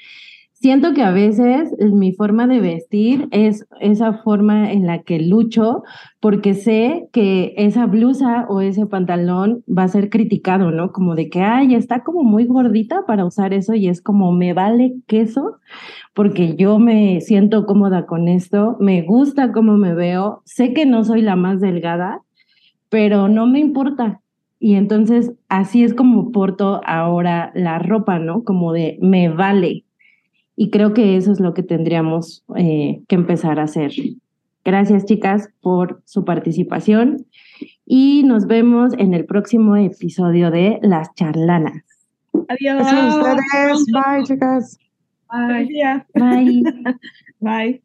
siento 0.60 0.94
que 0.94 1.04
a 1.04 1.12
veces 1.12 1.74
mi 1.80 2.12
forma 2.14 2.46
de 2.46 2.60
vestir 2.60 3.28
es 3.32 3.66
esa 3.80 4.14
forma 4.14 4.72
en 4.72 4.86
la 4.86 5.04
que 5.04 5.20
lucho 5.20 5.84
porque 6.20 6.54
sé 6.54 7.08
que 7.14 7.54
esa 7.58 7.86
blusa 7.86 8.46
o 8.50 8.60
ese 8.60 8.86
pantalón 8.86 9.64
va 9.70 9.84
a 9.84 9.88
ser 9.88 10.10
criticado, 10.10 10.72
¿no? 10.72 10.92
Como 10.92 11.16
de 11.16 11.30
que, 11.30 11.42
ay, 11.42 11.76
está 11.76 12.04
como 12.04 12.24
muy 12.24 12.46
gordita 12.46 13.06
para 13.08 13.26
usar 13.26 13.54
eso 13.54 13.74
y 13.74 13.88
es 13.88 14.02
como, 14.02 14.34
me 14.34 14.54
vale 14.54 14.96
queso 15.08 15.60
porque 16.14 16.56
yo 16.58 16.78
me 16.78 17.22
siento 17.22 17.66
cómoda 17.66 18.06
con 18.06 18.28
esto, 18.28 18.76
me 18.82 19.02
gusta 19.04 19.54
cómo 19.54 19.78
me 19.78 19.94
veo, 19.94 20.42
sé 20.44 20.74
que 20.74 20.86
no 20.86 21.06
soy 21.06 21.22
la 21.22 21.38
más 21.38 21.62
delgada, 21.62 22.22
pero 22.90 23.30
no 23.30 23.48
me 23.48 23.60
importa. 23.60 24.20
Y 24.60 24.76
entonces 24.76 25.32
así 25.48 25.86
es 25.86 25.94
como 25.94 26.32
porto 26.34 26.82
ahora 26.86 27.54
la 27.56 27.80
ropa, 27.80 28.20
¿no? 28.20 28.44
Como 28.44 28.74
de, 28.74 28.98
me 29.02 29.30
vale, 29.30 29.86
y 30.60 30.72
creo 30.72 30.94
que 30.94 31.16
eso 31.16 31.32
es 31.32 31.40
lo 31.40 31.54
que 31.54 31.64
tendríamos 31.64 32.44
eh, 32.58 33.02
que 33.08 33.16
empezar 33.16 33.62
a 33.62 33.64
hacer. 33.64 33.94
Gracias, 34.66 35.06
chicas, 35.06 35.50
por 35.62 36.02
su 36.04 36.26
participación 36.26 37.26
y 37.86 38.24
nos 38.26 38.46
vemos 38.46 38.92
en 38.98 39.14
el 39.14 39.24
próximo 39.24 39.78
episodio 39.78 40.52
de 40.52 40.78
Las 40.82 41.16
Charlanas. 41.16 41.82
Adiós. 42.50 42.76
Gracias 42.78 43.16
a 43.16 43.74
ustedes. 43.74 43.86
Bye, 43.94 44.24
chicas. 44.26 44.78
Bye. 45.32 46.04
Bye. 46.14 46.64
Bye. 47.40 47.82